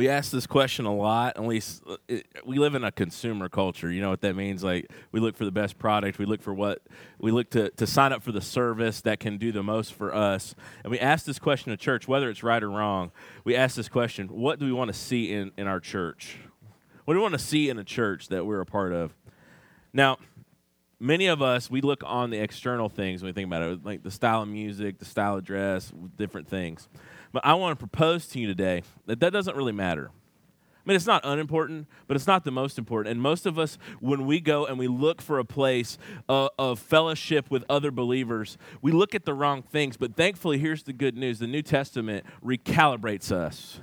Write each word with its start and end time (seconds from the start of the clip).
we 0.00 0.08
ask 0.08 0.32
this 0.32 0.46
question 0.46 0.86
a 0.86 0.94
lot. 0.94 1.36
At 1.36 1.44
least 1.44 1.82
uh, 1.86 1.98
it, 2.08 2.26
we 2.46 2.58
live 2.58 2.74
in 2.74 2.84
a 2.84 2.90
consumer 2.90 3.50
culture. 3.50 3.92
You 3.92 4.00
know 4.00 4.08
what 4.08 4.22
that 4.22 4.34
means? 4.34 4.64
Like 4.64 4.90
we 5.12 5.20
look 5.20 5.36
for 5.36 5.44
the 5.44 5.50
best 5.50 5.78
product. 5.78 6.18
We 6.18 6.24
look 6.24 6.40
for 6.40 6.54
what 6.54 6.80
we 7.18 7.30
look 7.30 7.50
to 7.50 7.68
to 7.68 7.86
sign 7.86 8.10
up 8.10 8.22
for 8.22 8.32
the 8.32 8.40
service 8.40 9.02
that 9.02 9.20
can 9.20 9.36
do 9.36 9.52
the 9.52 9.62
most 9.62 9.92
for 9.92 10.14
us. 10.14 10.54
And 10.84 10.90
we 10.90 10.98
ask 10.98 11.26
this 11.26 11.38
question 11.38 11.70
to 11.70 11.76
church, 11.76 12.08
whether 12.08 12.30
it's 12.30 12.42
right 12.42 12.62
or 12.62 12.70
wrong. 12.70 13.12
We 13.44 13.54
ask 13.54 13.76
this 13.76 13.90
question: 13.90 14.28
What 14.28 14.58
do 14.58 14.64
we 14.64 14.72
want 14.72 14.88
to 14.88 14.98
see 14.98 15.34
in 15.34 15.52
in 15.58 15.66
our 15.66 15.80
church? 15.80 16.38
What 17.04 17.12
do 17.12 17.18
we 17.18 17.22
want 17.22 17.34
to 17.34 17.38
see 17.38 17.68
in 17.68 17.78
a 17.78 17.84
church 17.84 18.28
that 18.28 18.46
we're 18.46 18.62
a 18.62 18.66
part 18.66 18.94
of? 18.94 19.14
Now, 19.92 20.16
many 20.98 21.26
of 21.26 21.42
us 21.42 21.70
we 21.70 21.82
look 21.82 22.02
on 22.06 22.30
the 22.30 22.38
external 22.38 22.88
things 22.88 23.20
when 23.20 23.28
we 23.28 23.34
think 23.34 23.48
about 23.48 23.62
it, 23.64 23.84
like 23.84 24.02
the 24.02 24.10
style 24.10 24.40
of 24.40 24.48
music, 24.48 24.98
the 24.98 25.04
style 25.04 25.36
of 25.36 25.44
dress, 25.44 25.92
different 26.16 26.48
things. 26.48 26.88
But 27.32 27.44
I 27.44 27.54
want 27.54 27.78
to 27.78 27.86
propose 27.86 28.26
to 28.28 28.40
you 28.40 28.46
today 28.46 28.82
that 29.06 29.20
that 29.20 29.32
doesn't 29.32 29.56
really 29.56 29.72
matter. 29.72 30.10
I 30.80 30.88
mean, 30.88 30.96
it's 30.96 31.06
not 31.06 31.20
unimportant, 31.24 31.88
but 32.06 32.16
it's 32.16 32.26
not 32.26 32.44
the 32.44 32.50
most 32.50 32.78
important. 32.78 33.12
And 33.12 33.20
most 33.20 33.44
of 33.44 33.58
us, 33.58 33.76
when 34.00 34.24
we 34.24 34.40
go 34.40 34.64
and 34.64 34.78
we 34.78 34.88
look 34.88 35.20
for 35.20 35.38
a 35.38 35.44
place 35.44 35.98
uh, 36.26 36.48
of 36.58 36.78
fellowship 36.78 37.50
with 37.50 37.64
other 37.68 37.90
believers, 37.90 38.56
we 38.80 38.90
look 38.90 39.14
at 39.14 39.26
the 39.26 39.34
wrong 39.34 39.62
things. 39.62 39.98
But 39.98 40.16
thankfully, 40.16 40.58
here's 40.58 40.82
the 40.82 40.94
good 40.94 41.16
news 41.16 41.38
the 41.38 41.46
New 41.46 41.60
Testament 41.62 42.24
recalibrates 42.42 43.30
us 43.30 43.80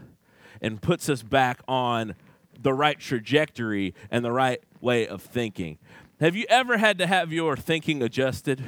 and 0.60 0.82
puts 0.82 1.08
us 1.08 1.22
back 1.22 1.62
on 1.68 2.16
the 2.60 2.74
right 2.74 3.00
trajectory 3.00 3.94
and 4.10 4.26
the 4.26 4.32
right 4.32 4.60
way 4.82 5.08
of 5.08 5.22
thinking. 5.22 5.78
Have 6.20 6.36
you 6.36 6.46
ever 6.50 6.78
had 6.78 6.98
to 6.98 7.06
have 7.06 7.32
your 7.32 7.56
thinking 7.56 8.02
adjusted 8.02 8.64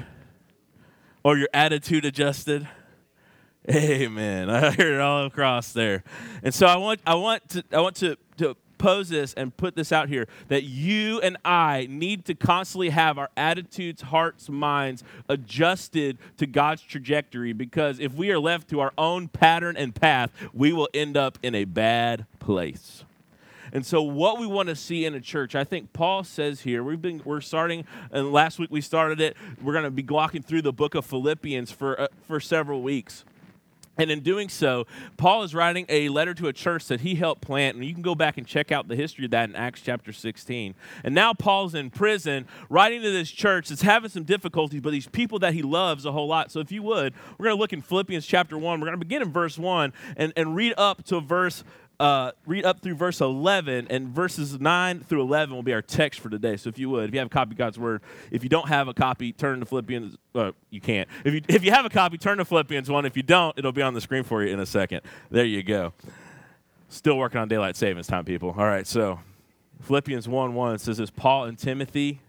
or 1.24 1.36
your 1.36 1.50
attitude 1.52 2.06
adjusted? 2.06 2.68
Amen. 3.70 4.50
I 4.50 4.72
heard 4.72 4.94
it 4.94 5.00
all 5.00 5.26
across 5.26 5.74
there. 5.74 6.04
And 6.42 6.54
so 6.54 6.66
I 6.66 6.78
want 6.78 7.02
I 7.06 7.16
want 7.16 7.48
to 7.50 7.64
I 7.72 7.82
want 7.82 7.96
to, 7.98 8.18
to 8.38 8.56
pose 8.80 9.10
this 9.10 9.34
and 9.36 9.56
put 9.56 9.76
this 9.76 9.92
out 9.92 10.10
here 10.10 10.28
that 10.48 10.64
you 10.64 11.20
and 11.22 11.38
I 11.46 11.86
need 11.90 12.26
to 12.26 12.34
constantly 12.34 12.90
have 12.90 13.20
our 13.20 13.30
attitudes, 13.38 14.02
hearts, 14.02 14.50
minds 14.50 15.04
adjusted 15.28 16.18
to 16.38 16.48
God's 16.48 16.82
trajectory 16.82 17.54
because 17.54 18.00
if 18.00 18.14
we 18.14 18.32
are 18.32 18.40
left 18.40 18.70
to 18.70 18.80
our 18.80 18.94
own 18.98 19.28
pattern 19.28 19.78
and 19.78 19.94
path, 19.94 20.32
we 20.54 20.74
will 20.74 20.90
end 20.94 21.16
up 21.16 21.38
in 21.44 21.54
a 21.54 21.66
bad 21.66 22.26
place. 22.40 23.04
And 23.72 23.86
so, 23.86 24.02
what 24.02 24.40
we 24.40 24.48
want 24.48 24.70
to 24.70 24.76
see 24.76 25.06
in 25.06 25.14
a 25.14 25.22
church, 25.22 25.54
I 25.54 25.64
think 25.64 25.94
Paul 25.94 26.24
says 26.24 26.62
here, 26.62 26.84
we've 26.84 27.02
been 27.02 27.22
we're 27.24 27.42
starting, 27.42 27.86
and 28.12 28.32
last 28.32 28.58
week 28.58 28.72
we 28.72 28.82
started 28.82 29.22
it. 29.22 29.38
We're 29.62 29.74
going 29.74 29.86
to 29.86 29.92
be 29.92 30.02
walking 30.02 30.42
through 30.42 30.64
the 30.64 30.74
book 30.74 30.96
of 30.96 31.06
Philippians 31.06 31.72
for 31.72 32.02
uh, 32.02 32.08
for 32.28 32.40
several 32.40 32.82
weeks. 32.82 33.26
And 34.00 34.10
in 34.10 34.22
doing 34.22 34.48
so, 34.48 34.88
Paul 35.18 35.44
is 35.44 35.54
writing 35.54 35.86
a 35.90 36.08
letter 36.08 36.34
to 36.36 36.48
a 36.48 36.54
church 36.54 36.88
that 36.88 37.02
he 37.02 37.16
helped 37.16 37.42
plant. 37.42 37.76
And 37.76 37.86
you 37.86 37.94
can 37.94 38.02
go 38.02 38.16
back 38.16 38.38
and 38.38 38.48
check 38.48 38.72
out 38.72 38.88
the 38.88 38.96
history 38.96 39.26
of 39.26 39.32
that 39.32 39.50
in 39.50 39.56
Acts 39.58 39.82
chapter 39.82 40.14
16. 40.14 40.74
And 41.04 41.14
now 41.14 41.34
Paul's 41.34 41.76
in 41.76 41.90
prison 41.90 42.48
writing 42.70 43.02
to 43.02 43.12
this 43.12 43.30
church 43.30 43.68
that's 43.68 43.82
having 43.82 44.10
some 44.10 44.24
difficulties, 44.24 44.80
but 44.80 44.92
these 44.92 45.08
people 45.08 45.38
that 45.40 45.54
he 45.54 45.62
loves 45.62 46.06
a 46.06 46.14
whole 46.14 46.28
lot. 46.28 46.50
So 46.50 46.62
if 46.62 46.72
you 46.72 46.82
would, 46.84 47.14
we're 47.38 47.48
going 47.48 47.58
to 47.58 47.60
look 47.60 47.74
in 47.74 47.82
Philippians 47.82 48.26
chapter 48.26 48.58
1. 48.58 48.80
We're 48.80 48.88
going 48.88 48.98
to 48.98 49.06
begin 49.06 49.22
in 49.22 49.34
verse 49.34 49.58
1 49.58 49.92
and, 50.16 50.32
and 50.38 50.56
read 50.56 50.74
up 50.78 51.04
to 51.08 51.20
verse 51.20 51.66
uh, 52.00 52.32
read 52.46 52.64
up 52.64 52.80
through 52.80 52.96
verse 52.96 53.20
11, 53.20 53.88
and 53.90 54.08
verses 54.08 54.60
9 54.60 55.02
through 55.02 55.22
11 55.22 55.54
will 55.54 55.64
be 55.64 55.74
our 55.74 55.82
text 55.82 56.22
for 56.22 56.30
today. 56.30 56.56
So 56.56 56.70
if 56.70 56.80
you 56.80 56.90
would, 56.92 57.10
if 57.10 57.14
you 57.14 57.20
have 57.20 57.28
a 57.28 57.30
copy 57.30 57.52
of 57.52 57.58
God's 57.58 57.78
Word, 57.78 58.02
if 58.32 58.42
you 58.42 58.50
don't 58.50 58.70
have 58.70 58.88
a 58.88 58.94
copy, 58.94 59.34
turn 59.34 59.60
to 59.60 59.66
Philippians. 59.66 60.18
Uh, 60.34 60.52
you 60.70 60.80
can't. 60.80 61.10
If 61.26 61.34
you, 61.34 61.42
if 61.50 61.64
you 61.64 61.72
have 61.72 61.86
a 61.86 61.90
copy, 61.90 62.18
turn 62.18 62.38
to 62.38 62.46
Philippians 62.46 62.90
1. 62.90 63.06
If 63.06 63.18
you 63.18 63.24
don't, 63.24 63.58
it'll 63.58 63.74
be 63.74 63.82
on 63.82 63.94
the 63.94 64.02
screen 64.02 64.24
for 64.24 64.44
you 64.44 64.54
in 64.54 64.60
a 64.60 64.66
second. 64.66 65.02
There 65.30 65.46
you 65.46 65.62
go. 65.62 65.94
Still 66.88 67.18
working 67.18 67.40
on 67.42 67.50
daylight 67.50 67.76
savings 67.76 68.08
time, 68.08 68.24
people. 68.24 68.56
All 68.58 68.66
right, 68.66 68.88
so 68.88 69.20
Philippians 69.82 70.28
1 70.28 70.54
1 70.54 70.80
says 70.80 70.98
this 70.98 71.10
Paul 71.12 71.46
and 71.46 71.58
Timothy, 71.58 72.22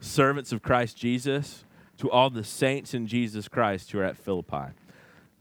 servants 0.00 0.52
of 0.52 0.62
Christ 0.62 0.96
Jesus, 0.96 1.64
to 1.98 2.10
all 2.10 2.30
the 2.30 2.44
saints 2.44 2.94
in 2.94 3.06
Jesus 3.06 3.46
Christ 3.46 3.92
who 3.92 3.98
are 3.98 4.04
at 4.04 4.16
Philippi 4.16 4.72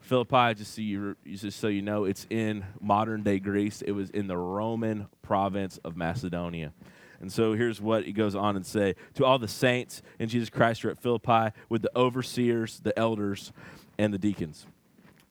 Philippi, 0.08 0.54
just 0.54 0.74
so 0.74 0.82
you 0.82 1.16
just 1.26 1.60
so 1.60 1.68
you 1.68 1.82
know, 1.82 2.06
it's 2.06 2.26
in 2.30 2.66
modern 2.80 3.24
day 3.24 3.40
Greece. 3.40 3.82
It 3.82 3.92
was 3.92 4.10
in 4.10 4.28
the 4.28 4.38
Roman 4.38 5.08
province 5.22 5.78
of 5.84 5.98
Macedonia. 5.98 6.72
And 7.20 7.32
so 7.32 7.54
here's 7.54 7.82
what 7.82 8.06
he 8.06 8.14
goes 8.14 8.36
on 8.36 8.56
and 8.56 8.66
say 8.66 8.96
to 9.16 9.26
all 9.26 9.38
the 9.38 9.48
saints 9.48 10.02
in 10.18 10.30
Jesus 10.30 10.50
Christ 10.50 10.82
who 10.82 10.88
are 10.88 10.92
at 10.92 11.00
Philippi 11.00 11.52
with 11.68 11.82
the 11.82 11.92
overseers, 11.96 12.80
the 12.80 12.98
elders, 12.98 13.52
and 13.98 14.14
the 14.14 14.18
deacons. 14.18 14.66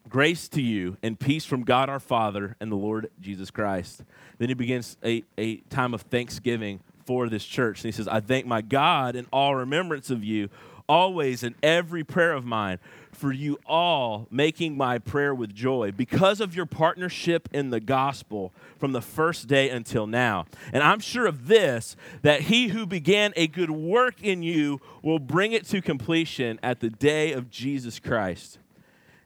Grace 0.09 0.49
to 0.49 0.61
you 0.61 0.99
and 1.03 1.19
peace 1.19 1.45
from 1.45 1.65
God 1.65 1.89
our 1.89 2.01
Father 2.01 2.55
and 2.61 2.71
the 2.71 2.77
Lord 2.77 3.11
Jesus 3.21 3.51
Christ. 3.51 4.03
Then 4.39 4.49
he 4.49 4.55
begins 4.55 4.97
a, 5.05 5.25
a 5.39 5.57
time 5.71 5.95
of 5.95 6.03
thanksgiving 6.03 6.81
for 7.07 7.29
this 7.29 7.45
church. 7.45 7.79
And 7.79 7.87
he 7.87 7.93
says, 7.93 8.09
I 8.09 8.21
thank 8.21 8.47
my 8.47 8.61
God 8.61 9.17
in 9.17 9.27
all 9.33 9.55
remembrance 9.55 10.11
of 10.11 10.23
you, 10.23 10.49
always 10.89 11.43
in 11.43 11.55
every 11.63 12.05
prayer 12.05 12.33
of 12.33 12.45
mine 12.45 12.79
for 13.13 13.33
you 13.33 13.59
all 13.67 14.27
making 14.31 14.77
my 14.77 14.99
prayer 14.99 15.35
with 15.35 15.55
joy 15.55 15.91
because 15.91 16.41
of 16.41 16.55
your 16.55 16.67
partnership 16.67 17.49
in 17.53 17.71
the 17.71 17.81
gospel 17.81 18.53
from 18.79 18.93
the 18.93 19.01
first 19.01 19.49
day 19.49 19.71
until 19.71 20.07
now. 20.07 20.47
And 20.73 20.83
I'm 20.83 21.01
sure 21.01 21.27
of 21.27 21.49
this 21.49 21.97
that 22.23 22.43
he 22.43 22.69
who 22.69 22.87
began 22.87 23.33
a 23.37 23.47
good 23.47 23.71
work 23.71 24.23
in 24.23 24.43
you 24.43 24.81
will 25.03 25.19
bring 25.19 25.53
it 25.53 25.67
to 25.69 25.81
completion 25.81 26.61
at 26.63 26.81
the 26.81 26.91
day 26.91 27.33
of 27.33 27.51
Jesus 27.51 27.99
Christ. 27.99 28.59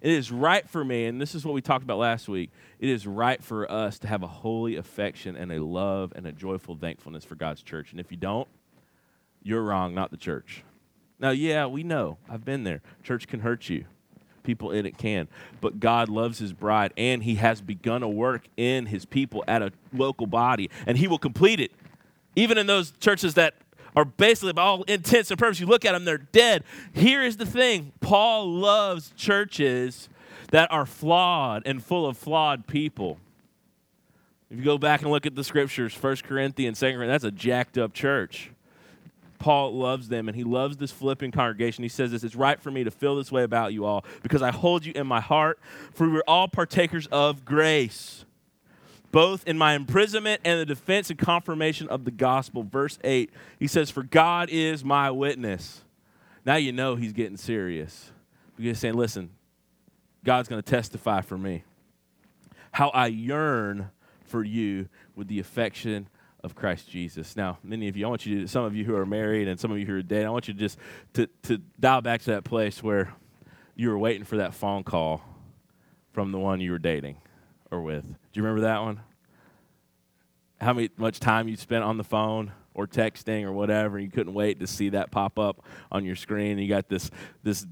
It 0.00 0.12
is 0.12 0.32
right 0.32 0.66
for 0.66 0.82
me, 0.82 1.04
and 1.04 1.20
this 1.20 1.34
is 1.34 1.44
what 1.44 1.52
we 1.52 1.60
talked 1.60 1.84
about 1.84 1.98
last 1.98 2.26
week. 2.26 2.50
It 2.78 2.88
is 2.88 3.06
right 3.06 3.42
for 3.42 3.70
us 3.70 3.98
to 3.98 4.08
have 4.08 4.22
a 4.22 4.26
holy 4.26 4.76
affection 4.76 5.36
and 5.36 5.52
a 5.52 5.62
love 5.62 6.14
and 6.16 6.26
a 6.26 6.32
joyful 6.32 6.74
thankfulness 6.74 7.24
for 7.24 7.34
God's 7.34 7.62
church. 7.62 7.90
And 7.90 8.00
if 8.00 8.10
you 8.10 8.16
don't, 8.16 8.48
you're 9.42 9.62
wrong, 9.62 9.94
not 9.94 10.10
the 10.10 10.16
church. 10.16 10.64
Now, 11.20 11.30
yeah, 11.30 11.66
we 11.66 11.82
know. 11.82 12.16
I've 12.28 12.44
been 12.44 12.64
there. 12.64 12.80
Church 13.02 13.28
can 13.28 13.40
hurt 13.40 13.68
you. 13.68 13.84
People 14.42 14.72
in 14.72 14.86
it 14.86 14.96
can. 14.96 15.28
But 15.60 15.78
God 15.78 16.08
loves 16.08 16.38
his 16.38 16.54
bride, 16.54 16.94
and 16.96 17.22
he 17.22 17.34
has 17.36 17.60
begun 17.60 18.02
a 18.02 18.08
work 18.08 18.48
in 18.56 18.86
his 18.86 19.04
people 19.04 19.44
at 19.46 19.62
a 19.62 19.70
local 19.92 20.26
body, 20.26 20.70
and 20.86 20.96
he 20.96 21.06
will 21.06 21.18
complete 21.18 21.60
it. 21.60 21.72
Even 22.36 22.56
in 22.56 22.66
those 22.66 22.92
churches 22.92 23.34
that 23.34 23.54
are 23.94 24.06
basically, 24.06 24.54
by 24.54 24.62
all 24.62 24.82
intents 24.84 25.30
and 25.30 25.38
purposes, 25.38 25.60
you 25.60 25.66
look 25.66 25.84
at 25.84 25.92
them, 25.92 26.06
they're 26.06 26.16
dead. 26.16 26.64
Here 26.94 27.22
is 27.22 27.36
the 27.36 27.44
thing 27.44 27.92
Paul 28.00 28.50
loves 28.50 29.12
churches 29.14 30.08
that 30.52 30.72
are 30.72 30.86
flawed 30.86 31.64
and 31.66 31.82
full 31.82 32.06
of 32.06 32.16
flawed 32.16 32.66
people. 32.66 33.18
If 34.50 34.58
you 34.58 34.64
go 34.64 34.78
back 34.78 35.02
and 35.02 35.10
look 35.10 35.26
at 35.26 35.34
the 35.34 35.44
scriptures, 35.44 35.94
1 35.94 36.16
Corinthians, 36.24 36.80
2 36.80 36.86
Corinthians, 36.86 37.22
that's 37.22 37.24
a 37.24 37.30
jacked 37.30 37.78
up 37.78 37.92
church. 37.92 38.49
Paul 39.40 39.74
loves 39.74 40.08
them 40.08 40.28
and 40.28 40.36
he 40.36 40.44
loves 40.44 40.76
this 40.76 40.92
Philippian 40.92 41.32
congregation. 41.32 41.82
He 41.82 41.88
says 41.88 42.12
this, 42.12 42.22
it's 42.22 42.36
right 42.36 42.60
for 42.60 42.70
me 42.70 42.84
to 42.84 42.90
feel 42.90 43.16
this 43.16 43.32
way 43.32 43.42
about 43.42 43.72
you 43.72 43.84
all 43.84 44.04
because 44.22 44.42
I 44.42 44.52
hold 44.52 44.84
you 44.84 44.92
in 44.94 45.06
my 45.06 45.20
heart, 45.20 45.58
for 45.92 46.08
we're 46.08 46.22
all 46.28 46.46
partakers 46.46 47.06
of 47.08 47.44
grace, 47.44 48.24
both 49.10 49.46
in 49.48 49.58
my 49.58 49.74
imprisonment 49.74 50.42
and 50.44 50.60
the 50.60 50.66
defense 50.66 51.10
and 51.10 51.18
confirmation 51.18 51.88
of 51.88 52.04
the 52.04 52.10
gospel. 52.12 52.62
Verse 52.62 52.98
8, 53.02 53.32
he 53.58 53.66
says, 53.66 53.90
For 53.90 54.04
God 54.04 54.48
is 54.52 54.84
my 54.84 55.10
witness. 55.10 55.82
Now 56.44 56.56
you 56.56 56.70
know 56.70 56.94
he's 56.94 57.12
getting 57.12 57.36
serious. 57.36 58.12
Because 58.56 58.76
he's 58.76 58.78
saying, 58.78 58.94
listen, 58.94 59.30
God's 60.24 60.48
going 60.48 60.62
to 60.62 60.70
testify 60.70 61.22
for 61.22 61.38
me. 61.38 61.64
How 62.72 62.90
I 62.90 63.06
yearn 63.06 63.90
for 64.26 64.44
you 64.44 64.88
with 65.16 65.28
the 65.28 65.40
affection 65.40 66.08
of 66.42 66.54
Christ 66.54 66.88
Jesus. 66.88 67.36
Now, 67.36 67.58
many 67.62 67.88
of 67.88 67.96
you, 67.96 68.06
I 68.06 68.08
want 68.08 68.26
you 68.26 68.42
to, 68.42 68.48
some 68.48 68.64
of 68.64 68.74
you 68.74 68.84
who 68.84 68.94
are 68.96 69.06
married 69.06 69.48
and 69.48 69.58
some 69.58 69.70
of 69.70 69.78
you 69.78 69.86
who 69.86 69.94
are 69.94 70.02
dating, 70.02 70.26
I 70.26 70.30
want 70.30 70.48
you 70.48 70.54
to 70.54 70.60
just 70.60 70.78
to, 71.14 71.28
to 71.44 71.58
dial 71.78 72.00
back 72.00 72.22
to 72.22 72.30
that 72.30 72.44
place 72.44 72.82
where 72.82 73.14
you 73.74 73.90
were 73.90 73.98
waiting 73.98 74.24
for 74.24 74.38
that 74.38 74.54
phone 74.54 74.84
call 74.84 75.22
from 76.12 76.32
the 76.32 76.38
one 76.38 76.60
you 76.60 76.72
were 76.72 76.78
dating 76.78 77.16
or 77.70 77.82
with. 77.82 78.04
Do 78.04 78.16
you 78.34 78.42
remember 78.42 78.62
that 78.62 78.80
one? 78.82 79.00
How 80.60 80.72
many, 80.72 80.90
much 80.96 81.20
time 81.20 81.48
you 81.48 81.56
spent 81.56 81.84
on 81.84 81.96
the 81.96 82.04
phone 82.04 82.52
or 82.74 82.86
texting 82.86 83.44
or 83.44 83.52
whatever, 83.52 83.96
and 83.96 84.04
you 84.06 84.10
couldn't 84.10 84.34
wait 84.34 84.60
to 84.60 84.66
see 84.66 84.90
that 84.90 85.10
pop 85.10 85.38
up 85.38 85.64
on 85.90 86.04
your 86.04 86.16
screen. 86.16 86.58
You 86.58 86.68
got 86.68 86.88
this 86.88 87.10
this 87.42 87.66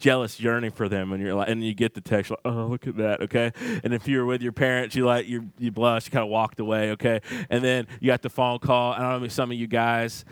jealous 0.00 0.40
yearning 0.40 0.72
for 0.72 0.88
them 0.88 1.12
and 1.12 1.22
you're 1.22 1.34
like 1.34 1.48
and 1.48 1.62
you 1.62 1.74
get 1.74 1.94
the 1.94 2.00
text 2.00 2.30
like 2.30 2.40
oh 2.44 2.66
look 2.66 2.86
at 2.86 2.96
that 2.96 3.20
okay? 3.22 3.52
And 3.84 3.94
if 3.94 4.08
you're 4.08 4.24
with 4.24 4.42
your 4.42 4.52
parents 4.52 4.96
you 4.96 5.04
like 5.04 5.28
you 5.28 5.50
you 5.58 5.70
blush 5.70 6.06
you 6.06 6.10
kind 6.10 6.24
of 6.24 6.30
walked 6.30 6.58
away 6.58 6.90
okay? 6.92 7.20
And 7.48 7.62
then 7.62 7.86
you 8.00 8.08
got 8.08 8.22
the 8.22 8.30
phone 8.30 8.58
call 8.58 8.94
I 8.94 8.98
don't 8.98 9.20
know 9.20 9.26
if 9.26 9.32
some 9.32 9.52
of 9.52 9.58
you 9.58 9.66
guys 9.66 10.24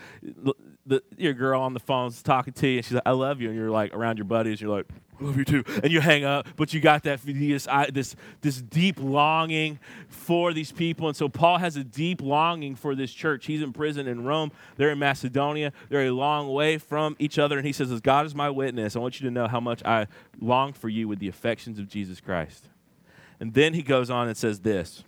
the, 0.89 1.03
your 1.17 1.33
girl 1.33 1.61
on 1.61 1.73
the 1.73 1.79
phone's 1.79 2.21
talking 2.21 2.53
to 2.53 2.67
you 2.67 2.77
and 2.77 2.85
she's 2.85 2.93
like 2.93 3.03
I 3.05 3.11
love 3.11 3.41
you 3.41 3.49
and 3.49 3.57
you're 3.57 3.69
like 3.69 3.93
around 3.93 4.17
your 4.17 4.25
buddies 4.25 4.59
you're 4.59 4.75
like 4.75 4.87
"I 5.19 5.23
love 5.23 5.37
you 5.37 5.45
too. 5.45 5.63
And 5.83 5.91
you 5.91 6.01
hang 6.01 6.23
up, 6.23 6.47
but 6.55 6.73
you 6.73 6.79
got 6.79 7.03
that 7.03 7.19
this, 7.23 7.67
this, 7.91 8.15
this 8.41 8.61
deep 8.61 8.99
longing 8.99 9.79
for 10.07 10.53
these 10.53 10.71
people. 10.71 11.07
And 11.07 11.15
so 11.15 11.27
Paul 11.27 11.57
has 11.57 11.75
a 11.75 11.83
deep 11.83 12.21
longing 12.21 12.75
for 12.75 12.95
this 12.95 13.11
church. 13.11 13.45
He's 13.45 13.61
in 13.61 13.73
prison 13.73 14.07
in 14.07 14.23
Rome. 14.23 14.51
They're 14.77 14.91
in 14.91 14.99
Macedonia. 14.99 15.73
They're 15.89 16.07
a 16.07 16.11
long 16.11 16.51
way 16.51 16.77
from 16.77 17.15
each 17.19 17.37
other. 17.37 17.57
And 17.57 17.67
he 17.67 17.73
says, 17.73 17.91
As 17.91 18.01
God 18.01 18.25
is 18.25 18.33
my 18.33 18.49
witness, 18.49 18.95
I 18.95 18.99
want 18.99 19.19
you 19.19 19.27
to 19.27 19.31
know 19.31 19.47
how 19.47 19.59
much 19.59 19.83
I 19.83 20.07
long 20.39 20.73
for 20.73 20.89
you 20.89 21.07
with 21.07 21.19
the 21.19 21.27
affections 21.27 21.79
of 21.79 21.87
Jesus 21.87 22.21
Christ. 22.21 22.65
And 23.39 23.53
then 23.53 23.73
he 23.73 23.81
goes 23.81 24.09
on 24.09 24.27
and 24.27 24.37
says 24.37 24.59
this 24.61 25.03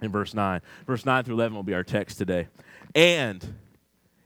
in 0.00 0.10
verse 0.10 0.34
9. 0.34 0.60
Verse 0.86 1.04
9 1.04 1.24
through 1.24 1.34
11 1.34 1.54
will 1.54 1.62
be 1.62 1.74
our 1.74 1.84
text 1.84 2.18
today. 2.18 2.48
And 2.94 3.54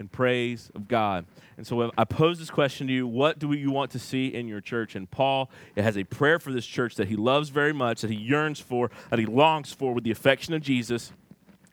and 0.00 0.10
praise 0.10 0.72
of 0.74 0.88
God. 0.88 1.26
And 1.56 1.66
so 1.66 1.92
I 1.96 2.04
pose 2.04 2.38
this 2.38 2.50
question 2.50 2.88
to 2.88 2.92
you 2.92 3.06
What 3.06 3.38
do 3.38 3.52
you 3.52 3.70
want 3.70 3.92
to 3.92 4.00
see 4.00 4.28
in 4.28 4.48
your 4.48 4.60
church? 4.60 4.96
And 4.96 5.08
Paul 5.08 5.50
it 5.76 5.84
has 5.84 5.96
a 5.96 6.04
prayer 6.04 6.40
for 6.40 6.52
this 6.52 6.66
church 6.66 6.96
that 6.96 7.06
he 7.06 7.16
loves 7.16 7.50
very 7.50 7.72
much, 7.72 8.00
that 8.00 8.10
he 8.10 8.16
yearns 8.16 8.58
for, 8.58 8.90
that 9.10 9.18
he 9.18 9.26
longs 9.26 9.72
for 9.72 9.92
with 9.92 10.02
the 10.02 10.10
affection 10.10 10.54
of 10.54 10.62
Jesus. 10.62 11.12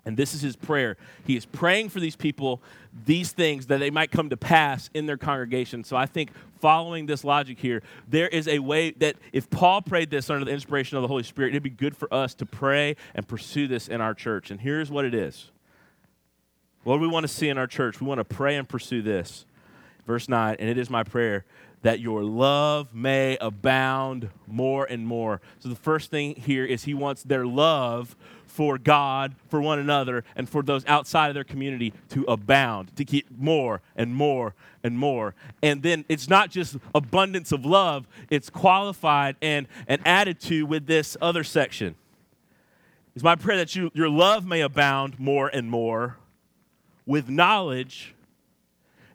And 0.06 0.15
this 0.15 0.33
is 0.33 0.41
his 0.41 0.56
prayer. 0.56 0.95
He 1.25 1.35
is 1.35 1.45
praying 1.45 1.89
for 1.89 2.00
these 2.00 2.15
people, 2.15 2.62
these 3.06 3.33
things, 3.33 3.68
that 3.68 3.79
they 3.79 3.89
might 3.89 4.09
come 4.09 4.30
to 4.30 4.38
pass 4.38 4.89
in 4.94 5.06
their 5.06 5.18
congregation. 5.18 5.83
So 5.83 5.97
I 5.97 6.06
think 6.06 6.31
following 6.62 7.07
this 7.07 7.25
logic 7.25 7.59
here, 7.59 7.83
there 8.07 8.30
is 8.30 8.47
a 8.47 8.59
way 8.59 8.91
that 8.91 9.18
if 9.33 9.50
Paul 9.50 9.81
prayed 9.81 10.09
this 10.09 10.30
under 10.30 10.45
the 10.45 10.51
inspiration 10.51 10.95
of 10.95 11.01
the 11.01 11.09
Holy 11.09 11.23
Spirit, 11.23 11.50
it'd 11.50 11.63
be 11.63 11.69
good 11.69 11.95
for 11.95 12.13
us 12.13 12.33
to 12.35 12.45
pray 12.45 12.95
and 13.15 13.27
pursue 13.27 13.68
this 13.68 13.89
in 13.89 14.00
our 14.00 14.13
church. 14.13 14.50
And 14.50 14.62
here's 14.62 14.89
what 14.89 15.03
it 15.03 15.13
is 15.13 15.51
what 16.87 16.95
do 16.95 17.01
we 17.01 17.07
want 17.07 17.25
to 17.25 17.27
see 17.27 17.49
in 17.49 17.57
our 17.57 17.67
church? 17.67 17.99
We 17.99 18.07
want 18.07 18.19
to 18.19 18.23
pray 18.23 18.55
and 18.55 18.67
pursue 18.67 19.01
this. 19.01 19.45
Verse 20.05 20.29
9, 20.29 20.55
and 20.57 20.69
it 20.69 20.77
is 20.77 20.89
my 20.89 21.03
prayer 21.03 21.43
that 21.81 21.99
your 21.99 22.23
love 22.23 22.93
may 22.93 23.37
abound 23.41 24.29
more 24.47 24.85
and 24.85 25.05
more. 25.05 25.41
So 25.59 25.67
the 25.67 25.75
first 25.75 26.09
thing 26.09 26.35
here 26.35 26.63
is 26.63 26.85
he 26.85 26.93
wants 26.93 27.23
their 27.23 27.45
love 27.45 28.15
for 28.45 28.77
God, 28.77 29.35
for 29.49 29.59
one 29.59 29.79
another, 29.79 30.23
and 30.37 30.47
for 30.47 30.63
those 30.63 30.85
outside 30.85 31.27
of 31.27 31.33
their 31.33 31.43
community 31.43 31.91
to 32.11 32.23
abound, 32.23 32.95
to 32.95 33.03
keep 33.03 33.37
more 33.37 33.81
and 33.97 34.15
more 34.15 34.55
and 34.81 34.97
more. 34.97 35.35
And 35.61 35.83
then 35.83 36.05
it's 36.07 36.29
not 36.29 36.51
just 36.51 36.77
abundance 36.95 37.51
of 37.51 37.65
love, 37.65 38.07
it's 38.29 38.49
qualified 38.49 39.35
and, 39.41 39.67
and 39.89 40.01
added 40.05 40.39
to 40.43 40.65
with 40.65 40.87
this 40.87 41.17
other 41.19 41.43
section. 41.43 41.95
It's 43.13 43.25
my 43.25 43.35
prayer 43.35 43.57
that 43.57 43.75
you, 43.75 43.91
your 43.93 44.09
love 44.09 44.45
may 44.45 44.61
abound 44.61 45.19
more 45.19 45.49
and 45.49 45.69
more 45.69 46.15
with 47.07 47.30
knowledge 47.30 48.13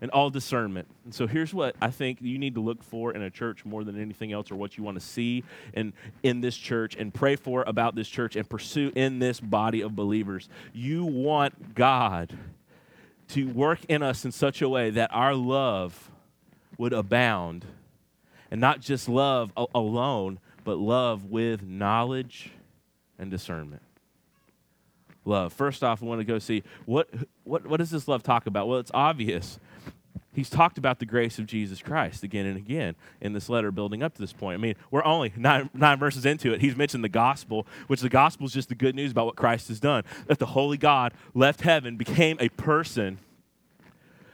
and 0.00 0.10
all 0.10 0.30
discernment. 0.30 0.88
And 1.04 1.14
so 1.14 1.28
here's 1.28 1.54
what 1.54 1.76
I 1.80 1.92
think 1.92 2.18
you 2.20 2.36
need 2.36 2.56
to 2.56 2.60
look 2.60 2.82
for 2.82 3.12
in 3.12 3.22
a 3.22 3.30
church 3.30 3.64
more 3.64 3.84
than 3.84 4.00
anything 4.00 4.32
else, 4.32 4.50
or 4.50 4.56
what 4.56 4.76
you 4.76 4.82
want 4.82 4.98
to 4.98 5.04
see 5.04 5.44
in, 5.74 5.92
in 6.24 6.40
this 6.40 6.56
church 6.56 6.96
and 6.96 7.14
pray 7.14 7.36
for 7.36 7.62
about 7.62 7.94
this 7.94 8.08
church 8.08 8.34
and 8.34 8.48
pursue 8.48 8.90
in 8.96 9.20
this 9.20 9.38
body 9.38 9.80
of 9.80 9.94
believers. 9.94 10.48
You 10.72 11.04
want 11.04 11.76
God 11.76 12.36
to 13.28 13.48
work 13.50 13.84
in 13.88 14.02
us 14.02 14.24
in 14.24 14.32
such 14.32 14.60
a 14.60 14.68
way 14.68 14.90
that 14.90 15.14
our 15.14 15.34
love 15.34 16.10
would 16.78 16.92
abound. 16.92 17.64
And 18.50 18.60
not 18.60 18.80
just 18.80 19.08
love 19.08 19.52
alone, 19.74 20.40
but 20.64 20.78
love 20.78 21.26
with 21.26 21.62
knowledge 21.62 22.50
and 23.18 23.30
discernment 23.30 23.82
love. 25.24 25.52
First 25.52 25.82
off, 25.82 26.02
I 26.02 26.06
want 26.06 26.20
to 26.20 26.24
go 26.24 26.38
see 26.38 26.62
what, 26.86 27.08
what, 27.44 27.66
what 27.66 27.78
does 27.78 27.90
this 27.90 28.08
love 28.08 28.22
talk 28.22 28.46
about? 28.46 28.68
Well, 28.68 28.78
it's 28.78 28.90
obvious. 28.94 29.58
He's 30.34 30.48
talked 30.48 30.78
about 30.78 30.98
the 30.98 31.04
grace 31.04 31.38
of 31.38 31.44
Jesus 31.44 31.82
Christ 31.82 32.22
again 32.22 32.46
and 32.46 32.56
again 32.56 32.94
in 33.20 33.34
this 33.34 33.50
letter 33.50 33.70
building 33.70 34.02
up 34.02 34.14
to 34.14 34.20
this 34.20 34.32
point. 34.32 34.54
I 34.54 34.62
mean, 34.62 34.76
we're 34.90 35.04
only 35.04 35.32
nine, 35.36 35.68
nine 35.74 35.98
verses 35.98 36.24
into 36.24 36.54
it. 36.54 36.62
He's 36.62 36.74
mentioned 36.74 37.04
the 37.04 37.10
gospel, 37.10 37.66
which 37.86 38.00
the 38.00 38.08
gospel 38.08 38.46
is 38.46 38.52
just 38.52 38.70
the 38.70 38.74
good 38.74 38.94
news 38.94 39.10
about 39.10 39.26
what 39.26 39.36
Christ 39.36 39.68
has 39.68 39.78
done. 39.78 40.04
That 40.26 40.38
the 40.38 40.46
Holy 40.46 40.78
God 40.78 41.12
left 41.34 41.60
heaven, 41.60 41.98
became 41.98 42.38
a 42.40 42.48
person, 42.48 43.18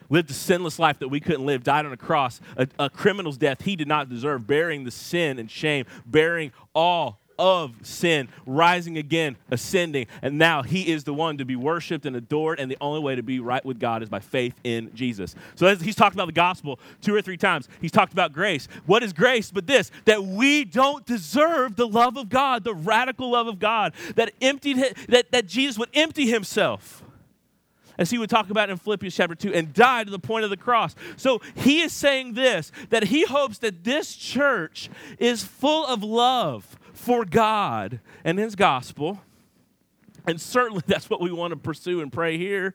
lived 0.09 0.31
a 0.31 0.35
sinless 0.35 0.79
life 0.79 1.01
that 1.01 1.09
we 1.09 1.19
couldn't 1.19 1.45
live, 1.45 1.65
died 1.65 1.85
on 1.85 1.93
a 1.93 1.97
cross, 1.97 2.41
a, 2.57 2.69
a 2.79 2.89
criminal's 2.89 3.37
death 3.37 3.63
he 3.63 3.75
did 3.75 3.89
not 3.89 4.09
deserve, 4.09 4.47
bearing 4.47 4.85
the 4.85 4.93
sin 4.93 5.39
and 5.41 5.51
shame, 5.51 5.85
bearing 6.07 6.53
all 6.77 7.21
of 7.39 7.75
sin, 7.83 8.29
rising 8.47 8.99
again, 8.99 9.37
ascending, 9.51 10.07
and 10.23 10.39
now 10.39 10.63
he 10.63 10.91
is 10.91 11.05
the 11.05 11.15
one 11.15 11.39
to 11.39 11.45
be 11.45 11.57
worshiped 11.57 12.07
and 12.07 12.17
adored, 12.17 12.59
and 12.61 12.71
the 12.71 12.79
only 12.81 13.01
way 13.01 13.15
to 13.15 13.23
be 13.23 13.41
right 13.41 13.65
with 13.65 13.79
God 13.79 14.03
is 14.03 14.09
by 14.09 14.21
faith 14.21 14.55
in 14.65 14.95
Jesus. 14.95 15.35
So 15.55 15.75
he's 15.77 15.97
talked 15.97 16.15
about 16.15 16.27
the 16.27 16.33
gospel 16.33 16.81
two 17.01 17.15
or 17.15 17.23
three 17.23 17.37
times. 17.37 17.69
He's 17.81 17.93
talked 17.93 18.13
about 18.13 18.33
grace. 18.33 18.69
What 18.87 19.03
is 19.03 19.13
grace 19.13 19.51
but 19.51 19.67
this? 19.67 19.91
That 20.05 20.25
we 20.25 20.65
don't 20.65 21.07
deserve 21.07 21.77
the 21.77 21.87
love 21.87 22.17
of 22.17 22.29
God, 22.29 22.65
the 22.65 22.75
radical 22.75 23.31
love 23.31 23.47
of 23.47 23.59
God, 23.59 23.95
that 24.17 24.33
emptied 24.41 24.97
that, 25.09 25.31
that 25.33 25.47
Jesus 25.47 25.79
would 25.79 25.91
empty 25.95 26.27
himself 26.27 27.03
as 27.99 28.11
he 28.11 28.19
would 28.19 28.31
talk 28.31 28.49
about 28.49 28.71
in 28.71 28.77
Philippians 28.77 29.15
chapter 29.15 29.35
2, 29.35 29.53
and 29.53 29.75
die 29.75 30.05
to 30.05 30.11
the 30.11 30.19
point 30.21 30.45
of 30.45 30.51
the 30.51 30.57
cross. 30.57 30.95
So 31.17 31.41
he 31.57 31.81
is 31.81 31.93
saying 31.93 32.35
this 32.35 32.71
that 32.91 33.05
he 33.05 33.25
hopes 33.25 33.59
that 33.59 33.85
this 33.85 34.15
church 34.15 34.89
is 35.19 35.43
full 35.43 35.85
of 35.87 36.03
love 36.03 36.78
for 36.99 37.25
God 37.25 38.01
and 38.25 38.39
His 38.39 38.55
gospel. 38.55 39.21
And 40.27 40.41
certainly 40.41 40.83
that's 40.87 41.09
what 41.09 41.21
we 41.21 41.33
want 41.33 41.53
to 41.53 41.57
pursue 41.57 42.01
and 42.01 42.13
pray 42.13 42.37
here. 42.37 42.75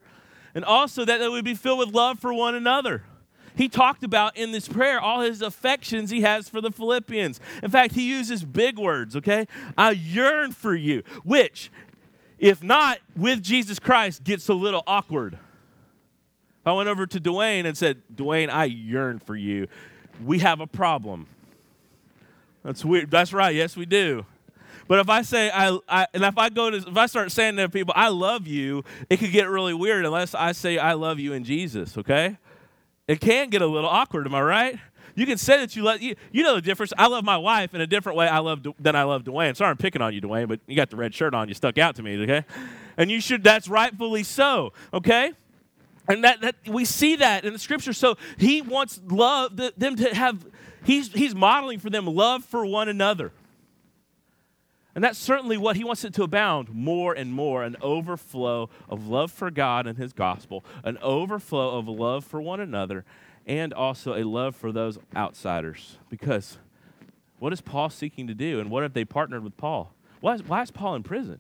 And 0.56 0.64
also 0.64 1.06
that 1.06 1.20
would 1.30 1.46
be 1.46 1.56
filled 1.56 1.80
with 1.80 1.94
love 1.94 2.20
for 2.20 2.34
one 2.34 2.56
another. 2.56 3.04
He 3.56 3.70
talked 3.70 4.04
about 4.04 4.36
in 4.36 4.52
this 4.52 4.68
prayer 4.68 5.00
all 5.00 5.22
his 5.22 5.42
affections 5.42 6.10
he 6.10 6.22
has 6.22 6.50
for 6.50 6.60
the 6.60 6.72
Philippians. 6.72 7.40
In 7.62 7.70
fact, 7.70 7.94
he 7.94 8.10
uses 8.10 8.44
big 8.44 8.80
words, 8.80 9.16
okay? 9.16 9.48
I 9.78 9.92
yearn 9.92 10.54
for 10.54 10.76
you, 10.76 11.04
which, 11.24 11.72
if 12.40 12.64
not 12.64 12.98
with 13.16 13.44
Jesus 13.44 13.78
Christ, 13.78 14.24
gets 14.24 14.50
a 14.50 14.56
little 14.56 14.84
awkward. 14.88 15.38
I 16.66 16.72
went 16.72 16.90
over 16.90 17.06
to 17.06 17.20
Dwayne 17.20 17.66
and 17.66 17.78
said, 17.78 18.02
Dwayne, 18.14 18.50
I 18.50 18.66
yearn 18.66 19.20
for 19.20 19.36
you. 19.36 19.68
We 20.24 20.40
have 20.40 20.60
a 20.60 20.68
problem. 20.68 21.28
That's 22.64 22.84
weird. 22.86 23.12
That's 23.12 23.34
right. 23.34 23.54
Yes, 23.54 23.76
we 23.76 23.86
do. 23.86 24.26
But 24.88 25.00
if 25.00 25.10
I 25.10 25.22
say 25.22 25.50
I, 25.50 25.78
I, 25.88 26.08
and 26.14 26.24
if 26.24 26.38
I 26.38 26.50
go 26.50 26.70
to 26.70 26.78
if 26.78 26.98
I 26.98 27.06
start 27.06 27.32
saying 27.32 27.56
to 27.58 27.70
people 27.70 27.94
I 27.96 28.10
love 28.10 28.48
you, 28.48 28.84
it 29.10 29.18
could 29.18 29.32
get 29.32 29.50
really 29.50 29.74
weird 29.74 30.06
unless 30.06 30.36
I 30.36 30.52
say 30.52 30.78
I 30.78 30.94
love 30.94 31.20
you 31.20 31.34
in 31.34 31.44
Jesus. 31.44 31.98
Okay, 31.98 32.38
it 33.08 33.20
can 33.20 33.50
get 33.50 33.62
a 33.62 33.68
little 33.68 33.90
awkward. 33.90 34.28
Am 34.28 34.36
I 34.36 34.42
right? 34.42 34.80
You 35.16 35.26
can 35.26 35.38
say 35.38 35.58
that 35.60 35.76
you 35.76 35.84
love 35.84 36.02
you. 36.02 36.16
You 36.32 36.44
know 36.44 36.56
the 36.56 36.62
difference. 36.62 36.92
I 36.98 37.08
love 37.08 37.24
my 37.24 37.38
wife 37.38 37.74
in 37.74 37.82
a 37.82 37.88
different 37.88 38.18
way 38.18 38.28
I 38.28 38.40
love 38.40 38.66
than 38.80 38.96
I 38.96 39.04
love 39.04 39.24
Dwayne. 39.24 39.56
Sorry, 39.56 39.70
I'm 39.70 39.78
picking 39.78 40.02
on 40.02 40.14
you, 40.14 40.22
Dwayne, 40.22 40.48
but 40.48 40.60
you 40.68 40.76
got 40.76 40.90
the 40.90 40.98
red 40.98 41.14
shirt 41.14 41.34
on. 41.34 41.48
You 41.48 41.54
stuck 41.54 41.78
out 41.78 41.96
to 41.96 42.04
me. 42.04 42.18
Okay, 42.24 42.44
and 42.98 43.10
you 43.10 43.22
should. 43.22 43.44
That's 43.44 43.68
rightfully 43.68 44.24
so. 44.24 44.74
Okay. 44.94 45.34
And 46.06 46.26
that, 46.26 46.42
that 46.42 46.56
we 46.68 46.84
see 46.84 47.16
that 47.16 47.46
in 47.46 47.54
the 47.54 47.60
scripture. 47.60 47.94
So 47.94 48.18
he 48.38 48.62
wants 48.62 49.00
love 49.08 49.56
them 49.56 49.96
to 49.96 50.14
have 50.14 50.46
He's, 50.84 51.12
he's 51.12 51.34
modeling 51.34 51.80
for 51.80 51.90
them 51.90 52.06
love 52.06 52.44
for 52.44 52.66
one 52.66 52.90
another. 52.90 53.32
And 54.96 55.04
that's 55.04 55.18
certainly 55.18 55.58
what 55.58 55.76
he 55.76 55.84
wants 55.84 56.04
it 56.04 56.14
to 56.16 56.24
abound 56.24 56.70
more 56.70 57.14
and 57.14 57.34
more 57.34 57.64
an 57.64 57.76
overflow 57.82 58.70
of 58.88 59.08
love 59.08 59.32
for 59.32 59.50
God 59.50 59.88
and 59.88 59.98
his 59.98 60.14
gospel, 60.14 60.64
an 60.84 60.98
overflow 61.00 61.80
of 61.80 61.88
love 61.88 62.24
for 62.24 62.42
one 62.42 62.60
another, 62.60 63.04
and 63.48 63.74
also 63.74 64.14
a 64.14 64.24
love 64.24 64.56
for 64.56 64.72
those 64.72 65.00
outsiders. 65.16 65.98
Because 66.10 66.60
what 67.40 67.54
is 67.54 67.62
Paul 67.62 67.90
seeking 67.90 68.28
to 68.28 68.36
do? 68.36 68.60
And 68.60 68.70
what 68.70 68.84
have 68.84 68.94
they 68.94 69.06
partnered 69.06 69.44
with 69.44 69.58
Paul? 69.58 69.94
Why 70.22 70.36
is, 70.36 70.44
why 70.44 70.62
is 70.62 70.72
Paul 70.72 70.96
in 70.96 71.04
prison? 71.04 71.40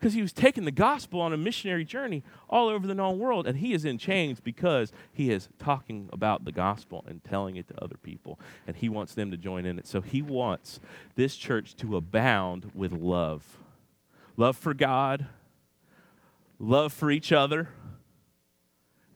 Because 0.00 0.14
he 0.14 0.22
was 0.22 0.32
taking 0.32 0.64
the 0.64 0.70
gospel 0.70 1.20
on 1.20 1.34
a 1.34 1.36
missionary 1.36 1.84
journey 1.84 2.24
all 2.48 2.68
over 2.68 2.86
the 2.86 2.94
known 2.94 3.18
world 3.18 3.46
and 3.46 3.58
he 3.58 3.74
is 3.74 3.84
in 3.84 3.98
chains 3.98 4.40
because 4.40 4.92
he 5.12 5.30
is 5.30 5.50
talking 5.58 6.08
about 6.10 6.46
the 6.46 6.52
gospel 6.52 7.04
and 7.06 7.22
telling 7.22 7.56
it 7.56 7.68
to 7.68 7.84
other 7.84 7.98
people 7.98 8.40
and 8.66 8.76
he 8.76 8.88
wants 8.88 9.14
them 9.14 9.30
to 9.30 9.36
join 9.36 9.66
in 9.66 9.78
it. 9.78 9.86
So 9.86 10.00
he 10.00 10.22
wants 10.22 10.80
this 11.16 11.36
church 11.36 11.76
to 11.76 11.96
abound 11.96 12.70
with 12.74 12.92
love. 12.92 13.58
Love 14.38 14.56
for 14.56 14.72
god. 14.72 15.26
Love 16.58 16.94
for 16.94 17.10
each 17.10 17.30
other 17.30 17.68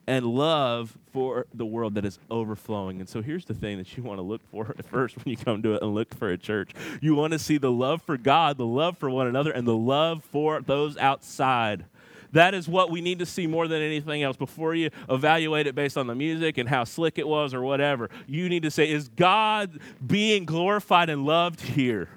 and 0.06 0.26
love 0.26 0.96
for 1.12 1.46
the 1.54 1.64
world 1.64 1.94
that 1.94 2.04
is 2.04 2.18
overflowing. 2.30 3.00
And 3.00 3.08
so 3.08 3.22
here's 3.22 3.44
the 3.44 3.54
thing 3.54 3.78
that 3.78 3.96
you 3.96 4.02
want 4.02 4.18
to 4.18 4.22
look 4.22 4.42
for 4.50 4.74
first 4.90 5.16
when 5.16 5.28
you 5.28 5.36
come 5.36 5.62
to 5.62 5.74
it 5.74 5.82
and 5.82 5.94
look 5.94 6.14
for 6.14 6.30
a 6.30 6.38
church. 6.38 6.72
You 7.00 7.14
want 7.14 7.32
to 7.32 7.38
see 7.38 7.58
the 7.58 7.72
love 7.72 8.02
for 8.02 8.16
God, 8.16 8.58
the 8.58 8.66
love 8.66 8.98
for 8.98 9.08
one 9.08 9.26
another, 9.26 9.50
and 9.50 9.66
the 9.66 9.76
love 9.76 10.24
for 10.24 10.60
those 10.60 10.96
outside. 10.96 11.84
That 12.32 12.52
is 12.52 12.66
what 12.66 12.90
we 12.90 13.00
need 13.00 13.20
to 13.20 13.26
see 13.26 13.46
more 13.46 13.68
than 13.68 13.80
anything 13.80 14.24
else. 14.24 14.36
Before 14.36 14.74
you 14.74 14.90
evaluate 15.08 15.68
it 15.68 15.76
based 15.76 15.96
on 15.96 16.08
the 16.08 16.16
music 16.16 16.58
and 16.58 16.68
how 16.68 16.82
slick 16.82 17.16
it 17.16 17.28
was 17.28 17.54
or 17.54 17.62
whatever, 17.62 18.10
you 18.26 18.48
need 18.48 18.64
to 18.64 18.72
say, 18.72 18.90
is 18.90 19.08
God 19.08 19.78
being 20.04 20.44
glorified 20.44 21.10
and 21.10 21.24
loved 21.24 21.60
here? 21.60 22.08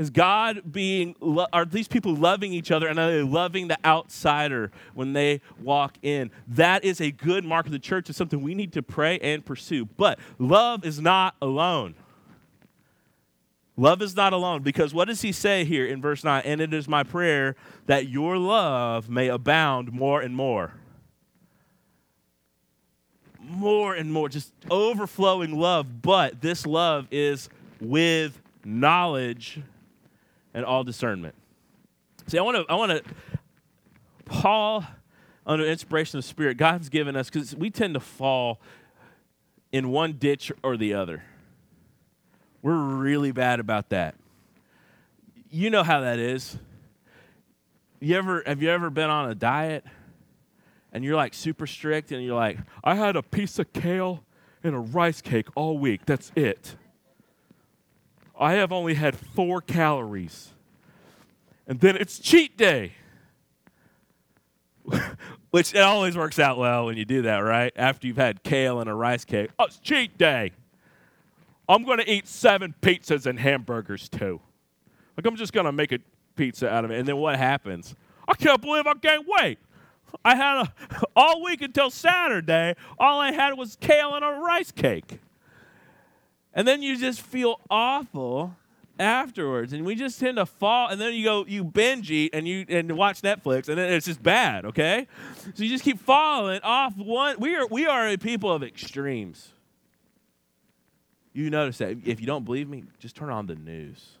Is 0.00 0.08
God 0.08 0.72
being, 0.72 1.14
are 1.52 1.66
these 1.66 1.86
people 1.86 2.14
loving 2.14 2.54
each 2.54 2.70
other 2.70 2.88
and 2.88 2.98
are 2.98 3.10
they 3.12 3.22
loving 3.22 3.68
the 3.68 3.76
outsider 3.84 4.70
when 4.94 5.12
they 5.12 5.42
walk 5.60 5.98
in? 6.00 6.30
That 6.48 6.86
is 6.86 7.02
a 7.02 7.10
good 7.10 7.44
mark 7.44 7.66
of 7.66 7.72
the 7.72 7.78
church. 7.78 8.08
It's 8.08 8.16
something 8.16 8.40
we 8.40 8.54
need 8.54 8.72
to 8.72 8.82
pray 8.82 9.18
and 9.18 9.44
pursue. 9.44 9.84
But 9.84 10.18
love 10.38 10.86
is 10.86 11.02
not 11.02 11.34
alone. 11.42 11.96
Love 13.76 14.00
is 14.00 14.16
not 14.16 14.32
alone 14.32 14.62
because 14.62 14.94
what 14.94 15.06
does 15.06 15.20
he 15.20 15.32
say 15.32 15.66
here 15.66 15.84
in 15.84 16.00
verse 16.00 16.24
9? 16.24 16.44
And 16.46 16.62
it 16.62 16.72
is 16.72 16.88
my 16.88 17.02
prayer 17.02 17.54
that 17.84 18.08
your 18.08 18.38
love 18.38 19.10
may 19.10 19.28
abound 19.28 19.92
more 19.92 20.22
and 20.22 20.34
more. 20.34 20.72
More 23.38 23.94
and 23.94 24.10
more, 24.10 24.30
just 24.30 24.54
overflowing 24.70 25.58
love. 25.58 26.00
But 26.00 26.40
this 26.40 26.64
love 26.64 27.06
is 27.10 27.50
with 27.82 28.40
knowledge 28.64 29.60
and 30.54 30.64
all 30.64 30.84
discernment. 30.84 31.34
See, 32.26 32.38
I 32.38 32.42
want 32.42 32.56
to, 32.56 32.72
I 32.72 32.74
want 32.76 32.92
to, 32.92 33.02
Paul, 34.24 34.84
under 35.46 35.64
inspiration 35.64 36.18
of 36.18 36.24
the 36.24 36.28
Spirit, 36.28 36.56
God's 36.56 36.88
given 36.88 37.16
us, 37.16 37.28
because 37.30 37.56
we 37.56 37.70
tend 37.70 37.94
to 37.94 38.00
fall 38.00 38.60
in 39.72 39.90
one 39.90 40.14
ditch 40.14 40.52
or 40.62 40.76
the 40.76 40.94
other. 40.94 41.24
We're 42.62 42.76
really 42.76 43.32
bad 43.32 43.60
about 43.60 43.88
that. 43.90 44.14
You 45.50 45.70
know 45.70 45.82
how 45.82 46.00
that 46.00 46.18
is. 46.18 46.58
You 48.00 48.16
ever 48.16 48.42
have 48.46 48.62
you 48.62 48.70
ever 48.70 48.90
been 48.90 49.10
on 49.10 49.30
a 49.30 49.34
diet 49.34 49.84
and 50.92 51.04
you're 51.04 51.16
like 51.16 51.34
super 51.34 51.66
strict 51.66 52.12
and 52.12 52.24
you're 52.24 52.36
like, 52.36 52.58
I 52.84 52.94
had 52.94 53.16
a 53.16 53.22
piece 53.22 53.58
of 53.58 53.72
kale 53.72 54.24
and 54.62 54.74
a 54.74 54.78
rice 54.78 55.20
cake 55.20 55.46
all 55.54 55.78
week. 55.78 56.06
That's 56.06 56.32
it. 56.34 56.76
I 58.40 58.54
have 58.54 58.72
only 58.72 58.94
had 58.94 59.14
four 59.16 59.60
calories. 59.60 60.52
And 61.66 61.78
then 61.78 61.96
it's 61.96 62.18
cheat 62.18 62.56
day. 62.56 62.94
Which 65.50 65.74
it 65.74 65.80
always 65.80 66.16
works 66.16 66.38
out 66.38 66.56
well 66.58 66.86
when 66.86 66.96
you 66.96 67.04
do 67.04 67.22
that, 67.22 67.38
right? 67.38 67.72
After 67.76 68.06
you've 68.06 68.16
had 68.16 68.42
kale 68.42 68.80
and 68.80 68.88
a 68.88 68.94
rice 68.94 69.24
cake. 69.24 69.50
Oh, 69.58 69.64
it's 69.64 69.78
cheat 69.78 70.16
day. 70.16 70.52
I'm 71.68 71.84
going 71.84 71.98
to 71.98 72.10
eat 72.10 72.26
seven 72.26 72.74
pizzas 72.80 73.26
and 73.26 73.38
hamburgers 73.38 74.08
too. 74.08 74.40
Like, 75.16 75.26
I'm 75.26 75.36
just 75.36 75.52
going 75.52 75.66
to 75.66 75.72
make 75.72 75.92
a 75.92 75.98
pizza 76.34 76.68
out 76.68 76.84
of 76.84 76.90
it. 76.90 76.98
And 76.98 77.06
then 77.06 77.18
what 77.18 77.36
happens? 77.36 77.94
I 78.26 78.34
can't 78.34 78.60
believe 78.60 78.86
I 78.86 78.94
gained 78.94 79.26
weight. 79.28 79.58
I 80.24 80.34
had 80.34 80.62
a, 80.62 80.74
all 81.16 81.44
week 81.44 81.62
until 81.62 81.90
Saturday, 81.90 82.74
all 82.98 83.20
I 83.20 83.32
had 83.32 83.58
was 83.58 83.76
kale 83.80 84.14
and 84.14 84.24
a 84.24 84.40
rice 84.40 84.72
cake. 84.72 85.20
And 86.54 86.66
then 86.66 86.82
you 86.82 86.96
just 86.96 87.20
feel 87.20 87.60
awful 87.70 88.56
afterwards. 88.98 89.72
And 89.72 89.84
we 89.84 89.94
just 89.94 90.20
tend 90.20 90.36
to 90.36 90.46
fall 90.46 90.88
and 90.88 91.00
then 91.00 91.14
you 91.14 91.24
go 91.24 91.44
you 91.46 91.64
binge 91.64 92.10
eat 92.10 92.34
and 92.34 92.46
you 92.46 92.66
and 92.68 92.96
watch 92.96 93.22
Netflix 93.22 93.68
and 93.68 93.78
then 93.78 93.92
it's 93.92 94.06
just 94.06 94.22
bad, 94.22 94.64
okay? 94.66 95.06
So 95.54 95.64
you 95.64 95.70
just 95.70 95.84
keep 95.84 95.98
falling 95.98 96.60
off 96.62 96.96
one 96.96 97.36
we 97.40 97.56
are 97.56 97.66
we 97.66 97.86
are 97.86 98.08
a 98.08 98.16
people 98.16 98.52
of 98.52 98.62
extremes. 98.62 99.52
You 101.32 101.48
notice 101.48 101.78
that 101.78 101.96
if 102.04 102.20
you 102.20 102.26
don't 102.26 102.44
believe 102.44 102.68
me, 102.68 102.84
just 102.98 103.16
turn 103.16 103.30
on 103.30 103.46
the 103.46 103.54
news. 103.54 104.18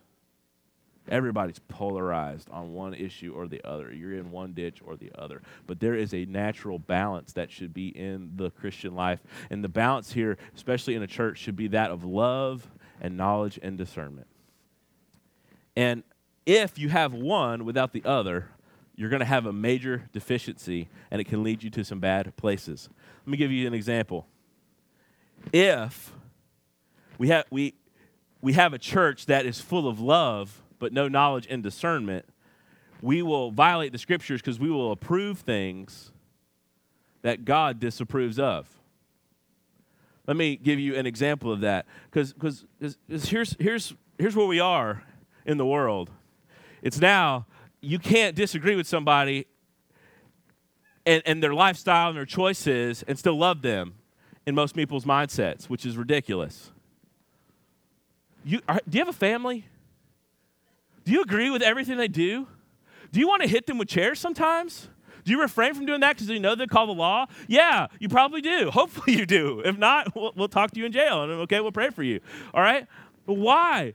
Everybody's 1.10 1.58
polarized 1.58 2.48
on 2.50 2.72
one 2.72 2.94
issue 2.94 3.32
or 3.34 3.48
the 3.48 3.60
other. 3.66 3.92
You're 3.92 4.14
in 4.14 4.30
one 4.30 4.52
ditch 4.52 4.80
or 4.84 4.96
the 4.96 5.10
other. 5.18 5.42
But 5.66 5.80
there 5.80 5.94
is 5.94 6.14
a 6.14 6.24
natural 6.24 6.78
balance 6.78 7.32
that 7.32 7.50
should 7.50 7.74
be 7.74 7.88
in 7.88 8.32
the 8.36 8.50
Christian 8.50 8.94
life. 8.94 9.20
And 9.50 9.64
the 9.64 9.68
balance 9.68 10.12
here, 10.12 10.38
especially 10.54 10.94
in 10.94 11.02
a 11.02 11.08
church, 11.08 11.38
should 11.38 11.56
be 11.56 11.68
that 11.68 11.90
of 11.90 12.04
love 12.04 12.70
and 13.00 13.16
knowledge 13.16 13.58
and 13.62 13.76
discernment. 13.76 14.28
And 15.76 16.04
if 16.46 16.78
you 16.78 16.88
have 16.88 17.12
one 17.12 17.64
without 17.64 17.92
the 17.92 18.04
other, 18.04 18.48
you're 18.94 19.08
going 19.10 19.20
to 19.20 19.26
have 19.26 19.46
a 19.46 19.52
major 19.52 20.08
deficiency 20.12 20.88
and 21.10 21.20
it 21.20 21.24
can 21.24 21.42
lead 21.42 21.62
you 21.62 21.70
to 21.70 21.84
some 21.84 22.00
bad 22.00 22.36
places. 22.36 22.88
Let 23.24 23.30
me 23.30 23.36
give 23.36 23.50
you 23.50 23.66
an 23.66 23.74
example. 23.74 24.26
If 25.52 26.12
we 27.18 27.28
have, 27.28 27.46
we, 27.50 27.74
we 28.42 28.52
have 28.52 28.74
a 28.74 28.78
church 28.78 29.26
that 29.26 29.46
is 29.46 29.60
full 29.60 29.88
of 29.88 30.00
love, 30.00 30.62
but 30.80 30.92
no 30.92 31.06
knowledge 31.06 31.46
and 31.48 31.62
discernment, 31.62 32.26
we 33.00 33.22
will 33.22 33.52
violate 33.52 33.92
the 33.92 33.98
scriptures 33.98 34.40
because 34.40 34.58
we 34.58 34.70
will 34.70 34.90
approve 34.90 35.38
things 35.38 36.10
that 37.22 37.44
God 37.44 37.78
disapproves 37.78 38.40
of. 38.40 38.68
Let 40.26 40.36
me 40.36 40.56
give 40.56 40.80
you 40.80 40.96
an 40.96 41.06
example 41.06 41.52
of 41.52 41.60
that 41.60 41.86
because 42.10 42.64
here's, 43.08 43.56
here's, 43.58 43.94
here's 44.18 44.36
where 44.36 44.46
we 44.46 44.60
are 44.60 45.02
in 45.46 45.56
the 45.56 45.66
world. 45.66 46.10
It's 46.82 47.00
now 47.00 47.46
you 47.80 47.98
can't 47.98 48.34
disagree 48.34 48.76
with 48.76 48.86
somebody 48.86 49.46
and, 51.06 51.22
and 51.26 51.42
their 51.42 51.54
lifestyle 51.54 52.08
and 52.08 52.16
their 52.16 52.26
choices 52.26 53.02
and 53.04 53.18
still 53.18 53.38
love 53.38 53.62
them 53.62 53.94
in 54.46 54.54
most 54.54 54.74
people's 54.74 55.04
mindsets, 55.04 55.64
which 55.64 55.84
is 55.84 55.96
ridiculous. 55.96 56.70
You, 58.44 58.60
are, 58.68 58.80
do 58.88 58.98
you 58.98 59.04
have 59.04 59.14
a 59.14 59.18
family? 59.18 59.66
Do 61.04 61.12
you 61.12 61.22
agree 61.22 61.50
with 61.50 61.62
everything 61.62 61.96
they 61.96 62.08
do? 62.08 62.46
Do 63.12 63.20
you 63.20 63.26
want 63.26 63.42
to 63.42 63.48
hit 63.48 63.66
them 63.66 63.78
with 63.78 63.88
chairs 63.88 64.18
sometimes? 64.18 64.88
Do 65.24 65.32
you 65.32 65.40
refrain 65.40 65.74
from 65.74 65.86
doing 65.86 66.00
that 66.00 66.16
because 66.16 66.28
you 66.28 66.40
know 66.40 66.54
they 66.54 66.66
call 66.66 66.86
the 66.86 66.94
law? 66.94 67.26
Yeah, 67.46 67.88
you 67.98 68.08
probably 68.08 68.40
do. 68.40 68.70
Hopefully 68.72 69.16
you 69.16 69.26
do. 69.26 69.60
If 69.64 69.76
not, 69.78 70.14
we'll, 70.14 70.32
we'll 70.34 70.48
talk 70.48 70.70
to 70.72 70.80
you 70.80 70.86
in 70.86 70.92
jail. 70.92 71.22
And 71.22 71.32
okay, 71.42 71.60
we'll 71.60 71.72
pray 71.72 71.90
for 71.90 72.02
you. 72.02 72.20
All 72.54 72.62
right? 72.62 72.86
But 73.26 73.34
why? 73.34 73.94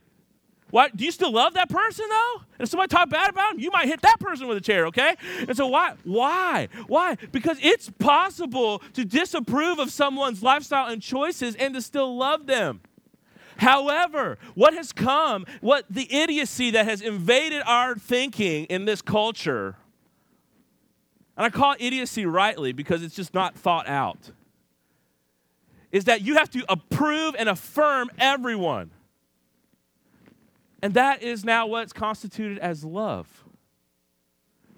Why 0.70 0.88
do 0.88 1.04
you 1.04 1.12
still 1.12 1.32
love 1.32 1.54
that 1.54 1.68
person 1.68 2.04
though? 2.08 2.34
And 2.58 2.64
if 2.64 2.68
somebody 2.68 2.88
talk 2.88 3.08
bad 3.08 3.30
about 3.30 3.54
him, 3.54 3.60
you 3.60 3.70
might 3.70 3.86
hit 3.86 4.02
that 4.02 4.18
person 4.18 4.48
with 4.48 4.58
a 4.58 4.60
chair, 4.60 4.86
okay? 4.86 5.16
And 5.46 5.56
so 5.56 5.68
why? 5.68 5.94
Why? 6.04 6.68
Why? 6.88 7.16
Because 7.30 7.58
it's 7.62 7.90
possible 7.98 8.80
to 8.94 9.04
disapprove 9.04 9.78
of 9.78 9.90
someone's 9.90 10.42
lifestyle 10.42 10.88
and 10.88 11.00
choices 11.00 11.54
and 11.54 11.74
to 11.74 11.82
still 11.82 12.16
love 12.16 12.46
them. 12.46 12.80
However, 13.56 14.38
what 14.54 14.74
has 14.74 14.92
come, 14.92 15.46
what 15.60 15.84
the 15.88 16.12
idiocy 16.12 16.70
that 16.72 16.86
has 16.86 17.00
invaded 17.00 17.62
our 17.66 17.96
thinking 17.96 18.64
in 18.66 18.84
this 18.84 19.00
culture, 19.02 19.76
and 21.36 21.46
I 21.46 21.50
call 21.50 21.74
idiocy 21.78 22.26
rightly 22.26 22.72
because 22.72 23.02
it's 23.02 23.14
just 23.14 23.34
not 23.34 23.54
thought 23.56 23.88
out, 23.88 24.30
is 25.90 26.04
that 26.04 26.22
you 26.22 26.34
have 26.34 26.50
to 26.50 26.64
approve 26.68 27.34
and 27.38 27.48
affirm 27.48 28.10
everyone. 28.18 28.90
And 30.82 30.94
that 30.94 31.22
is 31.22 31.44
now 31.44 31.66
what's 31.66 31.92
constituted 31.92 32.58
as 32.58 32.84
love. 32.84 33.45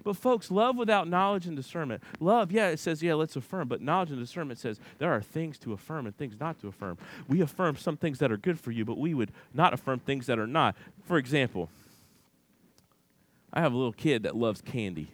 But, 0.03 0.15
folks, 0.15 0.49
love 0.49 0.77
without 0.77 1.07
knowledge 1.07 1.45
and 1.45 1.55
discernment. 1.55 2.01
Love, 2.19 2.51
yeah, 2.51 2.69
it 2.69 2.79
says, 2.79 3.03
yeah, 3.03 3.13
let's 3.15 3.35
affirm. 3.35 3.67
But 3.67 3.81
knowledge 3.81 4.11
and 4.11 4.19
discernment 4.19 4.59
says 4.59 4.79
there 4.97 5.11
are 5.11 5.21
things 5.21 5.57
to 5.59 5.73
affirm 5.73 6.05
and 6.05 6.17
things 6.17 6.39
not 6.39 6.59
to 6.61 6.67
affirm. 6.67 6.97
We 7.27 7.41
affirm 7.41 7.75
some 7.75 7.97
things 7.97 8.19
that 8.19 8.31
are 8.31 8.37
good 8.37 8.59
for 8.59 8.71
you, 8.71 8.85
but 8.85 8.97
we 8.97 9.13
would 9.13 9.31
not 9.53 9.73
affirm 9.73 9.99
things 9.99 10.25
that 10.27 10.39
are 10.39 10.47
not. 10.47 10.75
For 11.05 11.17
example, 11.17 11.69
I 13.51 13.61
have 13.61 13.73
a 13.73 13.77
little 13.77 13.93
kid 13.93 14.23
that 14.23 14.35
loves 14.35 14.61
candy, 14.61 15.11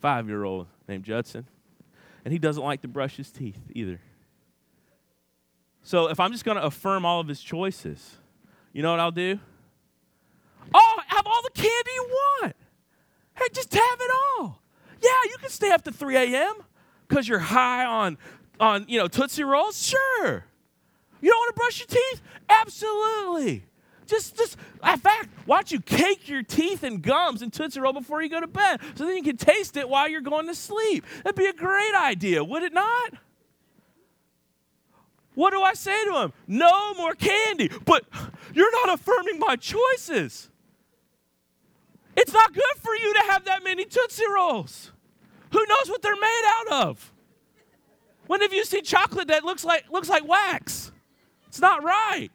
five 0.00 0.28
year 0.28 0.44
old 0.44 0.66
named 0.88 1.04
Judson, 1.04 1.46
and 2.24 2.32
he 2.32 2.38
doesn't 2.38 2.62
like 2.62 2.82
to 2.82 2.88
brush 2.88 3.16
his 3.16 3.30
teeth 3.30 3.60
either. 3.74 4.00
So, 5.82 6.08
if 6.08 6.18
I'm 6.18 6.32
just 6.32 6.46
going 6.46 6.56
to 6.56 6.64
affirm 6.64 7.04
all 7.04 7.20
of 7.20 7.28
his 7.28 7.40
choices, 7.40 8.16
you 8.72 8.82
know 8.82 8.90
what 8.90 9.00
I'll 9.00 9.10
do? 9.10 9.38
Oh, 10.72 10.98
have 11.08 11.26
all 11.26 11.42
the 11.42 11.50
candy 11.50 11.90
you 11.94 12.08
want. 12.40 12.56
Hey, 13.36 13.46
just 13.52 13.72
have 13.72 13.98
it 14.00 14.10
all. 14.38 14.60
Yeah, 15.00 15.10
you 15.24 15.36
can 15.38 15.50
stay 15.50 15.70
up 15.70 15.82
to 15.84 15.92
3 15.92 16.16
a.m. 16.16 16.54
because 17.08 17.28
you're 17.28 17.38
high 17.38 17.84
on, 17.84 18.16
on, 18.58 18.86
you 18.88 18.98
know, 18.98 19.08
Tootsie 19.08 19.44
Rolls. 19.44 19.86
Sure. 19.86 20.44
You 21.20 21.30
don't 21.30 21.38
want 21.38 21.54
to 21.54 21.58
brush 21.58 21.78
your 21.78 21.88
teeth? 21.88 22.22
Absolutely. 22.48 23.64
Just, 24.06 24.36
just, 24.36 24.56
in 24.86 24.98
fact, 24.98 25.30
why 25.46 25.56
don't 25.56 25.72
you 25.72 25.80
cake 25.80 26.28
your 26.28 26.42
teeth 26.42 26.82
and 26.82 27.00
gums 27.02 27.42
and 27.42 27.52
Tootsie 27.52 27.80
Roll 27.80 27.92
before 27.92 28.22
you 28.22 28.28
go 28.28 28.40
to 28.40 28.46
bed 28.46 28.80
so 28.94 29.06
then 29.06 29.16
you 29.16 29.22
can 29.22 29.36
taste 29.36 29.76
it 29.76 29.88
while 29.88 30.08
you're 30.08 30.20
going 30.20 30.46
to 30.46 30.54
sleep? 30.54 31.04
That'd 31.22 31.36
be 31.36 31.46
a 31.46 31.52
great 31.54 31.94
idea, 31.94 32.44
would 32.44 32.62
it 32.62 32.72
not? 32.72 33.14
What 35.34 35.50
do 35.50 35.62
I 35.62 35.74
say 35.74 36.04
to 36.04 36.22
him? 36.22 36.32
No 36.46 36.94
more 36.94 37.14
candy. 37.14 37.70
But 37.84 38.04
you're 38.52 38.70
not 38.86 38.94
affirming 38.94 39.38
my 39.38 39.56
choices. 39.56 40.50
It's 42.16 42.32
not 42.32 42.52
good 42.52 42.62
for 42.78 42.94
you 42.94 43.12
to 43.14 43.20
have 43.30 43.44
that 43.46 43.64
many 43.64 43.84
Tootsie 43.84 44.24
Rolls. 44.32 44.92
Who 45.52 45.58
knows 45.58 45.88
what 45.88 46.02
they're 46.02 46.16
made 46.16 46.42
out 46.46 46.86
of? 46.88 47.12
When 48.26 48.40
have 48.40 48.52
you 48.52 48.64
seen 48.64 48.84
chocolate 48.84 49.28
that 49.28 49.44
looks 49.44 49.64
like, 49.64 49.84
looks 49.90 50.08
like 50.08 50.26
wax? 50.26 50.90
It's 51.48 51.60
not 51.60 51.84
right. 51.84 52.30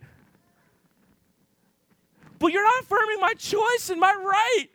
But 2.37 2.53
you're 2.53 2.63
not 2.63 2.83
affirming 2.83 3.19
my 3.19 3.33
choice 3.33 3.89
and 3.89 3.99
my 3.99 4.13
right. 4.13 4.67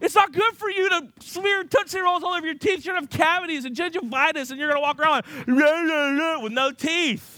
It's 0.00 0.14
not 0.14 0.32
good 0.32 0.54
for 0.54 0.70
you 0.70 0.88
to 0.90 1.08
smear 1.20 1.64
Tootsie 1.64 1.98
Rolls 1.98 2.22
all 2.22 2.34
over 2.34 2.46
your 2.46 2.54
teeth. 2.54 2.84
You're 2.84 2.94
going 2.94 3.08
to 3.08 3.18
have 3.18 3.26
cavities 3.26 3.64
and 3.64 3.74
gingivitis, 3.74 4.50
and 4.50 4.60
you're 4.60 4.70
going 4.70 4.80
to 4.80 4.80
walk 4.80 5.00
around 5.00 5.24
with 6.42 6.52
no 6.52 6.70
teeth. 6.70 7.37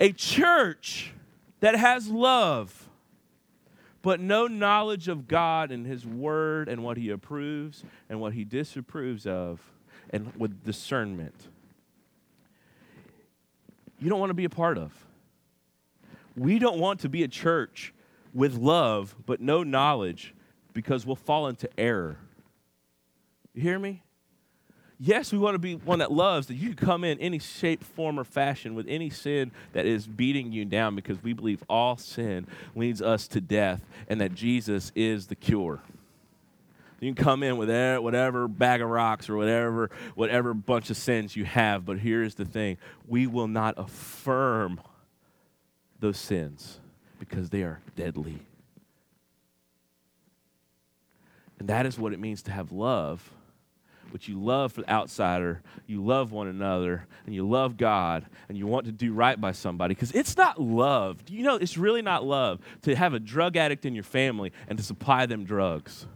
A 0.00 0.12
church 0.12 1.12
that 1.60 1.76
has 1.76 2.08
love, 2.08 2.88
but 4.00 4.18
no 4.18 4.46
knowledge 4.46 5.08
of 5.08 5.28
God 5.28 5.70
and 5.70 5.86
His 5.86 6.06
Word 6.06 6.68
and 6.68 6.82
what 6.82 6.96
He 6.96 7.10
approves 7.10 7.84
and 8.08 8.18
what 8.18 8.32
He 8.32 8.44
disapproves 8.44 9.26
of, 9.26 9.60
and 10.08 10.34
with 10.36 10.64
discernment, 10.64 11.34
you 14.00 14.08
don't 14.08 14.18
want 14.18 14.30
to 14.30 14.34
be 14.34 14.46
a 14.46 14.50
part 14.50 14.78
of. 14.78 14.92
We 16.34 16.58
don't 16.58 16.78
want 16.78 17.00
to 17.00 17.10
be 17.10 17.22
a 17.22 17.28
church 17.28 17.92
with 18.32 18.56
love, 18.56 19.14
but 19.26 19.42
no 19.42 19.62
knowledge, 19.62 20.34
because 20.72 21.04
we'll 21.04 21.16
fall 21.16 21.48
into 21.48 21.68
error. 21.78 22.16
You 23.52 23.60
hear 23.60 23.78
me? 23.78 24.02
Yes, 25.02 25.32
we 25.32 25.38
want 25.38 25.54
to 25.54 25.58
be 25.58 25.76
one 25.76 26.00
that 26.00 26.12
loves 26.12 26.48
that 26.48 26.56
you 26.56 26.74
come 26.74 27.04
in 27.04 27.18
any 27.20 27.38
shape, 27.38 27.82
form, 27.82 28.20
or 28.20 28.24
fashion 28.24 28.74
with 28.74 28.86
any 28.86 29.08
sin 29.08 29.50
that 29.72 29.86
is 29.86 30.06
beating 30.06 30.52
you 30.52 30.66
down 30.66 30.94
because 30.94 31.22
we 31.22 31.32
believe 31.32 31.64
all 31.70 31.96
sin 31.96 32.46
leads 32.76 33.00
us 33.00 33.26
to 33.28 33.40
death 33.40 33.80
and 34.08 34.20
that 34.20 34.34
Jesus 34.34 34.92
is 34.94 35.28
the 35.28 35.34
cure. 35.34 35.80
You 37.00 37.14
can 37.14 37.24
come 37.24 37.42
in 37.42 37.56
with 37.56 37.70
whatever 38.02 38.46
bag 38.46 38.82
of 38.82 38.90
rocks 38.90 39.30
or 39.30 39.38
whatever, 39.38 39.90
whatever 40.16 40.52
bunch 40.52 40.90
of 40.90 40.98
sins 40.98 41.34
you 41.34 41.46
have, 41.46 41.86
but 41.86 41.98
here's 41.98 42.34
the 42.34 42.44
thing 42.44 42.76
we 43.08 43.26
will 43.26 43.48
not 43.48 43.76
affirm 43.78 44.82
those 45.98 46.18
sins 46.18 46.78
because 47.18 47.48
they 47.48 47.62
are 47.62 47.80
deadly. 47.96 48.40
And 51.58 51.68
that 51.70 51.86
is 51.86 51.98
what 51.98 52.12
it 52.12 52.20
means 52.20 52.42
to 52.42 52.52
have 52.52 52.70
love 52.70 53.30
but 54.10 54.28
you 54.28 54.42
love 54.42 54.72
for 54.72 54.82
the 54.82 54.90
outsider, 54.90 55.62
you 55.86 56.04
love 56.04 56.32
one 56.32 56.48
another, 56.48 57.06
and 57.26 57.34
you 57.34 57.48
love 57.48 57.76
God, 57.76 58.26
and 58.48 58.58
you 58.58 58.66
want 58.66 58.86
to 58.86 58.92
do 58.92 59.12
right 59.12 59.40
by 59.40 59.52
somebody. 59.52 59.94
Because 59.94 60.12
it's 60.12 60.36
not 60.36 60.60
love. 60.60 61.24
Do 61.24 61.34
you 61.34 61.42
know 61.42 61.56
it's 61.56 61.76
really 61.78 62.02
not 62.02 62.24
love 62.24 62.60
to 62.82 62.94
have 62.94 63.14
a 63.14 63.20
drug 63.20 63.56
addict 63.56 63.86
in 63.86 63.94
your 63.94 64.04
family 64.04 64.52
and 64.68 64.78
to 64.78 64.84
supply 64.84 65.26
them 65.26 65.44
drugs? 65.44 66.06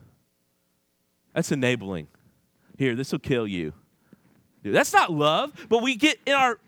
That's 1.34 1.52
enabling. 1.52 2.08
Here, 2.76 2.94
this 2.94 3.12
will 3.12 3.18
kill 3.18 3.46
you. 3.46 3.72
That's 4.62 4.92
not 4.92 5.12
love, 5.12 5.52
but 5.68 5.82
we 5.82 5.94
get 5.94 6.18
in 6.24 6.32
our 6.32 6.58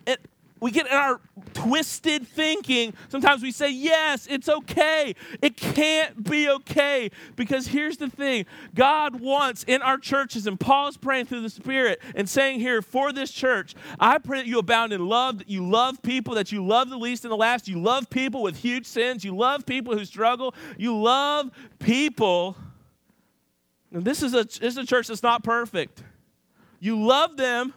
we 0.61 0.71
get 0.71 0.87
in 0.87 0.93
our 0.93 1.21
twisted 1.53 2.27
thinking. 2.27 2.95
Sometimes 3.09 3.43
we 3.43 3.53
say, 3.53 3.71
yes, 3.71 4.27
it's 4.31 4.49
okay. 4.49 5.15
It 5.43 5.57
can't 5.57 6.25
be 6.25 6.49
okay. 6.49 7.11
Because 7.37 7.67
here's 7.67 7.99
the 7.99 8.09
thing 8.09 8.47
God 8.75 9.21
wants 9.21 9.65
in 9.65 9.83
our 9.83 9.99
churches, 9.99 10.47
and 10.47 10.59
Paul's 10.59 10.97
praying 10.97 11.27
through 11.27 11.43
the 11.43 11.51
Spirit 11.51 12.01
and 12.15 12.29
saying 12.29 12.61
here 12.61 12.81
for 12.81 13.13
this 13.13 13.31
church, 13.33 13.75
I 14.01 14.19
pray 14.19 14.39
that 14.39 14.47
you 14.47 14.59
abound 14.59 14.95
in 14.95 15.07
love, 15.07 15.39
that 15.39 15.51
you 15.51 15.69
love 15.69 16.01
people, 16.03 16.35
that 16.37 16.51
you 16.53 16.67
love 16.67 16.89
the 16.89 16.99
least 16.99 17.25
and 17.25 17.33
the 17.33 17.37
last. 17.37 17.69
You 17.69 17.81
love 17.81 18.09
people 18.09 18.43
with 18.43 18.57
huge 18.57 18.87
sins. 18.87 19.25
You 19.25 19.37
love 19.37 19.67
people 19.67 19.97
who 19.97 20.05
struggle. 20.07 20.55
You 20.79 20.99
love 20.99 21.51
people. 21.79 22.57
And 23.93 24.05
this 24.05 24.23
is 24.23 24.33
a, 24.33 24.45
this 24.45 24.61
is 24.61 24.79
a 24.79 24.87
church 24.87 25.09
that's 25.09 25.23
not 25.23 25.45
perfect. 25.45 26.03
You 26.81 27.05
love 27.05 27.37
them 27.37 27.75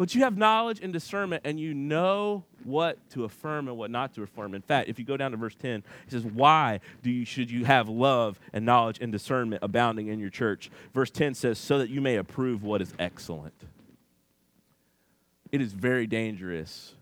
but 0.00 0.14
you 0.14 0.22
have 0.22 0.38
knowledge 0.38 0.80
and 0.80 0.94
discernment, 0.94 1.42
and 1.44 1.60
you 1.60 1.74
know 1.74 2.42
what 2.64 2.96
to 3.10 3.24
affirm 3.24 3.68
and 3.68 3.76
what 3.76 3.90
not 3.90 4.14
to 4.14 4.22
affirm. 4.22 4.54
In 4.54 4.62
fact, 4.62 4.88
if 4.88 4.98
you 4.98 5.04
go 5.04 5.18
down 5.18 5.32
to 5.32 5.36
verse 5.36 5.54
10, 5.54 5.84
he 6.06 6.10
says, 6.10 6.24
Why 6.24 6.80
do 7.02 7.10
you, 7.10 7.26
should 7.26 7.50
you 7.50 7.66
have 7.66 7.86
love 7.86 8.40
and 8.54 8.64
knowledge 8.64 8.96
and 9.02 9.12
discernment 9.12 9.62
abounding 9.62 10.06
in 10.06 10.18
your 10.18 10.30
church? 10.30 10.70
Verse 10.94 11.10
10 11.10 11.34
says, 11.34 11.58
So 11.58 11.76
that 11.76 11.90
you 11.90 12.00
may 12.00 12.16
approve 12.16 12.62
what 12.62 12.80
is 12.80 12.94
excellent. 12.98 13.52
It 15.52 15.60
is 15.60 15.74
very 15.74 16.06
dangerous 16.06 16.94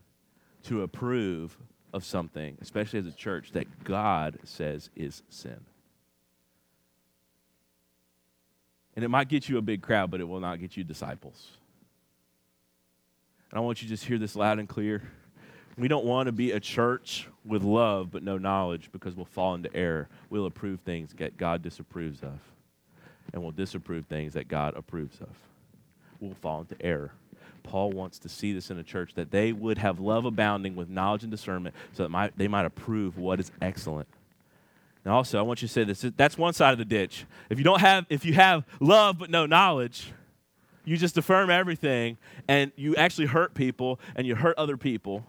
to 0.64 0.82
approve 0.82 1.56
of 1.92 2.04
something, 2.04 2.58
especially 2.60 2.98
as 2.98 3.06
a 3.06 3.12
church, 3.12 3.52
that 3.52 3.84
God 3.84 4.40
says 4.42 4.90
is 4.96 5.22
sin. 5.28 5.60
And 8.96 9.04
it 9.04 9.08
might 9.08 9.28
get 9.28 9.48
you 9.48 9.56
a 9.56 9.62
big 9.62 9.82
crowd, 9.82 10.10
but 10.10 10.20
it 10.20 10.24
will 10.24 10.40
not 10.40 10.58
get 10.58 10.76
you 10.76 10.82
disciples. 10.82 11.52
And 13.50 13.58
I 13.58 13.60
want 13.60 13.82
you 13.82 13.88
to 13.88 13.94
just 13.94 14.04
hear 14.04 14.18
this 14.18 14.36
loud 14.36 14.58
and 14.58 14.68
clear. 14.68 15.02
We 15.76 15.88
don't 15.88 16.04
want 16.04 16.26
to 16.26 16.32
be 16.32 16.52
a 16.52 16.60
church 16.60 17.28
with 17.44 17.62
love 17.62 18.10
but 18.10 18.22
no 18.22 18.36
knowledge 18.36 18.90
because 18.92 19.14
we'll 19.14 19.26
fall 19.26 19.54
into 19.54 19.74
error. 19.74 20.08
We'll 20.28 20.46
approve 20.46 20.80
things 20.80 21.14
that 21.18 21.36
God 21.36 21.62
disapproves 21.62 22.22
of, 22.22 22.38
and 23.32 23.42
we'll 23.42 23.52
disapprove 23.52 24.06
things 24.06 24.34
that 24.34 24.48
God 24.48 24.76
approves 24.76 25.20
of. 25.20 25.28
We'll 26.20 26.34
fall 26.34 26.60
into 26.60 26.80
error. 26.84 27.12
Paul 27.62 27.90
wants 27.92 28.18
to 28.20 28.28
see 28.28 28.52
this 28.52 28.70
in 28.70 28.78
a 28.78 28.82
church 28.82 29.14
that 29.14 29.30
they 29.30 29.52
would 29.52 29.78
have 29.78 30.00
love 30.00 30.24
abounding 30.24 30.74
with 30.74 30.88
knowledge 30.88 31.22
and 31.22 31.30
discernment 31.30 31.74
so 31.92 32.02
that 32.02 32.08
might, 32.08 32.36
they 32.36 32.48
might 32.48 32.64
approve 32.64 33.18
what 33.18 33.38
is 33.40 33.52
excellent. 33.60 34.08
And 35.04 35.14
also, 35.14 35.38
I 35.38 35.42
want 35.42 35.62
you 35.62 35.68
to 35.68 35.72
say 35.72 35.84
this 35.84 36.04
that's 36.16 36.36
one 36.36 36.54
side 36.54 36.72
of 36.72 36.78
the 36.78 36.84
ditch. 36.84 37.24
If 37.50 37.58
you 37.58 37.64
don't 37.64 37.80
have, 37.80 38.04
if 38.08 38.24
you 38.24 38.32
have 38.34 38.64
love 38.80 39.18
but 39.18 39.30
no 39.30 39.46
knowledge, 39.46 40.12
you 40.88 40.96
just 40.96 41.18
affirm 41.18 41.50
everything 41.50 42.16
and 42.48 42.72
you 42.74 42.96
actually 42.96 43.26
hurt 43.26 43.52
people 43.54 44.00
and 44.16 44.26
you 44.26 44.34
hurt 44.34 44.56
other 44.56 44.78
people. 44.78 45.24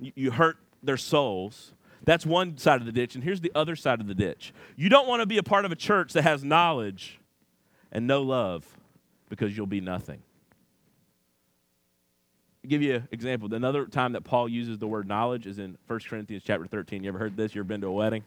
You, 0.00 0.12
you 0.14 0.30
hurt 0.30 0.56
their 0.82 0.96
souls. 0.96 1.72
That's 2.04 2.24
one 2.24 2.56
side 2.56 2.80
of 2.80 2.86
the 2.86 2.92
ditch. 2.92 3.14
And 3.14 3.22
here's 3.22 3.42
the 3.42 3.52
other 3.54 3.76
side 3.76 4.00
of 4.00 4.06
the 4.06 4.14
ditch. 4.14 4.54
You 4.74 4.88
don't 4.88 5.06
want 5.06 5.20
to 5.20 5.26
be 5.26 5.36
a 5.36 5.42
part 5.42 5.66
of 5.66 5.72
a 5.72 5.76
church 5.76 6.14
that 6.14 6.22
has 6.22 6.42
knowledge 6.42 7.20
and 7.92 8.06
no 8.06 8.22
love 8.22 8.64
because 9.28 9.54
you'll 9.54 9.66
be 9.66 9.82
nothing. 9.82 10.22
I'll 12.64 12.70
give 12.70 12.80
you 12.80 12.94
an 12.96 13.08
example. 13.12 13.52
Another 13.52 13.84
time 13.84 14.12
that 14.12 14.24
Paul 14.24 14.48
uses 14.48 14.78
the 14.78 14.86
word 14.86 15.06
knowledge 15.06 15.46
is 15.46 15.58
in 15.58 15.76
1 15.88 16.00
Corinthians 16.08 16.42
chapter 16.46 16.66
13. 16.66 17.02
You 17.02 17.10
ever 17.10 17.18
heard 17.18 17.36
this? 17.36 17.54
You 17.54 17.60
ever 17.60 17.68
been 17.68 17.82
to 17.82 17.88
a 17.88 17.92
wedding? 17.92 18.24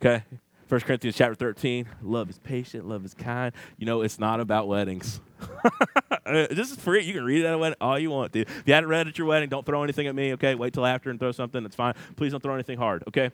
Okay. 0.00 0.22
1 0.70 0.82
Corinthians 0.82 1.16
chapter 1.16 1.34
13, 1.34 1.84
love 2.00 2.30
is 2.30 2.38
patient, 2.38 2.88
love 2.88 3.04
is 3.04 3.12
kind. 3.12 3.52
You 3.76 3.86
know, 3.86 4.02
it's 4.02 4.20
not 4.20 4.38
about 4.38 4.68
weddings. 4.68 5.20
this 6.24 6.70
is 6.70 6.76
free. 6.76 7.02
You 7.02 7.12
can 7.12 7.24
read 7.24 7.40
it 7.40 7.46
at 7.46 7.54
a 7.54 7.58
wedding 7.58 7.76
all 7.80 7.98
you 7.98 8.10
want 8.10 8.32
to. 8.34 8.42
If 8.42 8.62
you 8.66 8.74
hadn't 8.74 8.88
read 8.88 9.08
at 9.08 9.18
your 9.18 9.26
wedding, 9.26 9.48
don't 9.48 9.66
throw 9.66 9.82
anything 9.82 10.06
at 10.06 10.14
me, 10.14 10.34
okay? 10.34 10.54
Wait 10.54 10.72
till 10.72 10.86
after 10.86 11.10
and 11.10 11.18
throw 11.18 11.32
something. 11.32 11.64
That's 11.64 11.74
fine. 11.74 11.94
Please 12.14 12.30
don't 12.30 12.40
throw 12.40 12.54
anything 12.54 12.78
hard, 12.78 13.02
okay? 13.08 13.32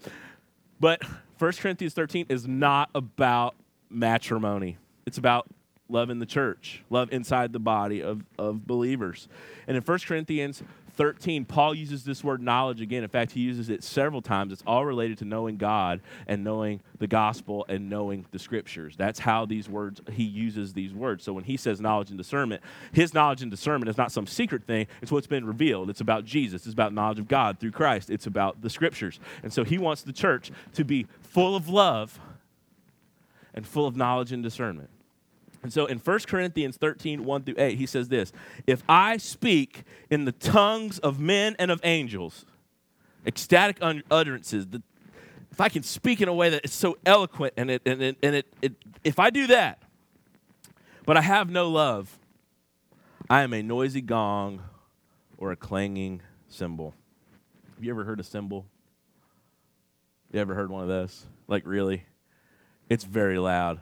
But 0.80 1.02
1 1.38 1.52
Corinthians 1.52 1.92
13 1.92 2.24
is 2.30 2.48
not 2.48 2.88
about 2.94 3.54
matrimony. 3.90 4.78
It's 5.04 5.18
about 5.18 5.46
love 5.90 6.08
in 6.08 6.20
the 6.20 6.26
church, 6.26 6.84
love 6.88 7.12
inside 7.12 7.52
the 7.52 7.60
body 7.60 8.02
of, 8.02 8.24
of 8.38 8.66
believers. 8.66 9.28
And 9.68 9.76
in 9.76 9.82
1 9.82 9.98
Corinthians 10.06 10.62
13, 10.96 11.44
Paul 11.44 11.74
uses 11.74 12.04
this 12.04 12.24
word 12.24 12.42
knowledge 12.42 12.80
again. 12.80 13.02
In 13.02 13.08
fact, 13.08 13.32
he 13.32 13.40
uses 13.40 13.68
it 13.68 13.84
several 13.84 14.22
times. 14.22 14.52
It's 14.52 14.62
all 14.66 14.84
related 14.84 15.18
to 15.18 15.24
knowing 15.24 15.56
God 15.56 16.00
and 16.26 16.42
knowing 16.42 16.80
the 16.98 17.06
gospel 17.06 17.66
and 17.68 17.90
knowing 17.90 18.26
the 18.30 18.38
scriptures. 18.38 18.96
That's 18.96 19.18
how 19.18 19.44
these 19.44 19.68
words, 19.68 20.00
he 20.10 20.24
uses 20.24 20.72
these 20.72 20.94
words. 20.94 21.22
So 21.22 21.32
when 21.32 21.44
he 21.44 21.56
says 21.56 21.80
knowledge 21.80 22.08
and 22.08 22.18
discernment, 22.18 22.62
his 22.92 23.12
knowledge 23.12 23.42
and 23.42 23.50
discernment 23.50 23.90
is 23.90 23.98
not 23.98 24.10
some 24.10 24.26
secret 24.26 24.64
thing, 24.64 24.86
it's 25.02 25.12
what's 25.12 25.26
been 25.26 25.44
revealed. 25.44 25.90
It's 25.90 26.00
about 26.00 26.24
Jesus, 26.24 26.64
it's 26.64 26.72
about 26.72 26.94
knowledge 26.94 27.18
of 27.18 27.28
God 27.28 27.60
through 27.60 27.72
Christ, 27.72 28.10
it's 28.10 28.26
about 28.26 28.62
the 28.62 28.70
scriptures. 28.70 29.20
And 29.42 29.52
so 29.52 29.64
he 29.64 29.78
wants 29.78 30.02
the 30.02 30.12
church 30.12 30.50
to 30.74 30.84
be 30.84 31.06
full 31.20 31.54
of 31.54 31.68
love 31.68 32.18
and 33.54 33.66
full 33.66 33.86
of 33.86 33.96
knowledge 33.96 34.32
and 34.32 34.42
discernment. 34.42 34.90
And 35.66 35.72
so 35.72 35.86
in 35.86 35.98
1 35.98 36.18
Corinthians 36.28 36.76
13, 36.76 37.24
1 37.24 37.42
through 37.42 37.56
8, 37.58 37.76
he 37.76 37.86
says 37.86 38.08
this 38.08 38.32
If 38.68 38.84
I 38.88 39.16
speak 39.16 39.82
in 40.10 40.24
the 40.24 40.30
tongues 40.30 41.00
of 41.00 41.18
men 41.18 41.56
and 41.58 41.72
of 41.72 41.80
angels, 41.82 42.46
ecstatic 43.26 43.78
utterances, 44.08 44.68
the, 44.68 44.80
if 45.50 45.60
I 45.60 45.68
can 45.68 45.82
speak 45.82 46.20
in 46.20 46.28
a 46.28 46.32
way 46.32 46.50
that 46.50 46.64
is 46.64 46.72
so 46.72 46.98
eloquent 47.04 47.54
and 47.56 47.68
it, 47.68 47.82
and 47.84 48.00
it, 48.00 48.16
and 48.22 48.36
it, 48.36 48.46
it, 48.62 48.74
if 49.02 49.18
I 49.18 49.30
do 49.30 49.48
that, 49.48 49.82
but 51.04 51.16
I 51.16 51.20
have 51.20 51.50
no 51.50 51.68
love, 51.68 52.16
I 53.28 53.42
am 53.42 53.52
a 53.52 53.60
noisy 53.60 54.02
gong 54.02 54.62
or 55.36 55.50
a 55.50 55.56
clanging 55.56 56.22
cymbal. 56.48 56.94
Have 57.74 57.82
you 57.82 57.90
ever 57.90 58.04
heard 58.04 58.20
a 58.20 58.22
cymbal? 58.22 58.66
You 60.30 60.38
ever 60.38 60.54
heard 60.54 60.70
one 60.70 60.82
of 60.82 60.88
those? 60.88 61.26
Like, 61.48 61.66
really? 61.66 62.04
It's 62.88 63.02
very 63.02 63.40
loud. 63.40 63.80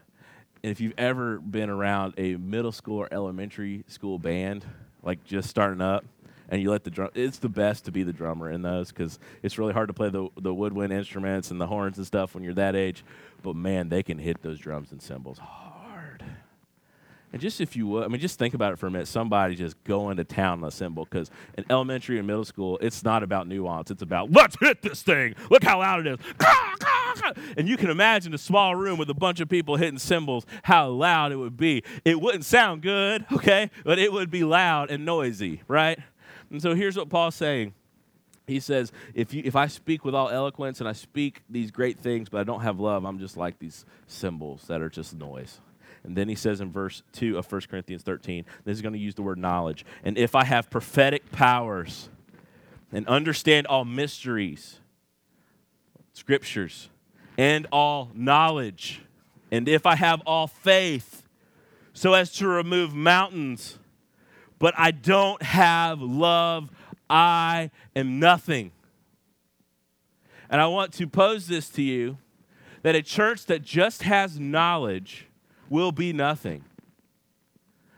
And 0.65 0.71
if 0.71 0.81
you've 0.81 0.95
ever 0.97 1.41
been 1.41 1.69
around 1.69 2.15
a 2.17 2.37
middle 2.37 2.73
school 2.73 2.97
or 2.97 3.09
elementary 3.13 3.85
school 3.87 4.19
band, 4.19 4.65
like 5.03 5.23
just 5.23 5.51
starting 5.51 5.83
up, 5.83 6.07
and 6.49 6.63
you 6.63 6.71
let 6.71 6.85
the 6.85 6.91
drum, 6.91 7.11
it's 7.15 7.37
the 7.37 7.51
best 7.51 7.85
to 7.85 7.93
be 7.93 8.03
the 8.03 8.15
drummer 8.15 8.51
in 8.51 8.63
those 8.63 8.89
because 8.89 9.19
it's 9.43 9.59
really 9.59 9.75
hard 9.75 9.89
to 9.89 9.93
play 9.93 10.09
the, 10.09 10.27
the 10.41 10.55
woodwind 10.55 10.91
instruments 10.91 11.51
and 11.51 11.61
the 11.61 11.67
horns 11.67 11.99
and 11.99 12.07
stuff 12.07 12.35
when 12.35 12.43
you're 12.43 12.55
that 12.55 12.75
age. 12.75 13.05
But 13.43 13.57
man, 13.57 13.91
they 13.91 14.03
can 14.03 14.17
hit 14.17 14.41
those 14.41 14.59
drums 14.59 14.91
and 14.91 15.03
cymbals 15.03 15.37
hard. 15.37 16.25
and 17.31 17.43
just 17.43 17.61
if 17.61 17.77
you 17.77 17.87
would, 17.89 18.05
I 18.05 18.09
mean, 18.09 18.23
just 18.23 18.39
think 18.39 18.55
about 18.55 18.73
it 18.73 18.79
for 18.79 18.87
a 18.87 18.91
minute. 18.91 19.09
Somebody 19.09 19.57
just 19.57 19.77
going 19.85 20.17
to 20.17 20.25
town 20.25 20.63
on 20.63 20.69
a 20.69 20.71
cymbal 20.71 21.05
because 21.05 21.31
in 21.59 21.67
elementary 21.69 22.17
and 22.17 22.27
middle 22.27 22.47
school, 22.47 22.79
it's 22.81 23.05
not 23.05 23.23
about 23.23 23.47
nuance. 23.47 23.91
It's 23.91 24.01
about 24.01 24.33
let's 24.33 24.57
hit 24.59 24.81
this 24.81 25.03
thing. 25.03 25.35
Look 25.51 25.63
how 25.63 25.81
loud 25.81 26.07
it 26.07 26.19
is. 26.19 26.87
And 27.57 27.69
you 27.69 27.77
can 27.77 27.91
imagine 27.91 28.35
a 28.35 28.39
small 28.39 28.75
room 28.75 28.99
with 28.99 29.11
a 29.11 29.15
bunch 29.15 29.41
of 29.41 29.49
people 29.49 29.77
hitting 29.77 29.99
cymbals, 29.99 30.47
how 30.65 30.89
loud 30.89 31.33
it 31.33 31.37
would 31.37 31.57
be. 31.57 31.83
It 32.05 32.21
wouldn't 32.21 32.45
sound 32.45 32.83
good, 32.83 33.25
okay, 33.33 33.71
but 33.85 33.99
it 33.99 34.13
would 34.13 34.31
be 34.31 34.45
loud 34.45 34.91
and 34.91 35.05
noisy, 35.05 35.63
right? 35.69 35.99
And 36.51 36.61
so 36.61 36.75
here's 36.75 36.97
what 36.97 37.09
Paul's 37.09 37.35
saying 37.35 37.75
He 38.47 38.61
says, 38.61 38.93
if, 39.15 39.33
you, 39.33 39.43
if 39.45 39.57
I 39.57 39.67
speak 39.67 40.05
with 40.05 40.15
all 40.15 40.29
eloquence 40.29 40.81
and 40.81 40.89
I 40.89 40.93
speak 40.93 41.43
these 41.49 41.71
great 41.71 41.99
things, 41.99 42.29
but 42.29 42.41
I 42.41 42.45
don't 42.45 42.61
have 42.61 42.81
love, 42.81 43.05
I'm 43.05 43.19
just 43.19 43.37
like 43.37 43.59
these 43.59 43.85
cymbals 44.07 44.67
that 44.69 44.81
are 44.81 44.91
just 44.91 45.15
noise. 45.15 45.61
And 46.05 46.17
then 46.17 46.29
he 46.29 46.35
says 46.35 46.61
in 46.61 46.71
verse 46.71 47.03
2 47.13 47.39
of 47.39 47.51
1 47.51 47.63
Corinthians 47.71 48.03
13, 48.03 48.45
this 48.65 48.75
is 48.75 48.83
going 48.83 48.93
to 48.93 48.99
use 48.99 49.15
the 49.15 49.23
word 49.23 49.39
knowledge. 49.39 49.87
And 50.05 50.19
if 50.19 50.35
I 50.35 50.45
have 50.45 50.69
prophetic 50.69 51.33
powers 51.33 52.11
and 52.93 53.09
understand 53.09 53.67
all 53.67 53.87
mysteries, 53.87 54.81
scriptures, 56.13 56.91
and 57.37 57.67
all 57.73 58.11
knowledge, 58.15 59.03
and 59.51 59.69
if 59.69 59.87
I 59.87 59.97
have 59.97 60.21
all 60.27 60.47
faith 60.47 61.23
so 61.93 62.15
as 62.15 62.33
to 62.33 62.49
remove 62.49 62.95
mountains, 62.95 63.79
but 64.59 64.75
I 64.77 64.91
don't 64.91 65.43
have 65.43 66.01
love, 66.01 66.71
I 67.09 67.71
am 67.95 68.19
nothing. 68.19 68.73
And 70.51 70.61
I 70.61 70.67
want 70.67 70.93
to 70.95 71.07
pose 71.07 71.47
this 71.47 71.69
to 71.71 71.83
you 71.83 72.19
that 72.83 72.95
a 72.95 73.03
church 73.03 73.47
that 73.47 73.63
just 73.63 74.03
has 74.03 74.39
knowledge 74.39 75.27
will 75.69 75.93
be 75.93 76.13
nothing. 76.13 76.65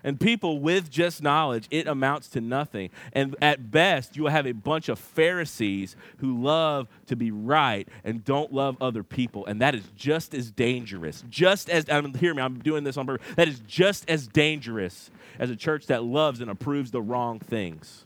And 0.06 0.20
people 0.20 0.60
with 0.60 0.88
just 0.88 1.20
knowledge, 1.20 1.66
it 1.68 1.88
amounts 1.88 2.28
to 2.28 2.40
nothing. 2.40 2.90
And 3.12 3.34
at 3.42 3.72
best, 3.72 4.16
you 4.16 4.22
will 4.22 4.30
have 4.30 4.46
a 4.46 4.52
bunch 4.52 4.88
of 4.88 5.00
Pharisees 5.00 5.96
who 6.18 6.40
love 6.40 6.86
to 7.06 7.16
be 7.16 7.32
right 7.32 7.88
and 8.04 8.24
don't 8.24 8.52
love 8.52 8.76
other 8.80 9.02
people. 9.02 9.44
And 9.46 9.60
that 9.60 9.74
is 9.74 9.82
just 9.96 10.32
as 10.32 10.52
dangerous. 10.52 11.24
Just 11.28 11.68
as, 11.68 11.88
um, 11.90 12.14
hear 12.14 12.32
me, 12.34 12.40
I'm 12.40 12.60
doing 12.60 12.84
this 12.84 12.96
on 12.96 13.04
purpose. 13.04 13.26
That 13.34 13.48
is 13.48 13.58
just 13.66 14.08
as 14.08 14.28
dangerous 14.28 15.10
as 15.40 15.50
a 15.50 15.56
church 15.56 15.86
that 15.86 16.04
loves 16.04 16.40
and 16.40 16.52
approves 16.52 16.92
the 16.92 17.02
wrong 17.02 17.40
things, 17.40 18.04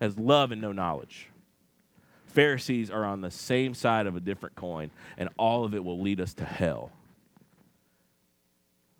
has 0.00 0.18
love 0.18 0.52
and 0.52 0.62
no 0.62 0.72
knowledge. 0.72 1.28
Pharisees 2.28 2.90
are 2.90 3.04
on 3.04 3.20
the 3.20 3.30
same 3.30 3.74
side 3.74 4.06
of 4.06 4.16
a 4.16 4.20
different 4.20 4.54
coin, 4.54 4.90
and 5.18 5.28
all 5.36 5.64
of 5.64 5.74
it 5.74 5.84
will 5.84 6.00
lead 6.00 6.18
us 6.18 6.32
to 6.34 6.46
hell. 6.46 6.92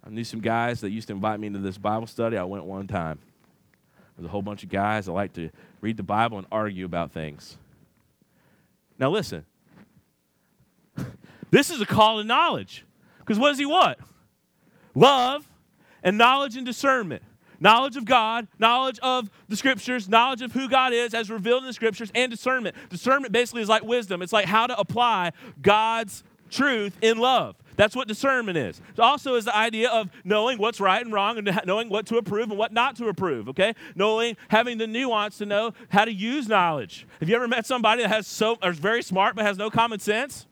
I 0.05 0.11
knew 0.11 0.25
some 0.25 0.41
guys 0.41 0.81
that 0.81 0.91
used 0.91 1.09
to 1.09 1.15
invite 1.15 1.41
me 1.41 1.47
into 1.47 1.59
this 1.59 1.79
Bible 1.79 2.07
study. 2.07 2.37
I 2.37 2.45
went 2.45 2.65
one 2.65 2.87
time. 2.87 3.19
There's 4.17 4.27
a 4.27 4.31
whole 4.31 4.43
bunch 4.43 4.63
of 4.63 4.69
guys 4.69 5.07
that 5.07 5.13
like 5.13 5.33
to 5.35 5.51
read 5.81 5.97
the 5.97 6.03
Bible 6.03 6.39
and 6.39 6.47
argue 6.51 6.85
about 6.85 7.13
things. 7.13 7.57
Now, 8.99 9.11
listen. 9.11 9.45
this 11.51 11.71
is 11.71 11.81
a 11.81 11.87
call 11.87 12.19
to 12.19 12.25
knowledge. 12.25 12.85
Because 13.19 13.39
what 13.39 13.49
does 13.49 13.59
he 13.59 13.67
want? 13.67 13.99
Love 14.95 15.49
and 16.03 16.19
knowledge 16.19 16.57
and 16.57 16.67
discernment. 16.67 17.23
Knowledge 17.63 17.97
of 17.97 18.07
God, 18.07 18.49
knowledge 18.59 18.99
of 19.01 19.31
the 19.49 19.57
scriptures, 19.57 20.09
knowledge 20.09 20.41
of 20.41 20.53
who 20.53 20.67
God 20.67 20.95
is 20.95 21.13
as 21.13 21.31
revealed 21.31 21.63
in 21.63 21.67
the 21.67 21.75
scriptures, 21.75 22.11
and 22.15 22.31
discernment. 22.31 22.75
Discernment 22.89 23.33
basically 23.33 23.61
is 23.61 23.69
like 23.69 23.85
wisdom. 23.85 24.23
It's 24.23 24.33
like 24.33 24.47
how 24.47 24.67
to 24.67 24.79
apply 24.79 25.33
God's 25.61 26.25
truth 26.51 26.97
in 27.03 27.19
love. 27.19 27.57
That's 27.81 27.97
what 27.97 28.09
discernment 28.09 28.59
is. 28.59 28.79
It 28.93 29.01
also 29.01 29.37
is 29.37 29.47
the 29.47 29.57
idea 29.57 29.89
of 29.89 30.11
knowing 30.23 30.59
what's 30.59 30.81
right 30.81 31.03
and 31.03 31.15
wrong 31.15 31.39
and 31.39 31.63
knowing 31.65 31.89
what 31.89 32.05
to 32.09 32.19
approve 32.19 32.51
and 32.51 32.59
what 32.59 32.75
not 32.75 32.95
to 32.97 33.09
approve, 33.09 33.49
okay? 33.49 33.73
Knowing, 33.95 34.37
having 34.49 34.77
the 34.77 34.87
nuance 34.87 35.39
to 35.39 35.47
know 35.47 35.73
how 35.89 36.05
to 36.05 36.13
use 36.13 36.47
knowledge. 36.47 37.07
Have 37.21 37.31
you 37.31 37.37
ever 37.37 37.49
met 37.49 37.65
somebody 37.65 38.03
that 38.03 38.09
has 38.11 38.27
so, 38.27 38.59
or 38.63 38.73
is 38.73 38.79
very 38.79 39.03
smart 39.03 39.35
but 39.35 39.47
has 39.47 39.57
no 39.57 39.71
common 39.71 39.99
sense? 39.99 40.47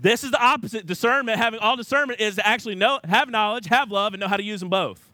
This 0.00 0.24
is 0.24 0.30
the 0.30 0.42
opposite. 0.42 0.86
Discernment, 0.86 1.36
having 1.36 1.60
all 1.60 1.76
discernment, 1.76 2.18
is 2.18 2.36
to 2.36 2.46
actually 2.46 2.76
know, 2.76 2.98
have 3.04 3.28
knowledge, 3.28 3.66
have 3.66 3.90
love, 3.90 4.14
and 4.14 4.20
know 4.22 4.28
how 4.28 4.38
to 4.38 4.42
use 4.42 4.60
them 4.60 4.70
both. 4.70 5.10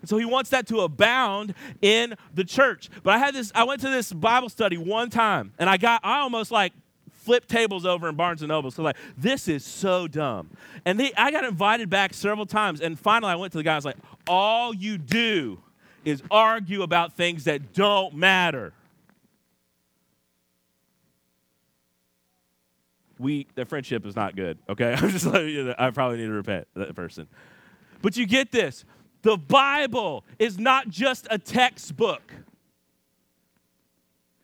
And 0.00 0.08
so 0.08 0.16
he 0.16 0.24
wants 0.24 0.48
that 0.48 0.66
to 0.68 0.80
abound 0.80 1.52
in 1.82 2.14
the 2.34 2.44
church. 2.44 2.88
But 3.02 3.12
I 3.12 3.18
had 3.18 3.34
this, 3.34 3.52
I 3.54 3.64
went 3.64 3.82
to 3.82 3.90
this 3.90 4.14
Bible 4.14 4.48
study 4.48 4.78
one 4.78 5.10
time, 5.10 5.52
and 5.58 5.68
I 5.68 5.76
got, 5.76 6.00
I 6.02 6.20
almost 6.20 6.50
like 6.50 6.72
flip 7.28 7.46
tables 7.46 7.84
over 7.84 8.08
in 8.08 8.14
Barnes 8.14 8.40
and 8.40 8.48
Noble. 8.48 8.70
So 8.70 8.82
like, 8.82 8.96
this 9.18 9.48
is 9.48 9.62
so 9.62 10.08
dumb. 10.08 10.48
And 10.86 10.98
they, 10.98 11.12
I 11.14 11.30
got 11.30 11.44
invited 11.44 11.90
back 11.90 12.14
several 12.14 12.46
times, 12.46 12.80
and 12.80 12.98
finally 12.98 13.30
I 13.30 13.34
went 13.34 13.52
to 13.52 13.58
the 13.58 13.64
guy. 13.64 13.74
I 13.74 13.76
was 13.76 13.84
like, 13.84 13.98
all 14.26 14.74
you 14.74 14.96
do 14.96 15.60
is 16.06 16.22
argue 16.30 16.80
about 16.80 17.18
things 17.18 17.44
that 17.44 17.74
don't 17.74 18.14
matter. 18.14 18.72
We, 23.18 23.46
the 23.54 23.66
friendship 23.66 24.06
is 24.06 24.16
not 24.16 24.34
good. 24.34 24.56
Okay, 24.66 24.94
I'm 24.96 25.10
just 25.10 25.26
letting 25.26 25.50
you 25.50 25.64
know, 25.64 25.74
I 25.78 25.90
probably 25.90 26.16
need 26.16 26.28
to 26.28 26.32
repent 26.32 26.66
that 26.76 26.96
person. 26.96 27.28
But 28.00 28.16
you 28.16 28.24
get 28.24 28.52
this: 28.52 28.86
the 29.20 29.36
Bible 29.36 30.24
is 30.38 30.58
not 30.58 30.88
just 30.88 31.26
a 31.30 31.36
textbook. 31.36 32.32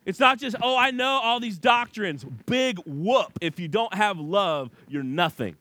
It's 0.07 0.21
not 0.21 0.38
just, 0.38 0.57
oh, 0.61 0.77
I 0.77 0.90
know 0.90 1.21
all 1.23 1.40
these 1.40 1.59
doctrines. 1.59 2.25
Big 2.47 2.79
whoop. 2.87 3.38
If 3.40 3.59
you 3.59 3.69
don't 3.69 3.95
have 3.95 4.19
love, 4.19 4.71
you're 4.88 5.03
nothing. 5.03 5.57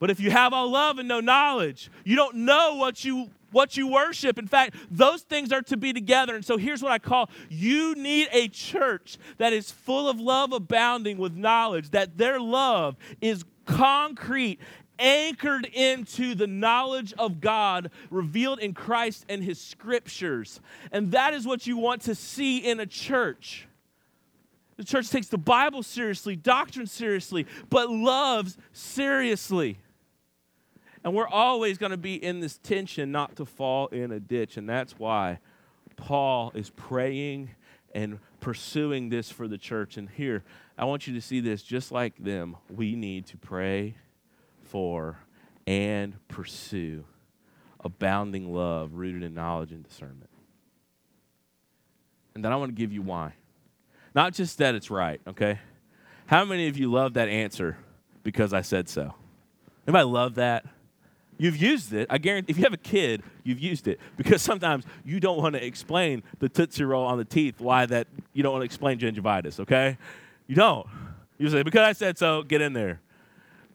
But 0.00 0.10
if 0.10 0.18
you 0.18 0.32
have 0.32 0.52
all 0.52 0.68
love 0.68 0.98
and 0.98 1.06
no 1.06 1.20
knowledge, 1.20 1.88
you 2.04 2.16
don't 2.16 2.38
know 2.38 2.74
what 2.74 3.04
you 3.04 3.30
what 3.52 3.76
you 3.76 3.86
worship. 3.86 4.38
In 4.38 4.48
fact, 4.48 4.74
those 4.90 5.22
things 5.22 5.52
are 5.52 5.62
to 5.62 5.76
be 5.76 5.92
together. 5.92 6.34
And 6.34 6.44
so 6.44 6.56
here's 6.56 6.82
what 6.82 6.90
I 6.90 6.98
call 6.98 7.30
you 7.48 7.94
need 7.94 8.28
a 8.32 8.48
church 8.48 9.18
that 9.38 9.52
is 9.52 9.70
full 9.70 10.08
of 10.08 10.18
love 10.18 10.52
abounding 10.52 11.18
with 11.18 11.36
knowledge, 11.36 11.90
that 11.90 12.18
their 12.18 12.40
love 12.40 12.96
is 13.20 13.44
concrete 13.64 14.58
anchored 15.02 15.66
into 15.66 16.34
the 16.34 16.46
knowledge 16.46 17.12
of 17.18 17.40
God 17.40 17.90
revealed 18.10 18.60
in 18.60 18.72
Christ 18.72 19.26
and 19.28 19.42
his 19.42 19.60
scriptures. 19.60 20.60
And 20.92 21.10
that 21.12 21.34
is 21.34 21.46
what 21.46 21.66
you 21.66 21.76
want 21.76 22.02
to 22.02 22.14
see 22.14 22.58
in 22.58 22.80
a 22.80 22.86
church. 22.86 23.66
The 24.76 24.84
church 24.84 25.10
takes 25.10 25.26
the 25.26 25.38
Bible 25.38 25.82
seriously, 25.82 26.36
doctrine 26.36 26.86
seriously, 26.86 27.46
but 27.68 27.90
loves 27.90 28.56
seriously. 28.72 29.78
And 31.04 31.14
we're 31.14 31.28
always 31.28 31.78
going 31.78 31.90
to 31.90 31.98
be 31.98 32.14
in 32.14 32.40
this 32.40 32.58
tension 32.58 33.10
not 33.10 33.36
to 33.36 33.44
fall 33.44 33.88
in 33.88 34.12
a 34.12 34.20
ditch. 34.20 34.56
And 34.56 34.68
that's 34.68 34.98
why 34.98 35.40
Paul 35.96 36.52
is 36.54 36.70
praying 36.70 37.50
and 37.94 38.18
pursuing 38.40 39.08
this 39.08 39.30
for 39.30 39.48
the 39.48 39.58
church. 39.58 39.96
And 39.96 40.08
here, 40.08 40.44
I 40.78 40.84
want 40.84 41.06
you 41.06 41.14
to 41.14 41.20
see 41.20 41.40
this 41.40 41.62
just 41.62 41.92
like 41.92 42.16
them. 42.16 42.56
We 42.70 42.94
need 42.94 43.26
to 43.26 43.36
pray 43.36 43.96
for 44.72 45.18
and 45.66 46.14
pursue 46.28 47.04
abounding 47.84 48.54
love 48.54 48.94
rooted 48.94 49.22
in 49.22 49.34
knowledge 49.34 49.70
and 49.70 49.86
discernment. 49.86 50.30
And 52.34 52.42
then 52.42 52.52
I 52.52 52.56
want 52.56 52.70
to 52.70 52.74
give 52.74 52.90
you 52.90 53.02
why. 53.02 53.34
Not 54.14 54.32
just 54.32 54.56
that 54.58 54.74
it's 54.74 54.90
right, 54.90 55.20
okay? 55.28 55.58
How 56.24 56.46
many 56.46 56.68
of 56.68 56.78
you 56.78 56.90
love 56.90 57.14
that 57.14 57.28
answer 57.28 57.76
because 58.22 58.54
I 58.54 58.62
said 58.62 58.88
so? 58.88 59.14
Anybody 59.86 60.04
love 60.06 60.36
that? 60.36 60.64
You've 61.36 61.58
used 61.58 61.92
it. 61.92 62.06
I 62.08 62.16
guarantee 62.16 62.52
if 62.52 62.56
you 62.56 62.64
have 62.64 62.72
a 62.72 62.78
kid, 62.78 63.22
you've 63.44 63.60
used 63.60 63.88
it 63.88 64.00
because 64.16 64.40
sometimes 64.50 64.86
you 65.04 65.20
don't 65.20 65.36
want 65.36 65.54
to 65.54 65.62
explain 65.62 66.22
the 66.38 66.48
Tootsie 66.48 66.84
Roll 66.84 67.04
on 67.04 67.18
the 67.18 67.26
teeth, 67.26 67.60
why 67.60 67.84
that 67.84 68.06
you 68.32 68.42
don't 68.42 68.52
want 68.52 68.62
to 68.62 68.66
explain 68.66 68.98
gingivitis, 68.98 69.60
okay? 69.60 69.98
You 70.46 70.54
don't. 70.54 70.86
You 71.36 71.50
say, 71.50 71.62
because 71.62 71.86
I 71.86 71.92
said 71.92 72.16
so, 72.16 72.42
get 72.42 72.62
in 72.62 72.72
there. 72.72 73.02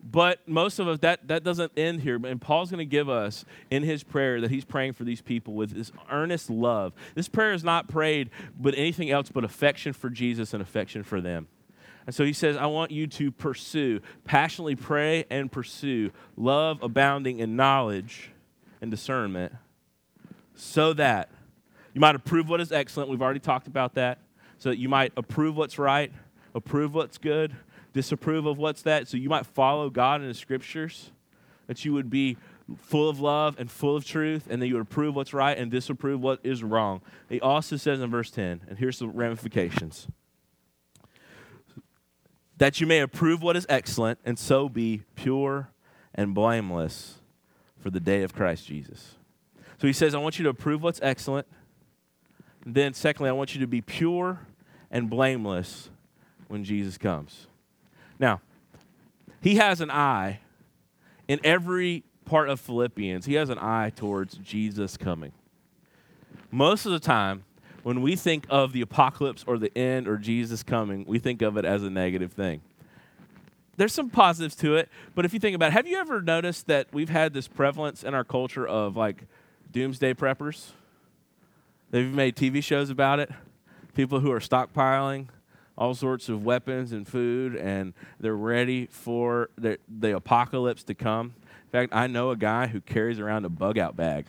But 0.03 0.47
most 0.47 0.79
of 0.79 0.87
us, 0.87 0.99
that, 0.99 1.27
that 1.27 1.43
doesn't 1.43 1.71
end 1.75 2.01
here. 2.01 2.15
And 2.25 2.39
Paul's 2.39 2.71
going 2.71 2.79
to 2.79 2.85
give 2.85 3.09
us 3.09 3.43
in 3.69 3.83
his 3.83 4.03
prayer 4.03 4.39
that 4.41 4.51
he's 4.51 4.63
praying 4.63 4.93
for 4.93 5.03
these 5.03 5.21
people 5.21 5.53
with 5.53 5.71
this 5.71 5.91
earnest 6.09 6.49
love. 6.49 6.93
This 7.15 7.27
prayer 7.27 7.53
is 7.53 7.63
not 7.63 7.87
prayed 7.87 8.29
but 8.57 8.73
anything 8.75 9.09
else 9.09 9.29
but 9.29 9.43
affection 9.43 9.93
for 9.93 10.09
Jesus 10.09 10.53
and 10.53 10.61
affection 10.61 11.03
for 11.03 11.19
them. 11.19 11.47
And 12.05 12.15
so 12.15 12.23
he 12.23 12.31
says, 12.31 12.55
I 12.55 12.67
want 12.67 12.91
you 12.91 13.05
to 13.07 13.31
pursue, 13.31 13.99
passionately 14.23 14.75
pray 14.75 15.25
and 15.29 15.51
pursue 15.51 16.11
love 16.37 16.81
abounding 16.81 17.39
in 17.39 17.57
knowledge 17.57 18.31
and 18.79 18.89
discernment 18.89 19.53
so 20.55 20.93
that 20.93 21.29
you 21.93 21.99
might 21.99 22.15
approve 22.15 22.47
what 22.47 22.61
is 22.61 22.71
excellent. 22.71 23.09
We've 23.09 23.21
already 23.21 23.41
talked 23.41 23.67
about 23.67 23.95
that. 23.95 24.19
So 24.59 24.69
that 24.69 24.77
you 24.77 24.89
might 24.89 25.13
approve 25.17 25.55
what's 25.55 25.77
right, 25.77 26.11
approve 26.55 26.95
what's 26.95 27.19
good, 27.19 27.55
disapprove 27.97 28.45
of 28.45 28.57
what's 28.57 28.83
that. 28.83 29.07
So 29.07 29.17
you 29.17 29.29
might 29.29 29.45
follow 29.45 29.89
God 29.89 30.21
in 30.21 30.27
the 30.27 30.33
scriptures, 30.33 31.11
that 31.65 31.83
you 31.83 31.93
would 31.93 32.09
be 32.09 32.37
full 32.77 33.09
of 33.09 33.19
love 33.19 33.55
and 33.59 33.69
full 33.71 33.95
of 33.95 34.05
truth, 34.05 34.47
and 34.49 34.61
that 34.61 34.67
you 34.67 34.75
would 34.75 34.83
approve 34.83 35.15
what's 35.15 35.33
right 35.33 35.57
and 35.57 35.71
disapprove 35.71 36.21
what 36.21 36.39
is 36.43 36.63
wrong. 36.63 37.01
He 37.27 37.41
also 37.41 37.75
says 37.75 37.99
in 37.99 38.09
verse 38.09 38.29
10, 38.29 38.61
and 38.69 38.77
here's 38.77 38.99
the 38.99 39.07
ramifications 39.07 40.07
that 42.57 42.81
you 42.81 42.87
may 42.87 42.99
approve 43.01 43.43
what 43.43 43.55
is 43.55 43.67
excellent, 43.69 44.19
and 44.25 44.37
so 44.37 44.67
be 44.67 45.03
pure 45.15 45.69
and 46.15 46.33
blameless 46.33 47.19
for 47.79 47.91
the 47.91 47.99
day 47.99 48.23
of 48.23 48.33
Christ 48.33 48.65
Jesus. 48.65 49.15
So 49.79 49.85
he 49.85 49.93
says, 49.93 50.15
I 50.15 50.17
want 50.17 50.39
you 50.39 50.43
to 50.43 50.49
approve 50.49 50.81
what's 50.81 50.99
excellent. 51.03 51.45
And 52.65 52.73
then, 52.73 52.95
secondly, 52.95 53.29
I 53.29 53.33
want 53.33 53.53
you 53.53 53.61
to 53.61 53.67
be 53.67 53.81
pure 53.81 54.39
and 54.89 55.07
blameless 55.07 55.89
when 56.47 56.63
Jesus 56.63 56.97
comes. 56.97 57.45
Now, 58.19 58.41
he 59.41 59.55
has 59.55 59.81
an 59.81 59.91
eye 59.91 60.39
in 61.27 61.39
every 61.43 62.03
part 62.25 62.49
of 62.49 62.59
Philippians, 62.59 63.25
he 63.25 63.35
has 63.35 63.49
an 63.49 63.57
eye 63.59 63.91
towards 63.95 64.35
Jesus 64.35 64.97
coming. 64.97 65.31
Most 66.51 66.85
of 66.85 66.91
the 66.91 66.99
time, 66.99 67.43
when 67.83 68.01
we 68.01 68.15
think 68.15 68.45
of 68.49 68.73
the 68.73 68.81
apocalypse 68.81 69.43
or 69.47 69.57
the 69.57 69.75
end 69.77 70.07
or 70.07 70.17
Jesus 70.17 70.63
coming, 70.63 71.05
we 71.07 71.19
think 71.19 71.41
of 71.41 71.57
it 71.57 71.65
as 71.65 71.83
a 71.83 71.89
negative 71.89 72.33
thing. 72.33 72.61
There's 73.77 73.93
some 73.93 74.09
positives 74.09 74.55
to 74.57 74.75
it, 74.75 74.89
but 75.15 75.23
if 75.23 75.33
you 75.33 75.39
think 75.39 75.55
about 75.55 75.67
it, 75.67 75.73
have 75.73 75.87
you 75.87 75.97
ever 75.97 76.21
noticed 76.21 76.67
that 76.67 76.87
we've 76.91 77.09
had 77.09 77.33
this 77.33 77.47
prevalence 77.47 78.03
in 78.03 78.13
our 78.13 78.23
culture 78.23 78.67
of 78.67 78.97
like 78.97 79.25
doomsday 79.71 80.15
preppers? 80.15 80.71
They've 81.91 82.13
made 82.13 82.35
TV 82.35 82.63
shows 82.63 82.89
about 82.89 83.19
it. 83.19 83.29
People 83.93 84.19
who 84.19 84.31
are 84.31 84.39
stockpiling 84.39 85.27
all 85.77 85.93
sorts 85.93 86.29
of 86.29 86.43
weapons 86.43 86.91
and 86.91 87.07
food, 87.07 87.55
and 87.55 87.93
they're 88.19 88.35
ready 88.35 88.87
for 88.87 89.49
the, 89.57 89.77
the 89.87 90.15
apocalypse 90.15 90.83
to 90.83 90.93
come. 90.93 91.33
In 91.65 91.71
fact, 91.71 91.93
I 91.93 92.07
know 92.07 92.31
a 92.31 92.37
guy 92.37 92.67
who 92.67 92.81
carries 92.81 93.19
around 93.19 93.45
a 93.45 93.49
bug 93.49 93.77
out 93.77 93.95
bag 93.95 94.25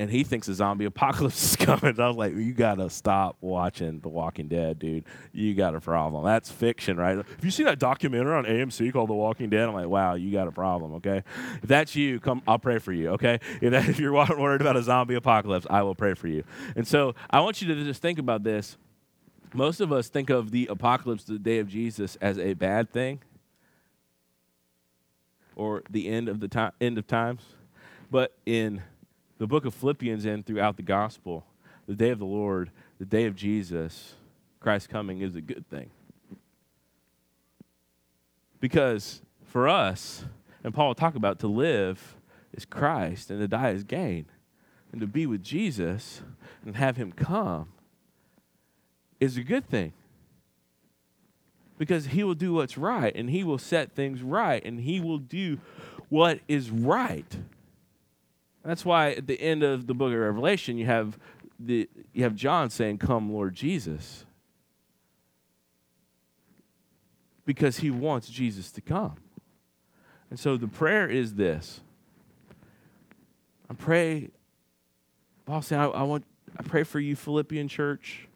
and 0.00 0.10
he 0.10 0.24
thinks 0.24 0.48
a 0.48 0.54
zombie 0.54 0.84
apocalypse 0.86 1.42
is 1.42 1.56
coming. 1.56 2.00
I 2.00 2.08
was 2.08 2.16
like, 2.16 2.34
you 2.34 2.54
gotta 2.54 2.88
stop 2.88 3.36
watching 3.42 4.00
The 4.00 4.08
Walking 4.08 4.48
Dead, 4.48 4.78
dude. 4.78 5.04
You 5.32 5.54
got 5.54 5.74
a 5.74 5.80
problem. 5.80 6.24
That's 6.24 6.50
fiction, 6.50 6.96
right? 6.96 7.18
If 7.18 7.44
you 7.44 7.50
see 7.50 7.64
that 7.64 7.78
documentary 7.78 8.34
on 8.34 8.44
AMC 8.44 8.92
called 8.94 9.10
The 9.10 9.14
Walking 9.14 9.50
Dead? 9.50 9.68
I'm 9.68 9.74
like, 9.74 9.88
wow, 9.88 10.14
you 10.14 10.32
got 10.32 10.48
a 10.48 10.52
problem. 10.52 10.94
Okay, 10.94 11.22
if 11.62 11.68
that's 11.68 11.94
you, 11.94 12.18
come. 12.18 12.42
I'll 12.48 12.58
pray 12.58 12.78
for 12.78 12.92
you. 12.92 13.10
Okay, 13.10 13.40
if, 13.60 13.70
that, 13.72 13.88
if 13.90 14.00
you're 14.00 14.12
worried 14.12 14.62
about 14.62 14.76
a 14.76 14.82
zombie 14.82 15.16
apocalypse, 15.16 15.66
I 15.68 15.82
will 15.82 15.94
pray 15.94 16.14
for 16.14 16.28
you. 16.28 16.44
And 16.76 16.88
so 16.88 17.14
I 17.28 17.40
want 17.40 17.60
you 17.60 17.68
to 17.68 17.84
just 17.84 18.00
think 18.00 18.18
about 18.18 18.42
this. 18.42 18.78
Most 19.52 19.80
of 19.80 19.92
us 19.92 20.08
think 20.08 20.30
of 20.30 20.52
the 20.52 20.66
apocalypse, 20.66 21.24
the 21.24 21.38
day 21.38 21.58
of 21.58 21.68
Jesus, 21.68 22.16
as 22.20 22.38
a 22.38 22.54
bad 22.54 22.92
thing, 22.92 23.20
or 25.56 25.82
the 25.90 26.08
end 26.08 26.28
of 26.28 26.38
the 26.40 26.46
time, 26.46 26.72
end 26.80 26.98
of 26.98 27.06
times. 27.06 27.42
But 28.10 28.36
in 28.46 28.82
the 29.38 29.46
book 29.46 29.64
of 29.64 29.74
Philippians 29.74 30.24
and 30.24 30.46
throughout 30.46 30.76
the 30.76 30.82
gospel, 30.82 31.44
the 31.86 31.94
day 31.94 32.10
of 32.10 32.20
the 32.20 32.26
Lord, 32.26 32.70
the 32.98 33.04
day 33.04 33.26
of 33.26 33.34
Jesus, 33.34 34.14
Christ 34.60 34.88
coming 34.88 35.20
is 35.20 35.34
a 35.34 35.40
good 35.40 35.68
thing. 35.68 35.90
Because 38.60 39.22
for 39.44 39.68
us, 39.68 40.24
and 40.62 40.72
Paul 40.72 40.88
will 40.88 40.94
talk 40.94 41.16
about 41.16 41.40
to 41.40 41.48
live 41.48 42.16
is 42.52 42.64
Christ 42.64 43.30
and 43.30 43.40
to 43.40 43.48
die 43.48 43.70
is 43.70 43.82
gain. 43.82 44.26
And 44.92 45.00
to 45.00 45.06
be 45.06 45.26
with 45.26 45.42
Jesus 45.42 46.22
and 46.64 46.76
have 46.76 46.96
him 46.96 47.12
come 47.12 47.68
is 49.20 49.36
a 49.36 49.42
good 49.42 49.68
thing. 49.68 49.92
Because 51.78 52.06
he 52.06 52.24
will 52.24 52.34
do 52.34 52.54
what's 52.54 52.76
right 52.76 53.14
and 53.14 53.30
he 53.30 53.44
will 53.44 53.58
set 53.58 53.92
things 53.92 54.22
right 54.22 54.62
and 54.64 54.80
he 54.80 55.00
will 55.00 55.18
do 55.18 55.58
what 56.08 56.40
is 56.48 56.70
right. 56.70 57.36
That's 58.64 58.84
why 58.84 59.12
at 59.12 59.26
the 59.26 59.40
end 59.40 59.62
of 59.62 59.86
the 59.86 59.94
book 59.94 60.12
of 60.12 60.18
Revelation, 60.18 60.76
you 60.76 60.86
have, 60.86 61.18
the, 61.58 61.88
you 62.12 62.24
have 62.24 62.34
John 62.34 62.68
saying, 62.68 62.98
Come, 62.98 63.32
Lord 63.32 63.54
Jesus. 63.54 64.26
Because 67.46 67.78
he 67.78 67.90
wants 67.90 68.28
Jesus 68.28 68.70
to 68.72 68.80
come. 68.80 69.16
And 70.28 70.38
so 70.38 70.56
the 70.56 70.68
prayer 70.68 71.08
is 71.08 71.34
this 71.34 71.80
I 73.68 73.74
pray, 73.74 74.30
Paul 75.46 75.62
saying, 75.62 75.80
I, 75.80 75.86
I, 75.86 76.02
want, 76.02 76.24
I 76.58 76.62
pray 76.62 76.82
for 76.82 77.00
you, 77.00 77.16
Philippian 77.16 77.68
church, 77.68 78.28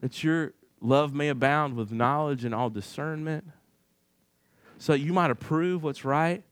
that 0.00 0.22
your 0.22 0.52
love 0.80 1.14
may 1.14 1.28
abound 1.28 1.74
with 1.74 1.90
knowledge 1.90 2.44
and 2.44 2.54
all 2.54 2.70
discernment, 2.70 3.44
so 4.78 4.92
you 4.92 5.12
might 5.12 5.30
approve 5.30 5.82
what's 5.82 6.04
right 6.04 6.42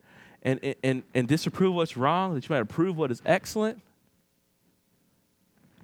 and, 0.43 0.75
and, 0.83 1.03
and 1.15 1.29
disapprove 1.29 1.75
what's 1.75 1.97
wrong, 1.97 2.35
that 2.35 2.49
you 2.49 2.55
might 2.55 2.63
approve 2.63 2.97
what 2.97 3.11
is 3.11 3.23
excellent, 3.25 3.81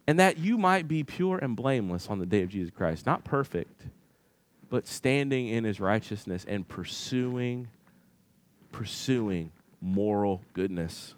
and 0.07 0.19
that 0.19 0.39
you 0.39 0.59
might 0.59 0.89
be 0.89 1.05
pure 1.05 1.39
and 1.39 1.57
blameless 1.57 2.09
on 2.09 2.19
the 2.19 2.27
day 2.27 2.43
of 2.43 2.49
Jesus 2.49 2.71
Christ. 2.71 3.07
Not 3.07 3.25
perfect, 3.25 3.87
but 4.69 4.87
standing 4.87 5.49
in 5.49 5.65
his 5.65 5.81
righteousness 5.81 6.45
and 6.49 6.67
pursuing, 6.67 7.69
pursuing 8.73 9.53
moral 9.81 10.43
goodness, 10.53 11.15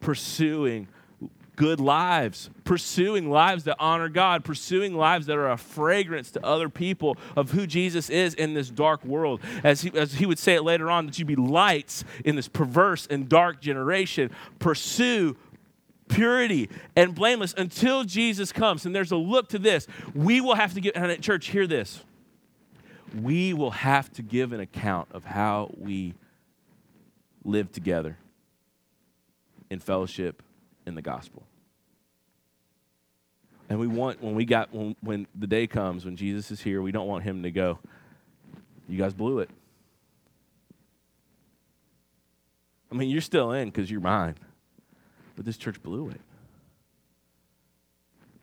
pursuing 0.00 0.88
good 1.56 1.80
lives, 1.80 2.50
pursuing 2.64 3.30
lives 3.30 3.64
that 3.64 3.76
honor 3.80 4.08
God, 4.08 4.44
pursuing 4.44 4.94
lives 4.94 5.26
that 5.26 5.36
are 5.36 5.50
a 5.50 5.56
fragrance 5.56 6.30
to 6.32 6.44
other 6.44 6.68
people 6.68 7.16
of 7.34 7.50
who 7.50 7.66
Jesus 7.66 8.10
is 8.10 8.34
in 8.34 8.54
this 8.54 8.70
dark 8.70 9.04
world. 9.04 9.40
As 9.64 9.80
he, 9.80 9.90
as 9.98 10.14
he 10.14 10.26
would 10.26 10.38
say 10.38 10.54
it 10.54 10.62
later 10.62 10.90
on, 10.90 11.06
that 11.06 11.18
you 11.18 11.24
be 11.24 11.34
lights 11.36 12.04
in 12.24 12.36
this 12.36 12.48
perverse 12.48 13.06
and 13.08 13.28
dark 13.28 13.60
generation. 13.60 14.30
Pursue 14.58 15.36
purity 16.08 16.68
and 16.94 17.14
blameless 17.14 17.54
until 17.56 18.04
Jesus 18.04 18.52
comes. 18.52 18.86
And 18.86 18.94
there's 18.94 19.12
a 19.12 19.16
look 19.16 19.48
to 19.48 19.58
this. 19.58 19.86
We 20.14 20.40
will 20.40 20.54
have 20.54 20.74
to 20.74 20.80
give, 20.80 20.92
and 20.94 21.20
church, 21.22 21.48
hear 21.48 21.66
this. 21.66 22.04
We 23.20 23.54
will 23.54 23.70
have 23.70 24.12
to 24.14 24.22
give 24.22 24.52
an 24.52 24.60
account 24.60 25.08
of 25.12 25.24
how 25.24 25.70
we 25.76 26.14
live 27.44 27.72
together 27.72 28.18
in 29.70 29.78
fellowship 29.78 30.42
in 30.86 30.94
the 30.94 31.02
gospel. 31.02 31.42
And 33.68 33.80
we 33.80 33.86
want 33.86 34.22
when 34.22 34.34
we 34.34 34.44
got 34.44 34.72
when, 34.72 34.94
when 35.00 35.26
the 35.34 35.46
day 35.46 35.66
comes 35.66 36.04
when 36.04 36.16
Jesus 36.16 36.50
is 36.50 36.62
here, 36.62 36.80
we 36.80 36.92
don't 36.92 37.08
want 37.08 37.24
him 37.24 37.42
to 37.42 37.50
go, 37.50 37.78
you 38.88 38.96
guys 38.96 39.12
blew 39.12 39.40
it. 39.40 39.50
I 42.90 42.94
mean, 42.94 43.10
you're 43.10 43.20
still 43.20 43.50
in 43.52 43.68
because 43.68 43.90
you're 43.90 44.00
mine. 44.00 44.36
But 45.34 45.44
this 45.44 45.56
church 45.56 45.82
blew 45.82 46.08
it. 46.10 46.20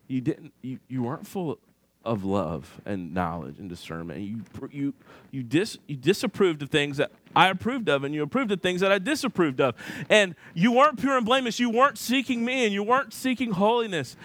You 0.06 0.20
didn't 0.20 0.52
you, 0.60 0.78
you 0.88 1.02
weren't 1.02 1.26
full 1.26 1.58
of 2.04 2.24
love 2.24 2.80
and 2.84 3.14
knowledge 3.14 3.58
and 3.58 3.68
discernment. 3.68 4.20
You, 4.20 4.42
you, 4.70 4.94
you, 5.30 5.42
dis, 5.42 5.78
you 5.86 5.96
disapproved 5.96 6.62
of 6.62 6.70
things 6.70 6.98
that 6.98 7.10
I 7.34 7.48
approved 7.48 7.88
of, 7.88 8.04
and 8.04 8.14
you 8.14 8.22
approved 8.22 8.52
of 8.52 8.60
things 8.60 8.80
that 8.80 8.92
I 8.92 8.98
disapproved 8.98 9.60
of. 9.60 9.74
And 10.08 10.34
you 10.52 10.72
weren't 10.72 11.00
pure 11.00 11.16
and 11.16 11.26
blameless. 11.26 11.58
You 11.58 11.70
weren't 11.70 11.98
seeking 11.98 12.44
me, 12.44 12.64
and 12.64 12.72
you 12.72 12.82
weren't 12.82 13.12
seeking 13.12 13.52
holiness. 13.52 14.16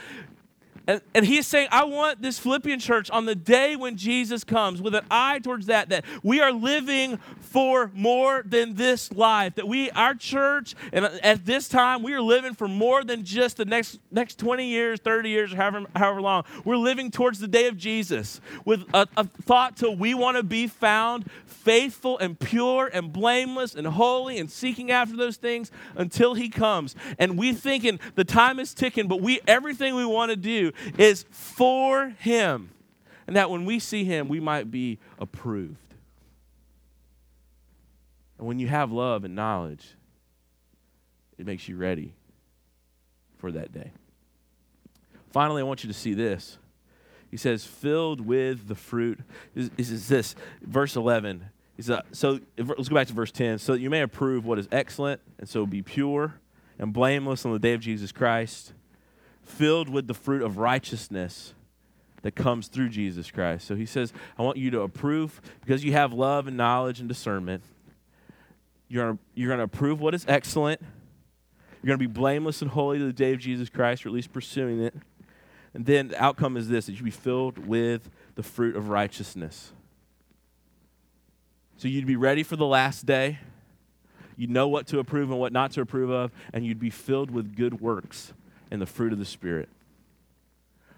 And, 0.90 1.02
and 1.14 1.24
he 1.24 1.38
is 1.38 1.46
saying, 1.46 1.68
I 1.72 1.84
want 1.84 2.20
this 2.20 2.40
Philippian 2.40 2.80
church 2.80 3.12
on 3.12 3.26
the 3.26 3.36
day 3.36 3.76
when 3.76 3.96
Jesus 3.96 4.44
comes 4.44 4.82
with 4.82 4.96
an 4.96 5.06
eye 5.12 5.38
towards 5.38 5.68
that, 5.68 5.90
that 5.90 6.04
we 6.24 6.42
are 6.42 6.52
living 6.52 7.18
for 7.42 7.92
more 7.94 8.42
than 8.44 8.74
this 8.74 9.12
life. 9.12 9.54
That 9.54 9.68
we, 9.68 9.92
our 9.92 10.16
church, 10.16 10.74
and 10.92 11.06
at 11.06 11.46
this 11.46 11.70
time, 11.70 12.02
we 12.02 12.16
are 12.16 12.22
living 12.22 12.56
for 12.56 12.68
more 12.68 13.04
than 13.04 13.24
just 13.24 13.58
the 13.58 13.66
next, 13.66 14.00
next 14.10 14.40
20 14.40 14.66
years, 14.66 15.00
30 15.00 15.30
years, 15.30 15.54
or 15.54 15.58
however, 15.58 15.86
however 15.96 16.22
long. 16.24 16.44
We're 16.66 16.76
living 16.76 17.12
towards 17.12 17.38
the 17.38 17.48
day 17.48 17.68
of 17.68 17.78
Jesus 17.78 18.42
with 18.66 18.84
a, 18.92 19.08
a 19.16 19.26
thought 19.26 19.78
to 19.78 19.92
we 19.92 20.16
want 20.16 20.38
to 20.38 20.44
be 20.44 20.66
found 20.66 21.30
faithful 21.46 22.18
and 22.18 22.40
pure 22.40 22.90
and 22.92 23.14
blameless 23.14 23.76
and 23.76 23.86
holy 23.86 24.40
and 24.40 24.50
seeking 24.50 24.90
after 24.90 25.16
those 25.16 25.38
things 25.38 25.72
until 25.96 26.34
he 26.34 26.50
comes. 26.50 26.96
And 27.20 27.38
we 27.38 27.54
thinking 27.54 28.00
the 28.16 28.24
time 28.24 28.60
is 28.60 28.74
ticking, 28.74 29.08
but 29.08 29.22
we 29.22 29.40
everything 29.48 29.94
we 29.94 30.06
want 30.06 30.32
to 30.32 30.36
do 30.36 30.72
is 30.98 31.26
for 31.32 32.10
Him. 32.20 32.72
And 33.28 33.36
that 33.36 33.50
when 33.50 33.66
we 33.66 33.80
see 33.80 34.04
Him, 34.04 34.28
we 34.28 34.40
might 34.40 34.72
be 34.72 35.00
approved. 35.20 35.94
And 38.38 38.48
when 38.48 38.58
you 38.60 38.68
have 38.68 38.92
love 38.92 39.24
and 39.24 39.36
knowledge, 39.36 39.86
it 41.38 41.46
makes 41.46 41.68
you 41.68 41.76
ready 41.76 42.14
for 43.38 43.52
that 43.52 43.72
day. 43.72 43.92
Finally, 45.32 45.62
I 45.62 45.66
want 45.66 45.84
you 45.84 45.90
to 45.90 45.94
see 45.94 46.14
this. 46.14 46.58
He 47.30 47.38
says, 47.38 47.66
filled 47.66 48.22
with 48.22 48.68
the 48.68 48.76
fruit. 48.76 49.20
Is, 49.56 49.70
is 49.78 50.08
this, 50.08 50.36
verse 50.62 50.96
11. 50.96 51.46
He 51.76 51.84
says, 51.84 52.02
so 52.12 52.40
let's 52.58 52.90
go 52.90 52.96
back 52.96 53.08
to 53.08 53.14
verse 53.14 53.32
10. 53.32 53.60
So 53.60 53.74
you 53.74 53.90
may 53.90 54.02
approve 54.02 54.46
what 54.46 54.58
is 54.58 54.68
excellent, 54.72 55.22
and 55.38 55.48
so 55.48 55.66
be 55.66 55.82
pure 55.82 56.36
and 56.80 56.92
blameless 56.92 57.46
on 57.46 57.54
the 57.54 57.60
day 57.60 57.74
of 57.74 57.82
Jesus 57.82 58.12
Christ 58.12 58.74
filled 59.50 59.90
with 59.90 60.08
the 60.08 60.14
fruit 60.14 60.42
of 60.42 60.58
righteousness 60.58 61.54
that 62.22 62.36
comes 62.36 62.68
through 62.68 62.90
Jesus 62.90 63.32
Christ. 63.32 63.66
So 63.66 63.76
he 63.76 63.86
says, 63.86 64.14
I 64.38 64.44
want 64.44 64.58
you 64.58 64.72
to 64.72 64.82
approve 64.82 65.42
because 65.62 65.84
you 65.84 65.94
have 65.94 66.14
love 66.14 66.48
and 66.48 66.58
knowledge 66.58 67.00
and 67.00 67.08
discernment. 67.08 67.64
You're 68.88 69.06
gonna, 69.06 69.20
you're 69.36 69.48
going 69.48 69.60
to 69.60 69.64
approve 69.64 70.02
what 70.02 70.14
is 70.14 70.26
excellent. 70.28 70.82
You're 70.82 71.88
going 71.88 72.00
to 72.00 72.08
be 72.08 72.14
blameless 72.14 72.62
and 72.62 72.72
holy 72.72 73.00
to 73.00 73.06
the 73.06 73.14
day 73.14 73.34
of 73.34 73.40
Jesus 73.40 73.70
Christ, 73.70 74.06
or 74.06 74.10
at 74.10 74.16
least 74.16 74.34
pursuing 74.34 74.82
it. 74.82 74.94
And 75.74 75.86
then 75.86 76.10
the 76.10 76.22
outcome 76.22 76.58
is 76.58 76.68
this 76.68 76.88
that 76.88 76.94
you 76.94 77.04
be 77.04 77.12
filled 77.12 77.58
with 77.58 78.10
the 78.36 78.44
fruit 78.44 78.76
of 78.76 78.90
righteousness. 78.90 79.72
So 81.78 81.88
you'd 81.88 82.08
be 82.08 82.18
ready 82.18 82.44
for 82.44 82.58
the 82.58 82.66
last 82.66 83.06
day. 83.06 83.40
You'd 84.36 84.50
know 84.50 84.68
what 84.68 84.88
to 84.88 85.00
approve 85.00 85.32
and 85.32 85.40
what 85.40 85.54
not 85.54 85.72
to 85.72 85.82
approve 85.82 86.10
of, 86.10 86.32
and 86.54 86.66
you'd 86.66 86.80
be 86.80 86.90
filled 86.90 87.32
with 87.32 87.56
good 87.56 87.80
works 87.80 88.34
and 88.72 88.82
the 88.82 88.86
fruit 88.86 89.14
of 89.14 89.20
the 89.20 89.26
Spirit. 89.26 89.70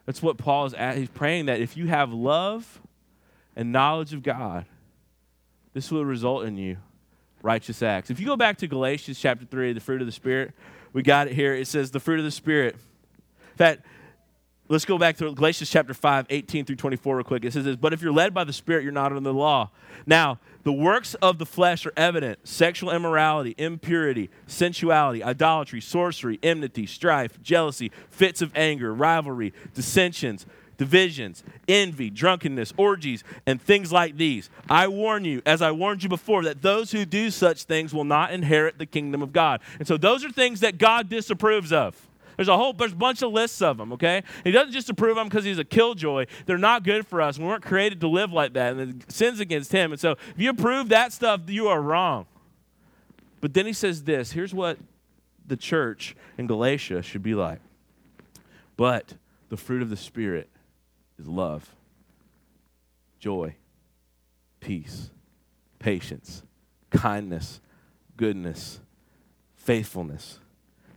That's 0.05 0.21
what 0.21 0.37
Paul 0.37 0.65
is 0.65 0.73
at. 0.73 0.97
He's 0.97 1.09
praying 1.09 1.45
that 1.45 1.61
if 1.61 1.77
you 1.77 1.87
have 1.87 2.11
love 2.11 2.81
and 3.55 3.71
knowledge 3.71 4.13
of 4.13 4.23
God, 4.23 4.65
this 5.73 5.91
will 5.91 6.05
result 6.05 6.45
in 6.45 6.57
you 6.57 6.77
righteous 7.43 7.81
acts. 7.81 8.09
If 8.09 8.19
you 8.19 8.25
go 8.25 8.35
back 8.37 8.57
to 8.59 8.67
Galatians 8.67 9.19
chapter 9.19 9.45
3, 9.45 9.73
the 9.73 9.79
fruit 9.79 10.01
of 10.01 10.07
the 10.07 10.11
Spirit, 10.11 10.53
we 10.93 11.01
got 11.01 11.27
it 11.27 11.33
here. 11.33 11.53
It 11.53 11.67
says 11.67 11.91
the 11.91 11.99
fruit 11.99 12.19
of 12.19 12.25
the 12.25 12.31
Spirit. 12.31 12.75
That 13.57 13.83
let's 14.71 14.85
go 14.85 14.97
back 14.97 15.17
to 15.17 15.31
Galatians 15.33 15.69
chapter 15.69 15.93
5, 15.93 16.27
18 16.29 16.65
through 16.65 16.77
24, 16.77 17.17
real 17.17 17.23
quick. 17.23 17.43
It 17.43 17.53
says 17.53 17.65
this 17.65 17.75
But 17.75 17.93
if 17.93 18.01
you're 18.01 18.13
led 18.13 18.33
by 18.33 18.43
the 18.43 18.53
Spirit, 18.53 18.83
you're 18.83 18.91
not 18.93 19.11
under 19.11 19.19
the 19.19 19.33
law. 19.33 19.69
Now, 20.05 20.39
the 20.63 20.71
works 20.71 21.13
of 21.15 21.37
the 21.37 21.45
flesh 21.45 21.85
are 21.85 21.93
evident 21.97 22.39
sexual 22.47 22.91
immorality, 22.91 23.53
impurity, 23.57 24.29
sensuality, 24.47 25.23
idolatry, 25.23 25.81
sorcery, 25.81 26.39
enmity, 26.41 26.85
strife, 26.85 27.41
jealousy, 27.41 27.91
fits 28.09 28.41
of 28.41 28.51
anger, 28.55 28.93
rivalry, 28.93 29.53
dissensions, 29.73 30.45
divisions, 30.77 31.43
envy, 31.67 32.09
drunkenness, 32.09 32.73
orgies, 32.77 33.23
and 33.45 33.61
things 33.61 33.91
like 33.91 34.17
these. 34.17 34.49
I 34.69 34.87
warn 34.87 35.25
you, 35.25 35.41
as 35.45 35.61
I 35.61 35.71
warned 35.71 36.01
you 36.01 36.09
before, 36.09 36.43
that 36.43 36.61
those 36.61 36.91
who 36.91 37.05
do 37.05 37.29
such 37.29 37.63
things 37.65 37.93
will 37.93 38.03
not 38.03 38.31
inherit 38.31 38.79
the 38.79 38.85
kingdom 38.85 39.21
of 39.21 39.33
God. 39.33 39.61
And 39.79 39.87
so 39.87 39.97
those 39.97 40.23
are 40.23 40.31
things 40.31 40.61
that 40.61 40.77
God 40.77 41.09
disapproves 41.09 41.71
of. 41.73 42.07
There's 42.41 42.49
a 42.49 42.57
whole 42.57 42.73
there's 42.73 42.93
a 42.93 42.95
bunch 42.95 43.21
of 43.21 43.31
lists 43.31 43.61
of 43.61 43.77
them, 43.77 43.93
okay? 43.93 44.23
He 44.43 44.49
doesn't 44.49 44.73
just 44.73 44.89
approve 44.89 45.15
them 45.15 45.29
because 45.29 45.45
he's 45.45 45.59
a 45.59 45.63
killjoy. 45.63 46.25
They're 46.47 46.57
not 46.57 46.81
good 46.81 47.05
for 47.05 47.21
us. 47.21 47.37
We 47.37 47.45
weren't 47.45 47.61
created 47.61 48.01
to 48.01 48.07
live 48.07 48.33
like 48.33 48.53
that, 48.53 48.75
and 48.75 49.03
it 49.03 49.11
sins 49.11 49.39
against 49.39 49.71
him. 49.71 49.91
And 49.91 50.01
so 50.01 50.13
if 50.13 50.33
you 50.37 50.49
approve 50.49 50.89
that 50.89 51.13
stuff, 51.13 51.41
you 51.45 51.67
are 51.67 51.79
wrong. 51.79 52.25
But 53.41 53.53
then 53.53 53.67
he 53.67 53.73
says 53.73 54.05
this 54.05 54.31
here's 54.31 54.55
what 54.55 54.79
the 55.45 55.55
church 55.55 56.15
in 56.39 56.47
Galatia 56.47 57.03
should 57.03 57.21
be 57.21 57.35
like. 57.35 57.59
But 58.75 59.13
the 59.49 59.57
fruit 59.57 59.83
of 59.83 59.91
the 59.91 59.95
Spirit 59.95 60.49
is 61.19 61.27
love, 61.27 61.75
joy, 63.19 63.53
peace, 64.61 65.11
patience, 65.77 66.41
kindness, 66.89 67.61
goodness, 68.17 68.79
faithfulness, 69.57 70.39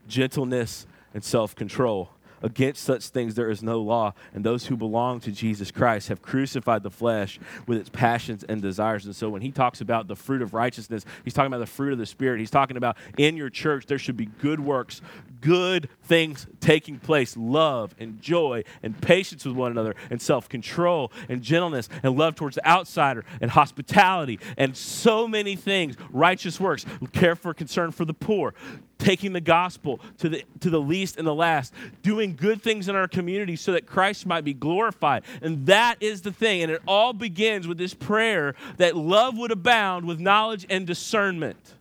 gentleness, 0.08 0.86
and 1.14 1.24
self 1.24 1.54
control. 1.54 2.10
Against 2.44 2.82
such 2.82 3.06
things 3.08 3.36
there 3.36 3.48
is 3.48 3.62
no 3.62 3.80
law, 3.80 4.12
and 4.34 4.44
those 4.44 4.66
who 4.66 4.76
belong 4.76 5.18
to 5.20 5.32
Jesus 5.32 5.70
Christ 5.70 6.08
have 6.08 6.20
crucified 6.20 6.82
the 6.82 6.90
flesh 6.90 7.40
with 7.66 7.78
its 7.78 7.88
passions 7.88 8.44
and 8.44 8.60
desires. 8.60 9.06
And 9.06 9.16
so 9.16 9.30
when 9.30 9.40
he 9.40 9.50
talks 9.50 9.80
about 9.80 10.08
the 10.08 10.14
fruit 10.14 10.42
of 10.42 10.52
righteousness, 10.52 11.06
he's 11.24 11.32
talking 11.32 11.46
about 11.46 11.60
the 11.60 11.66
fruit 11.66 11.94
of 11.94 11.98
the 11.98 12.04
Spirit. 12.04 12.40
He's 12.40 12.50
talking 12.50 12.76
about 12.76 12.98
in 13.16 13.38
your 13.38 13.48
church 13.48 13.86
there 13.86 13.96
should 13.96 14.18
be 14.18 14.26
good 14.26 14.60
works, 14.60 15.00
good 15.40 15.88
things 16.02 16.46
taking 16.60 16.98
place 16.98 17.34
love 17.34 17.94
and 17.98 18.20
joy 18.20 18.64
and 18.82 19.00
patience 19.00 19.46
with 19.46 19.56
one 19.56 19.70
another, 19.70 19.94
and 20.10 20.20
self 20.20 20.46
control 20.46 21.12
and 21.30 21.40
gentleness 21.40 21.88
and 22.02 22.14
love 22.14 22.34
towards 22.34 22.56
the 22.56 22.68
outsider 22.68 23.24
and 23.40 23.52
hospitality 23.52 24.38
and 24.58 24.76
so 24.76 25.26
many 25.26 25.56
things. 25.56 25.96
Righteous 26.10 26.60
works, 26.60 26.84
care 27.12 27.36
for 27.36 27.54
concern 27.54 27.90
for 27.90 28.04
the 28.04 28.12
poor, 28.12 28.52
taking 28.98 29.32
the 29.32 29.40
gospel 29.40 30.00
to 30.18 30.28
the, 30.28 30.44
to 30.60 30.70
the 30.70 30.80
least 30.80 31.16
and 31.16 31.26
the 31.26 31.34
last, 31.34 31.72
doing 32.02 32.36
good 32.36 32.62
things 32.62 32.88
in 32.88 32.96
our 32.96 33.08
community 33.08 33.56
so 33.56 33.72
that 33.72 33.86
Christ 33.86 34.26
might 34.26 34.44
be 34.44 34.54
glorified. 34.54 35.24
And 35.42 35.66
that 35.66 35.96
is 36.00 36.22
the 36.22 36.32
thing. 36.32 36.62
And 36.62 36.70
it 36.70 36.82
all 36.86 37.12
begins 37.12 37.66
with 37.66 37.78
this 37.78 37.94
prayer 37.94 38.54
that 38.76 38.96
love 38.96 39.36
would 39.36 39.50
abound 39.50 40.06
with 40.06 40.20
knowledge 40.20 40.66
and 40.70 40.86
discernment. 40.86 41.74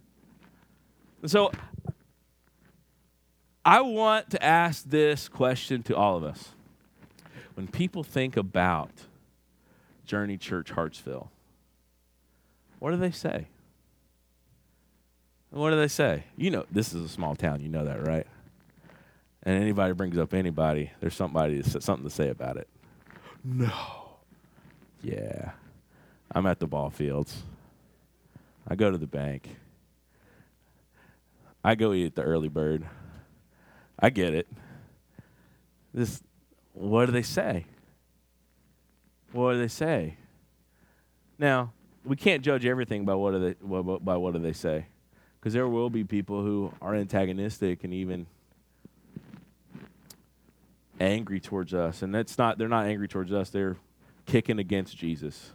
And 1.21 1.31
so 1.31 1.51
I 3.65 3.81
want 3.81 4.29
to 4.31 4.43
ask 4.43 4.83
this 4.89 5.29
question 5.29 5.83
to 5.83 5.95
all 5.95 6.17
of 6.17 6.23
us. 6.23 6.49
When 7.55 7.67
people 7.67 8.03
think 8.03 8.35
about 8.35 8.91
Journey 10.05 10.37
Church 10.37 10.71
Hartsville, 10.71 11.29
what 12.79 12.91
do 12.91 12.97
they 12.97 13.11
say? 13.11 13.47
What 15.53 15.69
do 15.69 15.75
they 15.75 15.87
say? 15.87 16.23
You 16.35 16.49
know, 16.49 16.65
this 16.71 16.95
is 16.95 17.05
a 17.05 17.07
small 17.07 17.35
town. 17.35 17.61
You 17.61 17.69
know 17.69 17.85
that, 17.85 18.07
right? 18.07 18.25
And 19.43 19.61
anybody 19.61 19.93
brings 19.93 20.17
up 20.17 20.33
anybody, 20.33 20.89
there's 20.99 21.13
somebody 21.13 21.61
something 21.61 22.03
to 22.03 22.09
say 22.09 22.29
about 22.29 22.57
it. 22.57 22.67
No. 23.43 23.71
Yeah. 25.03 25.51
I'm 26.33 26.47
at 26.47 26.59
the 26.59 26.65
ball 26.65 26.89
fields. 26.89 27.43
I 28.67 28.73
go 28.73 28.89
to 28.89 28.97
the 28.97 29.05
bank. 29.05 29.55
I 31.63 31.75
go 31.75 31.93
eat 31.93 32.07
at 32.07 32.15
the 32.15 32.23
early 32.23 32.49
bird. 32.49 32.87
I 33.99 34.09
get 34.09 34.33
it. 34.33 34.47
This 35.93 36.23
what 36.73 37.05
do 37.05 37.11
they 37.11 37.21
say? 37.21 37.65
What 39.31 39.53
do 39.53 39.59
they 39.59 39.67
say? 39.67 40.17
Now, 41.37 41.73
we 42.03 42.15
can't 42.15 42.43
judge 42.43 42.65
everything 42.65 43.05
by 43.05 43.13
what 43.13 43.31
do 43.31 43.39
they 43.39 43.53
by 44.03 44.17
what 44.17 44.33
do 44.33 44.39
they 44.39 44.53
say 44.53 44.87
because 45.43 45.53
there 45.53 45.67
will 45.67 45.89
be 45.89 46.05
people 46.05 46.41
who 46.41 46.71
are 46.81 46.95
antagonistic 46.95 47.83
and 47.83 47.93
even 47.93 48.27
angry 51.01 51.41
towards 51.41 51.73
us. 51.73 52.01
And 52.01 52.15
that's 52.15 52.37
not 52.37 52.57
they're 52.57 52.69
not 52.69 52.85
angry 52.85 53.09
towards 53.09 53.33
us. 53.33 53.49
They're 53.49 53.75
kicking 54.25 54.57
against 54.57 54.95
jesus. 54.95 55.51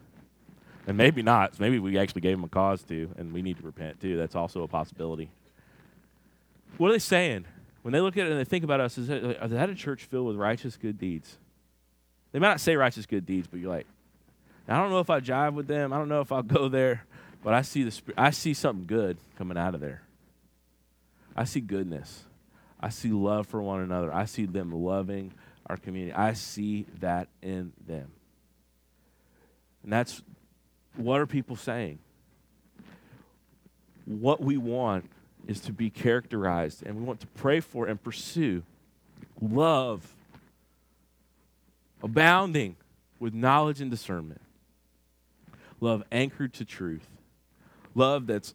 And 0.87 0.99
maybe 0.99 1.23
not. 1.23 1.59
Maybe 1.59 1.79
we 1.79 1.97
actually 1.97 2.21
gave 2.21 2.37
them 2.37 2.45
a 2.45 2.49
cause 2.49 2.83
to 2.83 3.09
and 3.17 3.33
we 3.33 3.41
need 3.41 3.57
to 3.57 3.63
repent 3.63 3.99
too. 3.99 4.19
That's 4.19 4.37
also 4.37 4.63
a 4.63 4.69
possibility. 4.69 5.31
What 6.77 6.89
are 6.89 6.93
they 6.93 6.99
saying? 6.99 7.47
When 7.81 7.93
they 7.93 8.01
look 8.03 8.19
at 8.19 8.27
it 8.27 8.31
and 8.31 8.39
they 8.39 8.45
think 8.45 8.65
about 8.65 8.81
us 8.81 8.99
is 8.99 9.07
that, 9.07 9.25
is 9.25 9.51
that 9.53 9.71
a 9.71 9.75
church 9.75 10.05
filled 10.05 10.27
with 10.27 10.37
righteous 10.37 10.77
good 10.77 10.99
deeds? 10.99 11.39
They 12.33 12.39
might 12.41 12.49
not 12.49 12.61
say 12.61 12.77
righteous 12.77 13.07
good 13.07 13.25
deeds 13.25 13.49
but 13.51 13.59
you're 13.59 13.71
like 13.71 13.87
i 14.69 14.77
don't 14.77 14.91
know 14.91 15.01
if 15.01 15.09
i 15.09 15.19
jive 15.19 15.55
with 15.55 15.67
them. 15.67 15.95
I 15.95 15.97
don't 15.97 16.11
know 16.11 16.21
if 16.21 16.31
i'll 16.31 16.43
go 16.43 16.69
there 16.69 17.07
but 17.43 17.55
I 17.55 17.63
see 17.63 17.85
the 17.85 18.01
I 18.17 18.31
see 18.31 18.55
something 18.55 18.87
good 18.87 19.19
coming 19.37 19.57
out 19.57 19.75
of 19.75 19.81
there. 19.81 20.03
I 21.37 21.45
see 21.45 21.61
goodness. 21.61 22.25
I 22.81 22.89
see 22.91 23.11
love 23.11 23.47
for 23.47 23.63
one 23.63 23.81
another. 23.81 24.13
I 24.13 24.25
see 24.25 24.47
them 24.47 24.73
loving 24.73 25.33
our 25.67 25.77
community. 25.77 26.13
I 26.13 26.33
see 26.33 26.87
that 27.01 27.29
in 27.43 27.73
them. 27.87 28.11
And 29.83 29.93
that's 29.93 30.23
what 30.97 31.21
are 31.21 31.27
people 31.27 31.57
saying? 31.57 31.99
What 34.05 34.41
we 34.41 34.57
want 34.57 35.11
is 35.47 35.61
to 35.61 35.73
be 35.73 35.91
characterized 35.91 36.85
and 36.85 36.97
we 36.97 37.03
want 37.03 37.21
to 37.21 37.27
pray 37.29 37.61
for 37.61 37.87
and 37.87 38.03
pursue 38.03 38.63
love 39.41 40.15
abounding 42.03 42.77
with 43.19 43.35
knowledge 43.35 43.81
and 43.81 43.91
discernment. 43.91 44.41
Love 45.81 46.03
anchored 46.11 46.53
to 46.55 46.65
truth 46.65 47.09
love 47.99 48.27
that's 48.27 48.55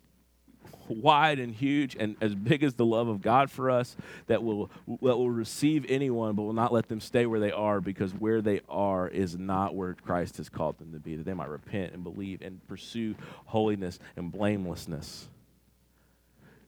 wide 0.87 1.39
and 1.39 1.53
huge 1.53 1.95
and 1.97 2.15
as 2.21 2.35
big 2.35 2.63
as 2.63 2.73
the 2.75 2.85
love 2.85 3.07
of 3.07 3.21
God 3.21 3.49
for 3.49 3.69
us 3.69 3.95
that 4.27 4.43
will 4.43 4.69
that 4.87 5.17
will 5.17 5.29
receive 5.29 5.85
anyone 5.89 6.35
but 6.35 6.43
will 6.43 6.53
not 6.53 6.73
let 6.73 6.87
them 6.87 6.99
stay 6.99 7.25
where 7.25 7.39
they 7.39 7.51
are 7.51 7.79
because 7.79 8.11
where 8.13 8.41
they 8.41 8.61
are 8.69 9.07
is 9.07 9.37
not 9.37 9.75
where 9.75 9.93
Christ 9.93 10.37
has 10.37 10.49
called 10.49 10.77
them 10.79 10.91
to 10.91 10.99
be 10.99 11.15
that 11.15 11.25
they 11.25 11.33
might 11.33 11.49
repent 11.49 11.93
and 11.93 12.03
believe 12.03 12.41
and 12.41 12.65
pursue 12.67 13.15
holiness 13.45 13.99
and 14.17 14.31
blamelessness. 14.31 15.27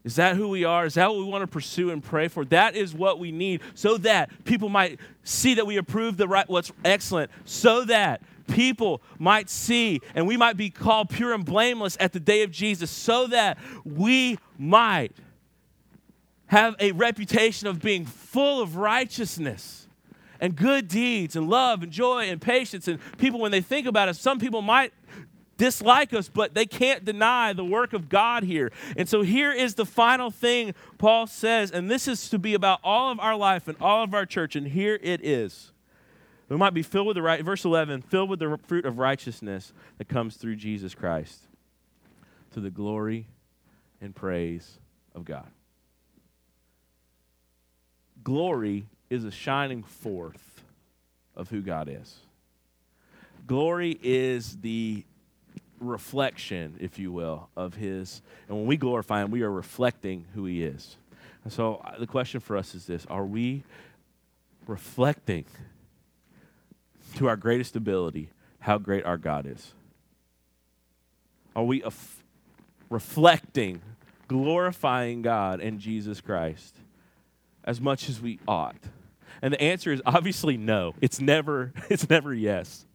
Is 0.06 0.16
that 0.18 0.36
who 0.36 0.48
we 0.48 0.64
are? 0.64 0.86
Is 0.86 0.94
that 0.94 1.10
what 1.10 1.18
we 1.18 1.26
want 1.26 1.42
to 1.42 1.48
pursue 1.48 1.90
and 1.90 2.02
pray 2.02 2.28
for? 2.28 2.46
That 2.46 2.76
is 2.76 2.94
what 2.94 3.18
we 3.18 3.32
need 3.32 3.62
so 3.74 3.98
that 3.98 4.30
people 4.46 4.70
might 4.70 5.00
see 5.24 5.56
that 5.56 5.66
we 5.66 5.78
approve 5.78 6.16
the 6.16 6.28
right 6.28 6.48
what's 6.48 6.72
excellent 6.86 7.32
so 7.44 7.84
that 7.86 8.22
people 8.48 9.02
might 9.18 9.50
see 9.50 10.00
and 10.14 10.28
we 10.28 10.38
might 10.38 10.58
be 10.58 10.70
called 10.70 11.10
pure 11.10 11.34
and 11.34 11.44
blameless 11.44 11.98
at 12.00 12.14
the 12.14 12.20
day 12.20 12.44
of 12.44 12.52
Jesus 12.52 12.92
so 12.92 13.26
that 13.28 13.58
we 13.84 14.38
might 14.60 15.12
have 16.48 16.76
a 16.80 16.92
reputation 16.92 17.68
of 17.68 17.82
being 17.82 18.06
full 18.06 18.62
of 18.62 18.76
righteousness 18.76 19.88
and 20.40 20.56
good 20.56 20.88
deeds 20.88 21.36
and 21.36 21.50
love 21.50 21.82
and 21.82 21.92
joy 21.92 22.30
and 22.30 22.40
patience. 22.40 22.88
And 22.88 23.00
people, 23.18 23.40
when 23.40 23.52
they 23.52 23.62
think 23.62 23.88
about 23.88 24.10
it, 24.10 24.16
some 24.16 24.38
people 24.38 24.62
might 24.62 24.94
dislike 25.58 26.14
us, 26.14 26.30
but 26.30 26.54
they 26.54 26.66
can't 26.66 27.06
deny 27.06 27.54
the 27.54 27.66
work 27.66 27.94
of 27.94 28.10
God 28.10 28.44
here. 28.44 28.72
And 28.98 29.08
so 29.08 29.22
here 29.22 29.52
is 29.52 29.76
the 29.76 29.86
final 29.86 30.32
thing 30.32 30.74
Paul 30.98 31.28
says, 31.28 31.72
and 31.72 31.90
this 31.90 32.08
is 32.08 32.30
to 32.30 32.40
be 32.40 32.54
about 32.54 32.80
all 32.84 33.12
of 33.12 33.20
our 33.20 33.36
life 33.36 33.68
and 33.68 33.78
all 33.80 34.04
of 34.04 34.14
our 34.14 34.26
church, 34.26 34.56
and 34.56 34.68
here 34.68 35.00
it 35.02 35.24
is. 35.24 35.72
We 36.50 36.58
might 36.58 36.74
be 36.74 36.84
filled 36.84 37.08
with 37.08 37.16
the 37.16 37.24
right, 37.24 37.44
verse 37.44 37.66
11, 37.66 38.04
filled 38.04 38.30
with 38.30 38.40
the 38.40 38.60
fruit 38.68 38.86
of 38.86 39.00
righteousness 39.00 39.74
that 39.98 40.08
comes 40.08 40.38
through 40.38 40.58
Jesus 40.58 40.94
Christ 40.94 41.48
to 42.52 42.60
the 42.60 42.70
glory 42.70 43.28
and 44.00 44.16
praise 44.16 44.80
of 45.16 45.26
God. 45.26 45.48
Glory 48.24 48.88
is 49.10 49.24
a 49.24 49.32
shining 49.32 49.84
forth 49.84 50.64
of 51.36 51.50
who 51.50 51.62
God 51.62 51.90
is. 51.90 52.18
Glory 53.48 54.00
is 54.02 54.58
the 54.58 55.04
reflection, 55.86 56.76
if 56.80 57.00
you 57.00 57.12
will, 57.12 57.50
of 57.56 57.76
His. 57.76 58.22
And 58.48 58.58
when 58.58 58.68
we 58.68 58.78
glorify 58.78 59.24
Him, 59.24 59.32
we 59.32 59.44
are 59.44 59.52
reflecting 59.52 60.26
who 60.34 60.46
He 60.46 60.64
is. 60.64 60.98
And 61.44 61.54
so 61.54 61.82
uh, 61.86 61.98
the 61.98 62.08
question 62.08 62.40
for 62.40 62.58
us 62.58 62.76
is 62.76 62.86
this 62.86 63.06
Are 63.06 63.26
we 63.26 63.64
reflecting 64.68 65.46
to 67.16 67.28
our 67.28 67.38
greatest 67.38 67.76
ability 67.76 68.30
how 68.60 68.78
great 68.78 69.06
our 69.06 69.18
God 69.18 69.46
is? 69.46 69.74
Are 71.56 71.64
we 71.64 71.84
af- 71.84 72.24
reflecting, 72.90 73.82
glorifying 74.28 75.22
God 75.22 75.62
and 75.62 75.80
Jesus 75.80 76.20
Christ 76.20 76.76
as 77.64 77.80
much 77.80 78.10
as 78.10 78.20
we 78.20 78.40
ought? 78.48 78.76
And 79.42 79.54
the 79.54 79.62
answer 79.62 79.92
is 79.92 80.02
obviously 80.06 80.58
no. 80.58 80.96
It's 81.00 81.22
never 81.22 81.74
it's 81.90 82.10
never 82.10 82.34
yes. 82.34 82.86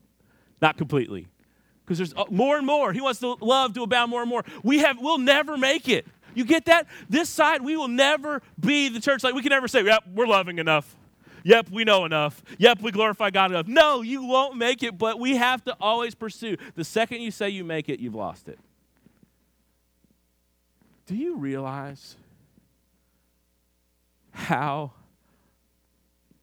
Not 0.61 0.77
completely. 0.77 1.29
Because 1.91 1.99
there's 1.99 2.15
uh, 2.15 2.31
more 2.31 2.57
and 2.57 2.65
more. 2.65 2.93
He 2.93 3.01
wants 3.01 3.19
to 3.19 3.37
love 3.41 3.75
to 3.75 3.83
abound 3.83 4.13
more 4.13 4.21
and 4.21 4.31
more. 4.31 4.45
We 4.63 4.79
have 4.79 5.01
we'll 5.01 5.19
never 5.19 5.59
make 5.59 5.89
it. 5.89 6.07
You 6.37 6.45
get 6.45 6.67
that? 6.67 6.87
This 7.09 7.29
side 7.29 7.63
we 7.63 7.77
will 7.77 7.89
never 7.89 8.43
be 8.61 8.89
the 8.89 9.01
church 9.01 9.25
like 9.25 9.35
we 9.35 9.43
can 9.43 9.51
never 9.51 9.67
say, 9.67 9.85
"Yep, 9.85 10.05
we're 10.15 10.29
loving 10.29 10.61
enough." 10.61 10.95
Yep, 11.43 11.71
we 11.71 11.83
know 11.83 12.05
enough. 12.05 12.45
Yep, 12.59 12.81
we 12.81 12.93
glorify 12.93 13.31
God 13.31 13.51
enough. 13.51 13.67
No, 13.67 14.03
you 14.03 14.23
won't 14.23 14.57
make 14.57 14.85
it, 14.85 14.99
but 14.99 15.19
we 15.19 15.35
have 15.35 15.65
to 15.65 15.77
always 15.81 16.15
pursue. 16.15 16.57
The 16.77 16.85
second 16.85 17.23
you 17.23 17.33
say 17.33 17.49
you 17.49 17.65
make 17.65 17.89
it, 17.89 17.99
you've 17.99 18.15
lost 18.15 18.49
it. 18.49 18.61
Do 21.07 21.17
you 21.17 21.39
realize 21.39 22.15
how 24.31 24.93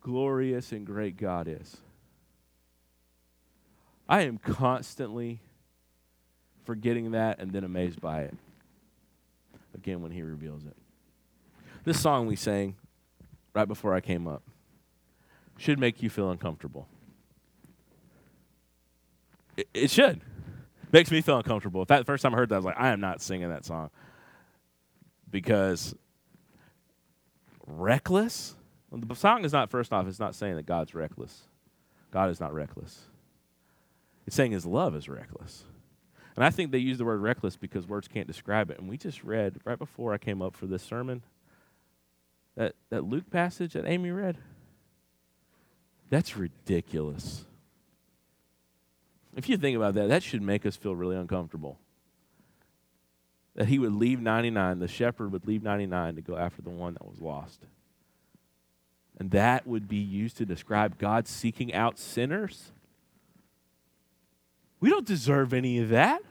glorious 0.01 0.73
and 0.73 0.85
great 0.85 1.15
God 1.15 1.47
is? 1.47 1.77
I 4.09 4.21
am 4.21 4.37
constantly 4.37 5.41
forgetting 6.65 7.11
that 7.11 7.39
and 7.39 7.51
then 7.51 7.63
amazed 7.63 8.01
by 8.01 8.21
it. 8.21 8.35
Again, 9.73 10.01
when 10.01 10.11
He 10.11 10.21
reveals 10.21 10.65
it. 10.65 10.75
This 11.83 11.99
song 11.99 12.27
we 12.27 12.35
sang 12.35 12.75
right 13.53 13.67
before 13.67 13.93
I 13.93 14.01
came 14.01 14.27
up 14.27 14.43
should 15.57 15.79
make 15.79 16.03
you 16.03 16.09
feel 16.09 16.29
uncomfortable. 16.29 16.87
It, 19.55 19.67
it 19.73 19.89
should. 19.89 20.21
Makes 20.91 21.11
me 21.11 21.21
feel 21.21 21.37
uncomfortable. 21.37 21.81
If 21.81 21.87
that 21.89 21.99
the 21.99 22.05
first 22.05 22.23
time 22.23 22.33
I 22.33 22.37
heard 22.37 22.49
that, 22.49 22.55
I 22.55 22.59
was 22.59 22.65
like, 22.65 22.79
I 22.79 22.89
am 22.89 22.99
not 22.99 23.21
singing 23.21 23.49
that 23.49 23.65
song. 23.65 23.89
Because 25.29 25.95
reckless? 27.65 28.55
The 28.91 29.15
song 29.15 29.43
is 29.43 29.51
not, 29.51 29.69
first 29.69 29.91
off, 29.91 30.07
it's 30.07 30.19
not 30.19 30.35
saying 30.35 30.55
that 30.55 30.65
God's 30.65 30.95
reckless. 30.95 31.43
God 32.11 32.29
is 32.29 32.39
not 32.39 32.53
reckless. 32.53 33.01
It's 34.27 34.35
saying 34.35 34.51
his 34.51 34.65
love 34.65 34.95
is 34.95 35.07
reckless. 35.09 35.63
And 36.35 36.45
I 36.45 36.51
think 36.51 36.71
they 36.71 36.77
use 36.77 36.99
the 36.99 37.05
word 37.05 37.21
reckless 37.21 37.55
because 37.55 37.87
words 37.87 38.07
can't 38.07 38.27
describe 38.27 38.69
it. 38.69 38.77
And 38.77 38.87
we 38.87 38.97
just 38.97 39.23
read 39.23 39.55
right 39.65 39.79
before 39.79 40.13
I 40.13 40.19
came 40.19 40.41
up 40.41 40.55
for 40.55 40.67
this 40.67 40.83
sermon 40.83 41.23
that, 42.55 42.75
that 42.89 43.05
Luke 43.05 43.31
passage 43.31 43.73
that 43.73 43.87
Amy 43.87 44.11
read. 44.11 44.37
That's 46.09 46.37
ridiculous. 46.37 47.45
If 49.35 49.49
you 49.49 49.57
think 49.57 49.75
about 49.75 49.93
that, 49.95 50.09
that 50.09 50.23
should 50.23 50.41
make 50.41 50.65
us 50.65 50.75
feel 50.75 50.95
really 50.95 51.15
uncomfortable. 51.15 51.79
That 53.55 53.67
he 53.67 53.79
would 53.79 53.93
leave 53.93 54.21
99, 54.21 54.79
the 54.79 54.87
shepherd 54.87 55.31
would 55.31 55.47
leave 55.47 55.63
99 55.63 56.15
to 56.15 56.21
go 56.21 56.37
after 56.37 56.61
the 56.61 56.69
one 56.69 56.93
that 56.93 57.07
was 57.07 57.21
lost. 57.21 57.61
And 59.19 59.31
that 59.31 59.65
would 59.65 59.87
be 59.87 59.97
used 59.97 60.37
to 60.37 60.45
describe 60.45 60.99
God 60.99 61.27
seeking 61.27 61.73
out 61.73 61.97
sinners. 61.97 62.71
We 64.79 64.89
don't 64.89 65.05
deserve 65.05 65.53
any 65.53 65.79
of 65.79 65.89
that. 65.89 66.21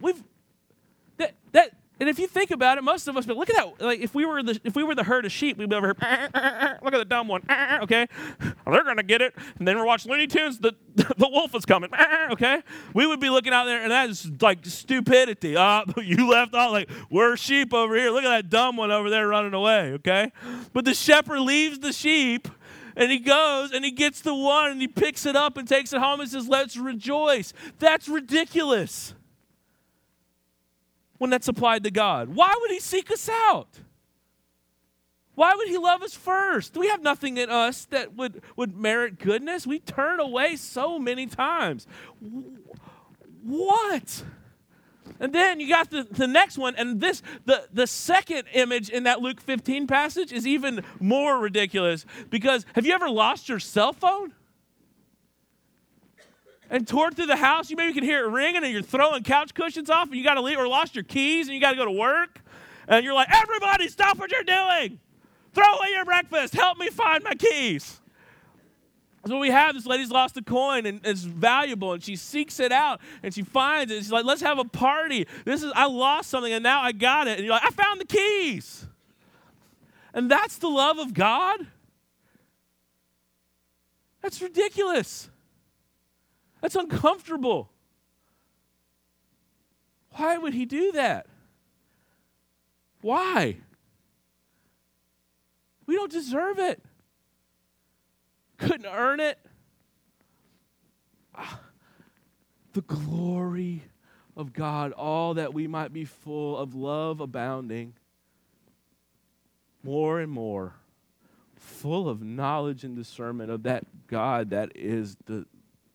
We've 0.00 0.22
that 1.18 1.34
that 1.52 1.72
and 2.00 2.08
if 2.08 2.18
you 2.18 2.28
think 2.28 2.52
about 2.52 2.78
it, 2.78 2.84
most 2.84 3.08
of 3.08 3.16
us, 3.16 3.26
but 3.26 3.36
look 3.36 3.50
at 3.50 3.56
that. 3.56 3.84
Like 3.84 4.00
if 4.00 4.14
we 4.14 4.24
were 4.24 4.42
the 4.42 4.60
if 4.62 4.76
we 4.76 4.84
were 4.84 4.94
the 4.94 5.02
herd 5.02 5.24
of 5.24 5.32
sheep, 5.32 5.58
we'd 5.58 5.68
be 5.68 5.74
over 5.74 5.96
here. 6.00 6.28
look 6.82 6.94
at 6.94 6.98
the 6.98 7.04
dumb 7.04 7.26
one. 7.26 7.42
okay, 7.82 8.06
they're 8.66 8.84
gonna 8.84 9.02
get 9.02 9.20
it. 9.20 9.34
And 9.58 9.66
then 9.66 9.76
we're 9.76 9.84
watching 9.84 10.12
Looney 10.12 10.28
Tunes. 10.28 10.60
The 10.60 10.74
the 10.94 11.28
wolf 11.28 11.54
is 11.56 11.64
coming. 11.64 11.90
okay, 12.30 12.62
we 12.94 13.06
would 13.06 13.18
be 13.18 13.30
looking 13.30 13.52
out 13.52 13.64
there, 13.64 13.82
and 13.82 13.90
that 13.90 14.08
is 14.10 14.30
like 14.40 14.64
stupidity. 14.64 15.56
Oh, 15.56 15.82
you 15.96 16.30
left 16.30 16.54
off 16.54 16.70
like 16.70 16.88
we're 17.10 17.36
sheep 17.36 17.74
over 17.74 17.96
here. 17.96 18.10
Look 18.10 18.24
at 18.24 18.30
that 18.30 18.48
dumb 18.48 18.76
one 18.76 18.92
over 18.92 19.10
there 19.10 19.26
running 19.26 19.54
away. 19.54 19.94
Okay, 19.94 20.30
but 20.72 20.84
the 20.84 20.94
shepherd 20.94 21.40
leaves 21.40 21.80
the 21.80 21.92
sheep. 21.92 22.46
And 22.98 23.10
he 23.10 23.18
goes 23.18 23.72
and 23.72 23.82
he 23.82 23.92
gets 23.92 24.20
the 24.20 24.34
one 24.34 24.72
and 24.72 24.80
he 24.80 24.88
picks 24.88 25.24
it 25.24 25.36
up 25.36 25.56
and 25.56 25.66
takes 25.66 25.94
it 25.94 26.00
home 26.00 26.20
and 26.20 26.28
says, 26.28 26.48
Let's 26.48 26.76
rejoice. 26.76 27.54
That's 27.78 28.08
ridiculous 28.08 29.14
when 31.18 31.30
that's 31.30 31.48
applied 31.48 31.84
to 31.84 31.90
God? 31.90 32.34
Why 32.34 32.54
would 32.60 32.70
He 32.70 32.80
seek 32.80 33.10
us 33.10 33.28
out? 33.28 33.68
Why 35.34 35.54
would 35.54 35.68
He 35.68 35.76
love 35.76 36.02
us 36.02 36.14
first? 36.14 36.76
We 36.76 36.88
have 36.88 37.02
nothing 37.02 37.36
in 37.36 37.50
us 37.50 37.84
that 37.86 38.16
would, 38.16 38.42
would 38.56 38.76
merit 38.76 39.18
goodness. 39.18 39.66
We 39.66 39.80
turn 39.80 40.18
away 40.20 40.56
so 40.56 40.98
many 40.98 41.26
times. 41.26 41.86
What? 43.42 44.24
And 45.20 45.32
then 45.32 45.60
you 45.60 45.68
got 45.68 45.90
the, 45.90 46.06
the 46.10 46.26
next 46.26 46.58
one, 46.58 46.74
and 46.76 47.00
this 47.00 47.22
the, 47.44 47.66
the 47.72 47.86
second 47.86 48.44
image 48.52 48.88
in 48.88 49.04
that 49.04 49.20
Luke 49.20 49.40
15 49.40 49.86
passage 49.86 50.32
is 50.32 50.46
even 50.46 50.84
more 51.00 51.38
ridiculous 51.38 52.06
because 52.30 52.64
have 52.74 52.86
you 52.86 52.92
ever 52.92 53.10
lost 53.10 53.48
your 53.48 53.58
cell 53.58 53.92
phone? 53.92 54.32
and 56.70 56.86
tore 56.86 57.10
through 57.10 57.26
the 57.26 57.36
house. 57.36 57.70
You 57.70 57.76
maybe 57.76 57.92
can 57.92 58.04
hear 58.04 58.24
it 58.24 58.28
ringing 58.28 58.62
and 58.62 58.72
you're 58.72 58.82
throwing 58.82 59.22
couch 59.22 59.54
cushions 59.54 59.90
off 59.90 60.08
and 60.08 60.16
you 60.16 60.24
got 60.24 60.34
to 60.34 60.42
leave 60.42 60.58
or 60.58 60.68
lost 60.68 60.94
your 60.94 61.04
keys 61.04 61.48
and 61.48 61.54
you 61.54 61.60
got 61.60 61.70
to 61.70 61.76
go 61.76 61.84
to 61.84 61.90
work. 61.90 62.40
And 62.86 63.04
you're 63.04 63.14
like, 63.14 63.28
everybody, 63.30 63.88
stop 63.88 64.18
what 64.18 64.30
you're 64.30 64.42
doing. 64.42 64.98
Throw 65.52 65.64
away 65.64 65.88
your 65.94 66.04
breakfast. 66.04 66.54
Help 66.54 66.78
me 66.78 66.88
find 66.88 67.24
my 67.24 67.34
keys. 67.34 68.00
So 69.26 69.38
we 69.38 69.50
have 69.50 69.74
this 69.74 69.84
lady's 69.84 70.10
lost 70.10 70.36
a 70.36 70.42
coin 70.42 70.86
and 70.86 71.00
it's 71.04 71.22
valuable 71.22 71.92
and 71.92 72.02
she 72.02 72.16
seeks 72.16 72.60
it 72.60 72.72
out 72.72 73.00
and 73.22 73.34
she 73.34 73.42
finds 73.42 73.92
it. 73.92 73.96
She's 73.96 74.12
like, 74.12 74.24
let's 74.24 74.40
have 74.42 74.58
a 74.58 74.64
party. 74.64 75.26
This 75.44 75.62
is 75.62 75.72
I 75.74 75.86
lost 75.86 76.30
something 76.30 76.52
and 76.52 76.62
now 76.62 76.80
I 76.80 76.92
got 76.92 77.26
it. 77.26 77.38
And 77.38 77.44
you're 77.44 77.54
like, 77.54 77.64
I 77.64 77.70
found 77.70 78.00
the 78.00 78.06
keys. 78.06 78.86
And 80.14 80.30
that's 80.30 80.58
the 80.58 80.68
love 80.68 80.98
of 80.98 81.14
God. 81.14 81.66
That's 84.22 84.40
ridiculous. 84.40 85.28
That's 86.60 86.74
uncomfortable. 86.74 87.70
Why 90.12 90.38
would 90.38 90.54
he 90.54 90.64
do 90.64 90.92
that? 90.92 91.26
Why? 93.00 93.58
We 95.86 95.94
don't 95.94 96.10
deserve 96.10 96.58
it. 96.58 96.82
Couldn't 98.58 98.86
earn 98.86 99.20
it. 99.20 99.38
Ah, 101.34 101.60
the 102.72 102.82
glory 102.82 103.84
of 104.36 104.52
God, 104.52 104.92
all 104.92 105.34
that 105.34 105.54
we 105.54 105.66
might 105.66 105.92
be 105.92 106.04
full 106.04 106.56
of 106.56 106.74
love 106.74 107.20
abounding, 107.20 107.94
more 109.82 110.20
and 110.20 110.30
more, 110.30 110.74
full 111.56 112.08
of 112.08 112.22
knowledge 112.22 112.84
and 112.84 112.96
discernment 112.96 113.50
of 113.50 113.62
that 113.62 113.84
God 114.06 114.50
that 114.50 114.72
is 114.74 115.16
the 115.26 115.46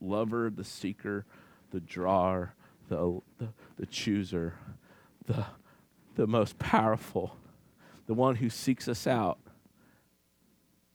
lover, 0.02 0.50
the 0.50 0.64
seeker, 0.64 1.26
the 1.72 1.80
drawer, 1.80 2.54
the, 2.90 3.20
the, 3.40 3.50
the 3.78 3.86
chooser, 3.86 4.56
the, 5.26 5.46
the 6.16 6.28
most 6.28 6.60
powerful, 6.60 7.38
the 8.08 8.14
one 8.14 8.36
who 8.36 8.50
seeks 8.50 8.88
us 8.88 9.08
out 9.08 9.40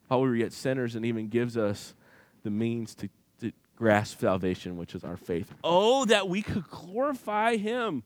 while 0.09 0.21
we 0.23 0.29
were 0.29 0.37
yet 0.37 0.53
sinners 0.53 0.95
and 0.95 1.05
even 1.07 1.29
gives 1.29 1.57
us 1.57 1.95
the 2.43 2.51
means 2.51 2.95
to, 2.97 3.09
to 3.41 3.53
grasp 3.77 4.21
salvation, 4.21 4.77
which 4.77 4.95
is 4.95 5.05
our 5.05 5.17
faith. 5.17 5.53
Oh, 5.63 6.05
that 6.07 6.29
we 6.29 6.43
could 6.43 6.69
glorify 6.69 7.57
him 7.57 8.03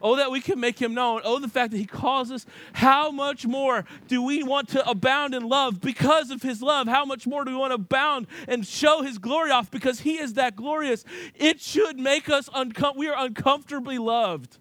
Oh, 0.00 0.16
that 0.16 0.30
we 0.30 0.40
can 0.40 0.60
make 0.60 0.80
him 0.80 0.94
known. 0.94 1.22
Oh, 1.24 1.38
the 1.38 1.48
fact 1.48 1.70
that 1.70 1.78
he 1.78 1.86
calls 1.86 2.30
us. 2.30 2.44
How 2.74 3.10
much 3.10 3.46
more 3.46 3.84
do 4.08 4.22
we 4.22 4.42
want 4.42 4.68
to 4.70 4.88
abound 4.88 5.34
in 5.34 5.48
love 5.48 5.80
because 5.80 6.30
of 6.30 6.42
his 6.42 6.60
love? 6.60 6.86
How 6.86 7.04
much 7.04 7.26
more 7.26 7.44
do 7.44 7.50
we 7.50 7.56
want 7.56 7.70
to 7.70 7.76
abound 7.76 8.26
and 8.46 8.66
show 8.66 9.02
his 9.02 9.18
glory 9.18 9.50
off 9.50 9.70
because 9.70 10.00
he 10.00 10.18
is 10.18 10.34
that 10.34 10.54
glorious? 10.54 11.04
It 11.34 11.60
should 11.60 11.98
make 11.98 12.28
us 12.28 12.48
uncomfortable. 12.54 13.00
We 13.00 13.08
are 13.08 13.24
uncomfortably 13.24 13.98
loved 13.98 14.58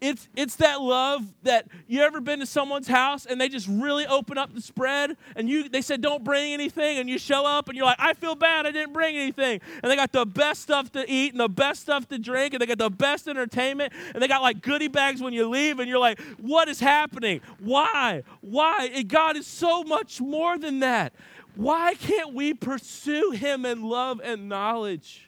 it's 0.00 0.28
it's 0.36 0.56
that 0.56 0.80
love 0.80 1.24
that 1.42 1.66
you 1.86 2.02
ever 2.02 2.20
been 2.20 2.40
to 2.40 2.46
someone's 2.46 2.88
house 2.88 3.26
and 3.26 3.40
they 3.40 3.48
just 3.48 3.66
really 3.68 4.06
open 4.06 4.38
up 4.38 4.54
the 4.54 4.60
spread 4.60 5.16
and 5.34 5.48
you 5.48 5.68
they 5.68 5.82
said 5.82 6.00
don't 6.00 6.22
bring 6.24 6.52
anything 6.52 6.98
and 6.98 7.08
you 7.08 7.18
show 7.18 7.44
up 7.44 7.68
and 7.68 7.76
you're 7.76 7.86
like 7.86 7.98
I 7.98 8.14
feel 8.14 8.34
bad 8.34 8.66
I 8.66 8.70
didn't 8.70 8.92
bring 8.92 9.16
anything. 9.16 9.60
And 9.82 9.90
they 9.90 9.96
got 9.96 10.12
the 10.12 10.26
best 10.26 10.62
stuff 10.62 10.92
to 10.92 11.10
eat 11.10 11.32
and 11.32 11.40
the 11.40 11.48
best 11.48 11.82
stuff 11.82 12.08
to 12.08 12.18
drink 12.18 12.54
and 12.54 12.60
they 12.60 12.66
got 12.66 12.78
the 12.78 12.90
best 12.90 13.28
entertainment 13.28 13.92
and 14.14 14.22
they 14.22 14.28
got 14.28 14.42
like 14.42 14.62
goodie 14.62 14.88
bags 14.88 15.20
when 15.20 15.32
you 15.32 15.48
leave 15.48 15.80
and 15.80 15.88
you're 15.88 15.98
like 15.98 16.20
what 16.38 16.68
is 16.68 16.80
happening? 16.80 17.40
Why? 17.58 18.22
Why? 18.40 18.90
And 18.92 19.08
God 19.08 19.36
is 19.36 19.46
so 19.46 19.82
much 19.82 20.20
more 20.20 20.58
than 20.58 20.80
that. 20.80 21.12
Why 21.56 21.94
can't 21.94 22.34
we 22.34 22.54
pursue 22.54 23.32
him 23.32 23.66
in 23.66 23.82
love 23.82 24.20
and 24.22 24.48
knowledge 24.48 25.27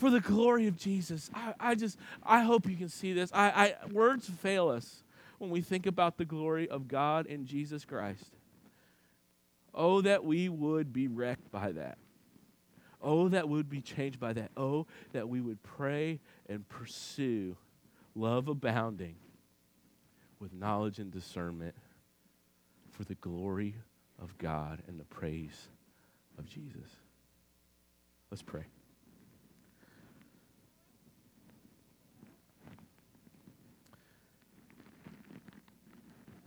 for 0.00 0.10
the 0.10 0.20
glory 0.20 0.66
of 0.66 0.78
Jesus. 0.78 1.30
I, 1.34 1.52
I 1.60 1.74
just, 1.74 1.98
I 2.24 2.40
hope 2.40 2.66
you 2.66 2.76
can 2.76 2.88
see 2.88 3.12
this. 3.12 3.30
I, 3.34 3.74
I, 3.84 3.92
words 3.92 4.28
fail 4.28 4.70
us 4.70 5.04
when 5.36 5.50
we 5.50 5.60
think 5.60 5.84
about 5.84 6.16
the 6.16 6.24
glory 6.24 6.68
of 6.70 6.88
God 6.88 7.26
in 7.26 7.44
Jesus 7.44 7.84
Christ. 7.84 8.24
Oh, 9.74 10.00
that 10.00 10.24
we 10.24 10.48
would 10.48 10.90
be 10.90 11.06
wrecked 11.06 11.52
by 11.52 11.72
that. 11.72 11.98
Oh, 13.02 13.28
that 13.28 13.48
we 13.48 13.56
would 13.56 13.68
be 13.68 13.82
changed 13.82 14.18
by 14.18 14.32
that. 14.32 14.50
Oh, 14.56 14.86
that 15.12 15.28
we 15.28 15.42
would 15.42 15.62
pray 15.62 16.18
and 16.48 16.66
pursue 16.66 17.56
love 18.14 18.48
abounding 18.48 19.16
with 20.38 20.54
knowledge 20.54 20.98
and 20.98 21.12
discernment 21.12 21.74
for 22.90 23.04
the 23.04 23.14
glory 23.16 23.74
of 24.18 24.36
God 24.38 24.82
and 24.88 24.98
the 24.98 25.04
praise 25.04 25.68
of 26.38 26.46
Jesus. 26.46 26.88
Let's 28.30 28.42
pray. 28.42 28.64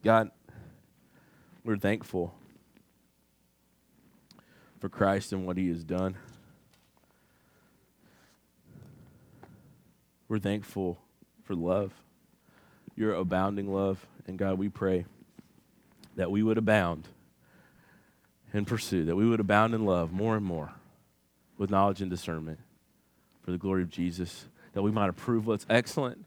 God, 0.03 0.31
we're 1.63 1.77
thankful 1.77 2.33
for 4.79 4.89
Christ 4.89 5.31
and 5.31 5.45
what 5.45 5.55
he 5.55 5.69
has 5.69 5.85
done. 5.85 6.17
We're 10.27 10.39
thankful 10.39 10.99
for 11.43 11.55
love, 11.55 11.93
your 12.97 13.13
abounding 13.13 13.73
love. 13.73 14.05
And 14.27 14.37
God, 14.37 14.57
we 14.57 14.67
pray 14.67 15.05
that 16.17 16.29
we 16.29 16.43
would 16.43 16.57
abound 16.57 17.07
in 18.53 18.65
pursuit, 18.65 19.05
that 19.05 19.15
we 19.15 19.27
would 19.27 19.39
abound 19.39 19.73
in 19.73 19.85
love 19.85 20.11
more 20.11 20.35
and 20.35 20.45
more 20.45 20.73
with 21.57 21.69
knowledge 21.69 22.01
and 22.01 22.11
discernment 22.11 22.59
for 23.41 23.51
the 23.51 23.57
glory 23.57 23.83
of 23.83 23.89
Jesus, 23.89 24.47
that 24.73 24.81
we 24.81 24.91
might 24.91 25.09
approve 25.09 25.47
what's 25.47 25.65
excellent, 25.69 26.25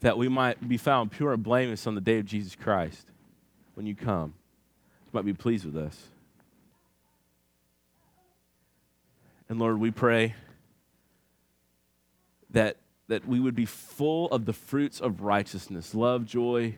that 0.00 0.16
we 0.18 0.28
might 0.28 0.66
be 0.68 0.76
found 0.76 1.12
pure 1.12 1.32
and 1.32 1.42
blameless 1.42 1.86
on 1.86 1.94
the 1.94 2.00
day 2.00 2.18
of 2.18 2.26
Jesus 2.26 2.56
Christ 2.56 3.06
when 3.74 3.86
you 3.86 3.94
come. 3.94 4.34
You 5.06 5.10
might 5.12 5.24
be 5.24 5.34
pleased 5.34 5.64
with 5.64 5.76
us. 5.76 6.08
And 9.48 9.58
Lord, 9.58 9.80
we 9.80 9.90
pray 9.90 10.34
that, 12.50 12.76
that 13.08 13.26
we 13.26 13.40
would 13.40 13.56
be 13.56 13.66
full 13.66 14.28
of 14.28 14.46
the 14.46 14.52
fruits 14.52 15.00
of 15.00 15.22
righteousness 15.22 15.94
love, 15.94 16.24
joy, 16.24 16.76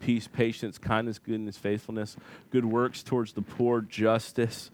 peace, 0.00 0.28
patience, 0.28 0.78
kindness, 0.78 1.18
goodness, 1.18 1.56
faithfulness, 1.56 2.16
good 2.50 2.64
works 2.64 3.02
towards 3.02 3.32
the 3.32 3.42
poor, 3.42 3.80
justice, 3.80 4.70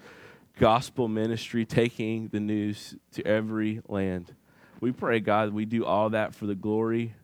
gospel 0.59 1.09
ministry, 1.09 1.65
taking 1.65 2.29
the 2.29 2.41
news 2.41 2.97
to 3.13 3.27
every 3.27 3.81
land. 3.89 4.35
We 4.81 4.93
pray, 4.93 5.21
God, 5.21 5.53
we 5.53 5.65
do 5.65 5.85
all 5.85 6.11
that 6.11 6.35
for 6.35 6.47
the 6.47 6.55
glory, 6.55 7.15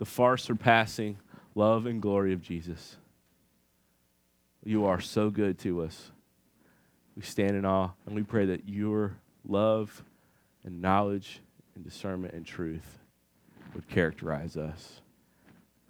the 0.00 0.06
far 0.06 0.38
surpassing 0.38 1.18
love 1.54 1.84
and 1.84 2.00
glory 2.00 2.32
of 2.32 2.40
Jesus. 2.40 2.96
You 4.64 4.86
are 4.86 4.98
so 4.98 5.28
good 5.28 5.58
to 5.58 5.82
us. 5.82 6.10
We 7.14 7.22
stand 7.22 7.54
in 7.54 7.66
awe 7.66 7.90
and 8.06 8.14
we 8.14 8.22
pray 8.22 8.46
that 8.46 8.66
your 8.66 9.18
love 9.46 10.02
and 10.64 10.80
knowledge 10.80 11.40
and 11.74 11.84
discernment 11.84 12.32
and 12.32 12.46
truth 12.46 12.98
would 13.74 13.88
characterize 13.88 14.56
us. 14.56 15.02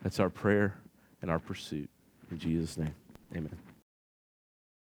That's 0.02 0.18
our 0.18 0.30
prayer 0.30 0.74
and 1.22 1.30
our 1.30 1.38
pursuit. 1.38 1.88
In 2.32 2.38
Jesus' 2.38 2.76
name, 2.76 2.94
amen. 3.32 3.69